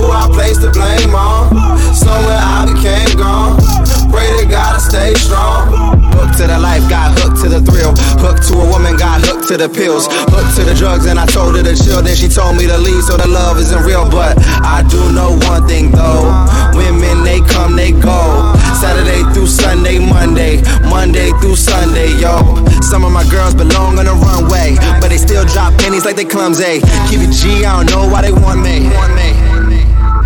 Who 0.00 0.08
I 0.08 0.32
place 0.32 0.56
the 0.56 0.70
blame 0.72 1.12
on? 1.12 1.52
Somewhere 1.92 2.40
I 2.40 2.72
became 2.72 3.20
gone. 3.20 3.60
Pray 4.08 4.32
to 4.40 4.48
God 4.48 4.76
I 4.76 4.80
stay 4.80 5.12
strong. 5.20 5.96
Hooked 6.16 6.38
to 6.40 6.46
the 6.46 6.58
life, 6.58 6.88
got 6.88 7.12
hooked 7.20 7.42
to 7.44 7.48
the 7.48 7.60
thrill. 7.60 7.92
Hooked 8.24 8.48
to 8.48 8.54
a 8.56 8.66
woman, 8.72 8.96
got 8.96 9.20
hooked 9.20 9.48
to 9.48 9.56
the 9.56 9.68
pills. 9.68 10.08
Hooked 10.08 10.56
to 10.56 10.64
the 10.64 10.72
drugs, 10.72 10.85
and 10.86 11.18
I 11.18 11.26
told 11.26 11.56
her 11.56 11.62
to 11.62 11.74
chill. 11.74 12.02
Then 12.02 12.14
she 12.14 12.28
told 12.28 12.56
me 12.56 12.66
to 12.66 12.78
leave, 12.78 13.02
so 13.02 13.16
the 13.16 13.26
love 13.26 13.58
isn't 13.58 13.82
real. 13.82 14.08
But 14.08 14.38
I 14.62 14.86
do 14.88 15.12
know 15.12 15.36
one 15.48 15.66
thing 15.66 15.90
though 15.90 16.30
women, 16.76 17.24
they 17.24 17.40
come, 17.40 17.74
they 17.74 17.90
go. 17.90 18.52
Saturday 18.76 19.24
through 19.32 19.48
Sunday, 19.48 19.98
Monday, 19.98 20.62
Monday 20.88 21.32
through 21.40 21.56
Sunday, 21.56 22.12
yo. 22.20 22.38
Some 22.82 23.04
of 23.04 23.10
my 23.10 23.24
girls 23.30 23.54
belong 23.54 23.98
on 23.98 24.04
the 24.04 24.14
runway, 24.14 24.76
but 25.00 25.08
they 25.08 25.16
still 25.16 25.44
drop 25.44 25.72
pennies 25.80 26.04
like 26.04 26.16
they 26.16 26.24
clumsy. 26.24 26.84
Keep 27.08 27.24
it 27.26 27.32
G, 27.32 27.64
I 27.64 27.82
don't 27.82 27.90
know 27.90 28.06
why 28.12 28.22
they 28.22 28.32
want 28.32 28.60
me. 28.60 28.92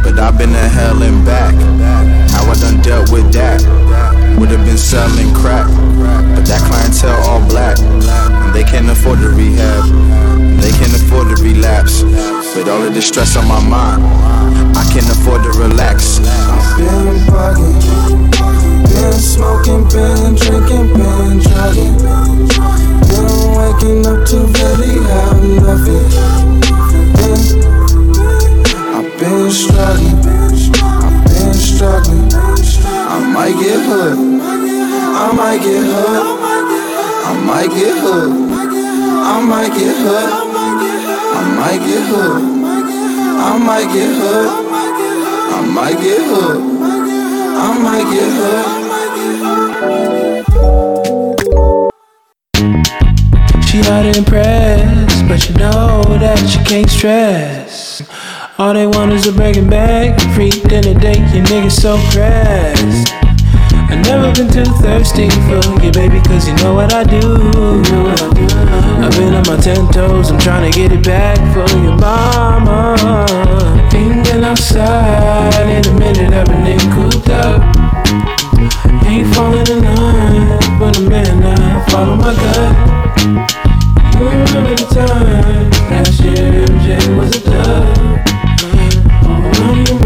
But 0.02 0.18
I've 0.18 0.36
been 0.36 0.50
to 0.50 0.68
hell 0.68 1.02
and 1.02 1.24
back. 1.24 1.54
How 2.30 2.44
I 2.50 2.54
done 2.58 2.82
dealt 2.82 3.10
with 3.10 3.32
that. 3.32 3.62
Would've 4.38 4.64
been 4.64 4.78
selling 4.78 5.32
crack, 5.34 5.68
but 6.34 6.44
that 6.46 6.60
clientele 6.66 7.20
all 7.28 7.46
black. 7.48 7.78
And 7.78 8.54
they 8.54 8.64
can't 8.64 8.88
afford 8.88 9.20
to 9.20 9.28
rehab, 9.30 9.84
they 10.60 10.72
can't 10.72 10.94
afford 10.94 11.28
to 11.34 11.42
relapse. 11.42 12.02
With 12.54 12.68
all 12.68 12.82
of 12.82 12.94
the 12.94 13.02
stress 13.02 13.36
on 13.36 13.46
my 13.48 13.60
mind, 13.62 14.02
I 14.76 14.84
can't 14.92 15.08
afford 15.10 15.42
to 15.44 15.52
relax. 15.58 16.20
I've 16.20 16.76
been 16.76 17.16
bugging, 17.30 17.76
been 18.90 19.18
smoking, 19.18 19.84
been 19.88 20.34
drinking, 20.36 20.92
been 20.92 21.38
drugging. 21.40 21.96
Been 23.10 23.32
waking 23.56 24.06
up 24.06 24.26
to 24.30 24.38
really 24.58 24.94
have 25.08 25.40
nothing. 25.62 26.06
Been, 27.16 27.42
I've 28.94 29.10
been 29.18 29.50
struggling, 29.50 30.18
I've 30.82 31.24
been 31.24 31.54
struggling. 31.54 32.28
I 33.12 33.32
might 33.32 33.56
get 33.62 33.80
hooked, 33.86 34.18
I 34.20 35.32
might 35.34 35.60
get 35.62 35.84
hooked, 35.84 36.42
I 37.26 37.32
might 37.44 37.70
get 37.70 37.96
hooked, 37.98 38.52
I 38.52 39.40
might 39.42 39.72
get 39.78 39.96
hooked, 39.96 40.49
I 41.40 41.42
might 41.56 41.80
get 41.80 42.04
hooked, 42.06 42.44
I 42.44 43.56
might 43.56 43.88
get 43.94 44.12
hooked, 44.14 44.52
I 45.56 45.64
might 45.72 45.98
get 46.02 46.20
hooked, 46.28 46.60
I 47.56 47.78
might 47.80 48.08
get 48.12 48.30
hooked. 48.36 48.90
She 53.66 53.80
not 53.80 54.04
impressed, 54.04 55.28
but 55.28 55.48
you 55.48 55.54
know 55.54 56.02
that 56.18 56.38
she 56.46 56.62
can't 56.62 56.90
stress. 56.90 58.02
All 58.58 58.74
they 58.74 58.86
want 58.86 59.12
is 59.12 59.26
a 59.26 59.32
breaking 59.32 59.70
back, 59.70 60.20
free 60.34 60.50
dinner 60.50 60.92
date. 61.00 61.24
You 61.34 61.42
niggas 61.44 61.80
so 61.80 61.96
pressed. 62.10 63.19
I 63.90 64.00
never 64.06 64.32
been 64.32 64.48
too 64.48 64.70
thirsty 64.80 65.28
for 65.48 65.60
you, 65.82 65.90
baby, 65.90 66.20
cause 66.22 66.46
you 66.46 66.54
know 66.62 66.74
what 66.74 66.92
I 66.94 67.02
do. 67.04 67.20
I've 69.02 69.10
been 69.18 69.34
on 69.34 69.44
my 69.46 69.56
ten 69.60 69.90
toes, 69.92 70.30
I'm 70.30 70.38
trying 70.38 70.70
to 70.70 70.78
get 70.78 70.92
it 70.92 71.04
back 71.04 71.38
for 71.52 71.68
your 71.78 71.96
mama. 71.96 72.96
Thinking 73.90 74.44
outside 74.44 75.68
in 75.68 75.84
a 75.84 75.98
minute, 75.98 76.32
I've 76.32 76.46
been 76.46 76.78
cooped 76.94 77.28
up. 77.30 77.60
Ain't 79.06 79.34
falling 79.34 79.66
in 79.66 79.82
line, 79.82 80.78
but 80.78 80.96
a 80.96 81.00
man, 81.00 81.42
I 81.42 81.84
follow 81.90 82.14
my 82.14 82.32
gut. 82.32 82.90
You 84.14 84.28
remember 84.28 84.74
the 84.76 84.86
time 84.94 85.70
last 85.90 86.20
year, 86.20 86.64
MJ 86.66 87.16
was 87.16 87.36
a 87.36 87.40
dub. 87.40 88.00
On 89.26 89.99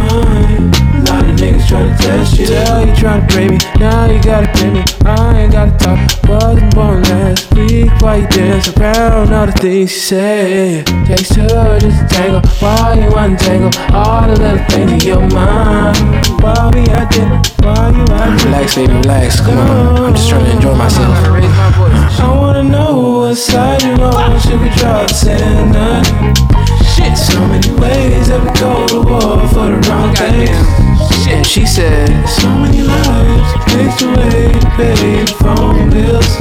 niggas 1.44 1.68
try 1.68 1.82
to 1.82 1.96
test 2.02 2.38
you. 2.38 2.46
Tell 2.46 2.86
you 2.86 2.94
try 2.96 3.20
to 3.20 3.26
play 3.26 3.48
me, 3.48 3.58
now 3.78 4.10
you 4.10 4.22
gotta 4.22 4.50
play 4.56 4.70
me. 4.70 4.82
I 5.04 5.42
ain't 5.42 5.52
gotta 5.52 5.76
talk, 5.76 5.98
wasn't 6.28 6.74
born 6.74 7.02
last 7.02 7.52
week. 7.54 7.90
Why 8.00 8.16
you 8.16 8.26
dance 8.28 8.68
around 8.76 9.32
all 9.32 9.46
the 9.46 9.52
things 9.52 9.92
you 9.92 9.98
say? 9.98 10.84
Takes 11.06 11.28
two 11.34 11.46
just 11.46 12.00
to 12.00 12.06
tangle. 12.08 12.40
Why 12.60 12.94
you 12.94 13.10
wanna 13.12 13.36
tangle 13.36 13.72
all 13.92 14.26
the 14.28 14.36
little 14.40 14.64
things 14.68 14.92
in 14.92 15.00
your 15.00 15.20
mind? 15.30 15.96
Why 16.42 16.70
we 16.72 16.82
at 16.90 17.10
dinner? 17.12 17.42
Why 17.60 17.90
you 17.90 18.04
dinner? 18.04 18.44
Relax, 18.44 18.74
baby, 18.76 18.92
relax. 18.92 19.40
Come 19.40 19.58
on. 19.58 20.04
I'm 20.04 20.14
just 20.14 20.28
trying 20.28 20.44
to 20.44 20.50
enjoy 20.52 20.74
myself. 20.74 21.14
I 22.20 22.36
wanna 22.40 22.64
know 22.64 23.20
what 23.20 23.36
side 23.36 23.82
you're 23.82 24.00
on. 24.00 24.40
Should 24.40 24.60
we 24.60 24.70
drop 24.70 25.08
tonight? 25.08 26.63
So 27.14 27.38
many 27.46 27.70
ways 27.80 28.28
that 28.28 28.42
we 28.42 28.50
go 28.58 28.86
to 28.88 29.00
war 29.08 29.38
for 29.54 29.70
the 29.70 29.78
wrong 29.88 30.14
things. 30.14 31.28
And 31.28 31.46
she 31.46 31.64
said, 31.64 32.10
So 32.26 32.48
many 32.48 32.82
lives 32.82 33.54
takes 33.70 34.02
away 34.02 34.52
to 34.52 34.70
pay 34.74 35.22
the 35.22 35.34
phone 35.38 35.90
bills. 35.90 36.40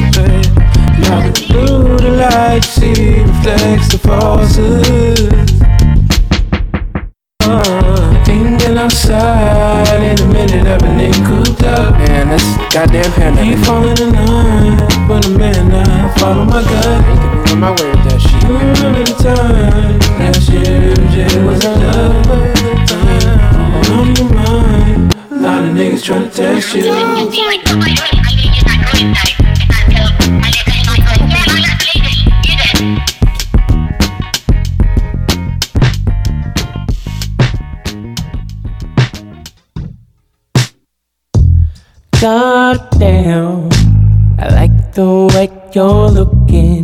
Now 0.97 1.29
the 1.29 1.33
blue 1.47 1.97
the 1.97 2.11
light 2.17 2.63
she 2.65 3.21
reflects 3.21 3.89
the 3.89 3.99
falsehood. 3.99 5.43
Uh, 7.41 8.23
thinking 8.25 8.77
outside 8.77 10.01
in 10.01 10.19
a 10.19 10.33
minute, 10.33 10.65
I've 10.65 10.79
been 10.79 11.13
cooped 11.25 11.63
up. 11.63 11.93
Man, 11.99 12.29
this 12.29 12.45
goddamn 12.73 13.11
pandemic. 13.13 13.57
Ain't 13.57 13.65
falling 13.65 13.97
in 13.99 14.13
line, 14.13 15.07
but 15.07 15.25
a 15.25 15.29
man 15.29 15.71
I 15.71 16.17
follow 16.17 16.45
my 16.45 16.63
gut. 16.63 17.42
Ain't 17.53 17.63
on 17.63 17.75
my 17.75 17.81
way 17.83 17.89
with 17.91 18.03
that 18.09 18.19
shit. 18.19 18.41
You 18.49 18.57
remember 18.57 19.03
the 19.03 19.13
time 19.21 19.99
last 20.17 20.49
year, 20.49 20.95
Jay 21.13 21.33
was 21.45 21.63
a 21.63 21.67
love. 21.69 22.25
On 23.91 24.07
your 24.15 24.29
mind, 24.33 25.13
a 25.29 25.35
lot 25.35 25.63
of 25.63 25.69
niggas 25.75 26.03
trying 26.03 26.29
to 26.29 26.35
test 26.35 26.73
you. 26.73 26.83
God 42.19 42.89
damn, 42.97 43.69
I 44.39 44.41
like 44.55 44.93
the 44.93 45.29
way 45.35 45.49
you're 45.75 46.09
looking 46.09 46.82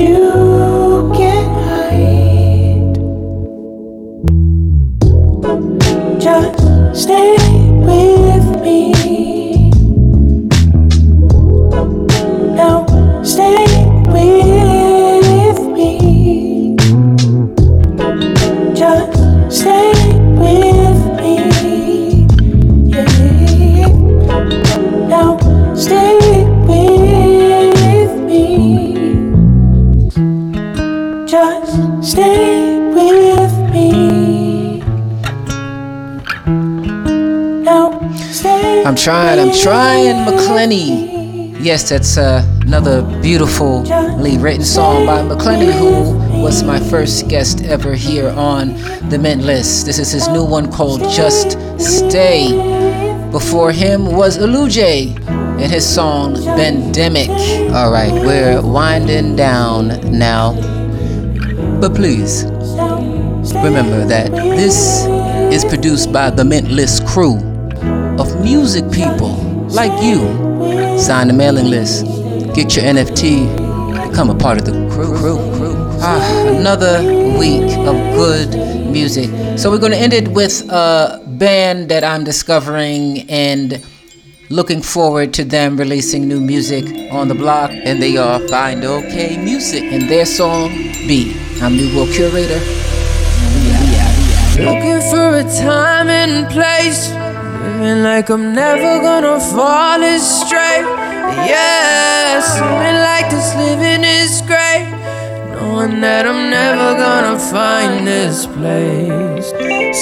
you 0.00 0.53
trying, 39.04 39.38
I'm 39.38 39.52
trying, 39.52 40.24
McClenny. 40.24 41.62
Yes, 41.62 41.90
that's 41.90 42.16
uh, 42.16 42.42
another 42.62 43.02
beautifully 43.20 44.38
written 44.38 44.64
song 44.64 45.04
by 45.04 45.20
McClenny, 45.20 45.70
who 45.70 46.40
was 46.40 46.62
my 46.62 46.80
first 46.80 47.28
guest 47.28 47.62
ever 47.64 47.94
here 47.94 48.30
on 48.30 48.68
the 49.10 49.18
Mint 49.18 49.42
List. 49.42 49.84
This 49.84 49.98
is 49.98 50.10
his 50.10 50.26
new 50.28 50.42
one 50.42 50.72
called 50.72 51.02
Just 51.10 51.58
Stay. 51.78 52.48
Before 53.30 53.72
him 53.72 54.06
was 54.06 54.38
Illuj 54.38 54.78
and 55.28 55.70
his 55.70 55.86
song 55.86 56.36
Pandemic. 56.36 57.28
All 57.74 57.92
right, 57.92 58.10
we're 58.10 58.62
winding 58.62 59.36
down 59.36 59.88
now. 60.18 60.54
But 61.78 61.94
please, 61.94 62.44
remember 63.52 64.06
that 64.06 64.30
this 64.30 65.04
is 65.52 65.62
produced 65.66 66.10
by 66.10 66.30
the 66.30 66.42
Mint 66.42 66.70
List 66.70 67.06
crew 67.06 67.53
music 68.44 68.84
people 68.92 69.34
like 69.68 69.90
you. 70.02 70.18
Sign 70.98 71.28
the 71.28 71.32
mailing 71.32 71.68
list, 71.68 72.04
get 72.54 72.76
your 72.76 72.84
NFT, 72.84 74.10
become 74.10 74.28
a 74.28 74.34
part 74.34 74.58
of 74.58 74.66
the 74.66 74.72
crew. 74.92 75.16
crew, 75.16 75.38
crew. 75.56 75.74
Ah, 76.00 76.46
another 76.48 77.02
week 77.38 77.70
of 77.88 77.96
good 78.14 78.50
music. 78.86 79.30
So 79.58 79.70
we're 79.70 79.78
going 79.78 79.92
to 79.92 79.98
end 79.98 80.12
it 80.12 80.28
with 80.28 80.62
a 80.68 81.22
band 81.26 81.88
that 81.88 82.04
I'm 82.04 82.22
discovering 82.22 83.28
and 83.30 83.82
looking 84.50 84.82
forward 84.82 85.32
to 85.34 85.44
them 85.44 85.78
releasing 85.78 86.28
new 86.28 86.40
music 86.40 86.84
on 87.10 87.28
the 87.28 87.34
block. 87.34 87.70
And 87.72 88.02
they 88.02 88.18
are 88.18 88.38
Find 88.48 88.84
OK 88.84 89.42
Music 89.42 89.82
and 89.84 90.02
their 90.02 90.26
song 90.26 90.68
B. 91.08 91.34
I'm 91.62 91.76
New 91.76 91.96
World 91.96 92.10
Curator. 92.10 92.60
Looking 94.60 95.00
for 95.10 95.34
a 95.38 95.42
time 95.58 96.08
and 96.08 96.48
place. 96.52 97.23
Living 97.64 98.02
like 98.02 98.28
I'm 98.28 98.52
never 98.52 99.00
gonna 99.00 99.40
fall 99.40 100.02
astray. 100.02 100.80
Yeah, 101.50 102.40
seeming 102.52 102.98
like 103.10 103.30
this 103.30 103.54
living 103.56 104.04
is 104.04 104.42
great. 104.42 104.86
Knowing 105.50 106.00
that 106.02 106.26
I'm 106.26 106.50
never 106.50 106.88
gonna 107.04 107.38
find 107.38 108.06
this 108.06 108.46
place. 108.46 109.48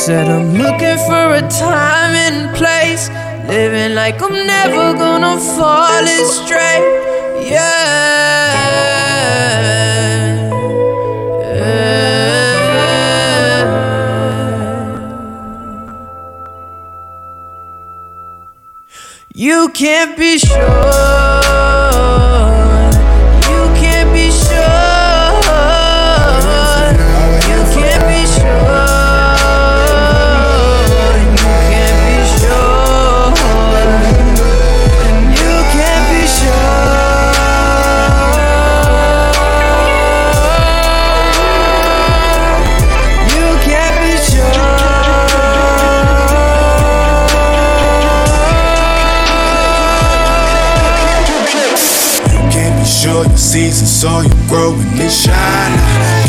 Said 0.04 0.26
I'm 0.28 0.54
looking 0.62 0.98
for 1.06 1.26
a 1.40 1.42
time 1.48 2.14
and 2.26 2.52
place. 2.56 3.08
Living 3.46 3.94
like 3.94 4.20
I'm 4.20 4.44
never 4.44 4.94
gonna 4.98 5.38
fall 5.38 6.04
astray. 6.04 6.80
Yeah. 7.48 8.91
You 19.62 19.68
can't 19.68 20.18
be 20.18 20.38
sure. 20.38 21.31
Grow 54.62 54.78
and 54.78 54.94
they 54.94 55.10
shine. 55.10 55.74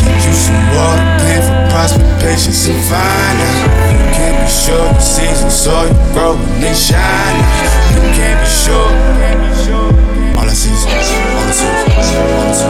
Keep 0.01 0.17
you 0.25 0.33
some 0.33 0.65
water, 0.73 1.05
pay 1.21 1.37
for 1.45 1.53
prosper, 1.69 2.01
patience, 2.17 2.65
and 2.65 2.81
find 2.89 3.37
out. 3.37 3.69
You 3.93 4.09
can't 4.17 4.37
be 4.41 4.49
sure 4.49 4.89
the 4.89 5.01
season, 5.01 5.49
so 5.53 5.73
you 5.85 5.93
grow 6.13 6.33
and 6.33 6.63
they 6.63 6.73
shine. 6.73 7.37
You 7.93 8.01
can't 8.17 8.39
be 8.41 8.49
sure. 8.49 8.89
All 10.37 10.49
I 10.49 10.53
see 10.53 10.73
is, 10.73 10.81
all 10.81 10.97
I 10.97 11.53
see 11.53 11.69
is, 11.77 12.61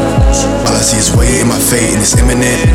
all 0.67 0.75
I 0.75 0.83
see 0.83 0.99
is, 0.99 1.09
way 1.15 1.39
in 1.39 1.47
my 1.47 1.59
fate 1.59 1.95
and 1.95 2.01
it's 2.03 2.15
imminent. 2.19 2.67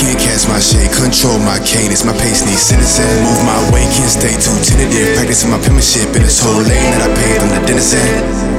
Can't 0.00 0.16
catch 0.16 0.48
my 0.48 0.60
shade, 0.60 0.88
control 0.96 1.36
my 1.44 1.60
cadence. 1.60 2.04
My 2.04 2.16
pace 2.16 2.40
needs 2.48 2.64
citizen. 2.64 3.04
Move 3.28 3.44
my 3.44 3.60
way, 3.72 3.84
can't 3.92 4.08
stay 4.08 4.32
too 4.40 4.56
tentative. 4.64 5.16
Practicing 5.20 5.50
my 5.50 5.60
penmanship 5.60 6.16
in 6.16 6.22
this 6.24 6.40
whole 6.40 6.64
lane 6.64 6.90
that 6.96 7.04
I 7.04 7.10
paid 7.12 7.36
from 7.44 7.50
the 7.52 7.60
denizen. 7.68 8.49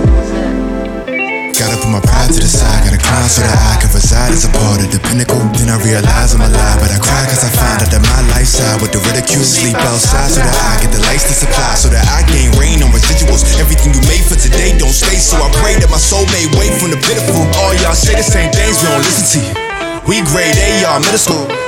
Gotta 1.62 1.78
put 1.78 1.94
my 1.94 2.02
pride 2.02 2.34
to 2.34 2.42
the 2.42 2.50
side, 2.50 2.90
gotta 2.90 2.98
climb 2.98 3.30
so 3.30 3.46
that 3.46 3.54
I 3.54 3.78
can 3.78 3.94
reside 3.94 4.34
as 4.34 4.50
a 4.50 4.52
part 4.58 4.82
of 4.82 4.90
the 4.90 4.98
pinnacle. 4.98 5.38
Then 5.54 5.70
I 5.70 5.78
realize 5.86 6.34
I'm 6.34 6.42
alive, 6.42 6.82
but 6.82 6.90
I 6.90 6.98
cry 6.98 7.22
cause 7.30 7.46
I 7.46 7.54
find 7.54 7.86
out 7.86 7.94
that 7.94 8.02
my 8.02 8.22
life's 8.34 8.58
lifestyle 8.58 8.82
with 8.82 8.90
the 8.90 9.02
ridicule 9.06 9.46
sleep 9.46 9.78
outside 9.78 10.34
so 10.34 10.42
that 10.42 10.58
I 10.58 10.82
get 10.82 10.90
the 10.90 11.06
lights 11.06 11.30
to 11.30 11.38
supply, 11.38 11.78
so 11.78 11.94
that 11.94 12.02
I 12.10 12.26
gain 12.26 12.50
rain 12.58 12.82
on 12.82 12.90
residuals. 12.90 13.46
Everything 13.62 13.94
you 13.94 14.02
made 14.10 14.26
for 14.26 14.34
today 14.34 14.74
don't 14.82 14.90
stay, 14.90 15.22
so 15.22 15.38
I 15.38 15.54
pray 15.62 15.78
that 15.78 15.94
my 15.94 16.02
soul 16.02 16.26
may 16.34 16.50
wait 16.58 16.74
from 16.82 16.90
the 16.90 16.98
pitiful. 16.98 17.46
All 17.62 17.78
y'all 17.86 17.94
say 17.94 18.18
the 18.18 18.26
same 18.26 18.50
things, 18.50 18.82
we 18.82 18.90
don't 18.90 19.06
listen 19.06 19.30
to 19.30 19.40
you. 19.46 19.54
We 20.10 20.26
grade 20.34 20.58
A, 20.58 20.82
y'all 20.82 20.98
middle 20.98 21.22
school. 21.22 21.61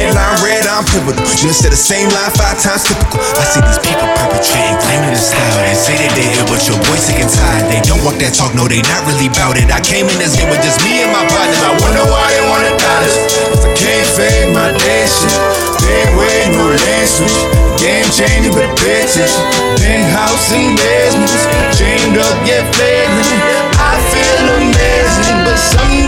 Headline 0.00 0.40
red, 0.40 0.64
I'm 0.64 0.80
pivotal. 0.88 1.20
You 1.44 1.52
said 1.52 1.76
the 1.76 1.76
same 1.76 2.08
line 2.08 2.32
five 2.32 2.56
times 2.56 2.88
typical. 2.88 3.20
I 3.20 3.44
see 3.44 3.60
these 3.60 3.76
people 3.84 4.08
perpetrating, 4.16 4.80
claiming 4.80 5.12
the 5.12 5.20
style. 5.20 5.60
They 5.60 5.76
say 5.76 6.00
that 6.00 6.16
they 6.16 6.24
did 6.24 6.40
it, 6.40 6.48
but 6.48 6.64
your 6.64 6.80
boy 6.88 6.96
sick 6.96 7.20
and 7.20 7.28
tired. 7.28 7.68
They 7.68 7.84
don't 7.84 8.00
walk 8.00 8.16
that 8.24 8.32
talk, 8.32 8.56
no, 8.56 8.64
they 8.64 8.80
not 8.88 9.04
really 9.04 9.28
bout 9.28 9.60
it. 9.60 9.68
I 9.68 9.84
came 9.84 10.08
in 10.08 10.16
this 10.16 10.40
game 10.40 10.48
with 10.48 10.64
just 10.64 10.80
me 10.80 11.04
and 11.04 11.12
my 11.12 11.20
partners. 11.28 11.60
I 11.60 11.76
wonder 11.84 12.00
why 12.08 12.24
they 12.32 12.40
wanna 12.48 12.72
dollars. 12.80 13.16
Cause 13.52 13.62
I 13.68 13.70
can't 13.76 14.08
fake 14.16 14.48
my 14.56 14.72
shit. 15.04 15.36
Big 15.84 16.08
way, 16.16 16.48
no 16.48 16.72
switch. 17.04 17.36
Game 17.76 18.08
changing, 18.08 18.56
but 18.56 18.72
bitches. 18.80 19.36
Penthouse 19.76 20.48
and 20.56 20.80
basements. 20.80 21.44
Chained 21.76 22.16
up, 22.16 22.36
get 22.48 22.64
flagrant. 22.72 23.28
I 23.76 24.00
feel 24.08 24.40
amazing, 24.64 25.44
but 25.44 25.60
some 25.60 25.99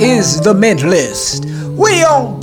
is 0.00 0.40
the 0.40 0.54
Mint 0.54 0.84
List. 0.84 1.44
We 1.76 2.04
on 2.04 2.37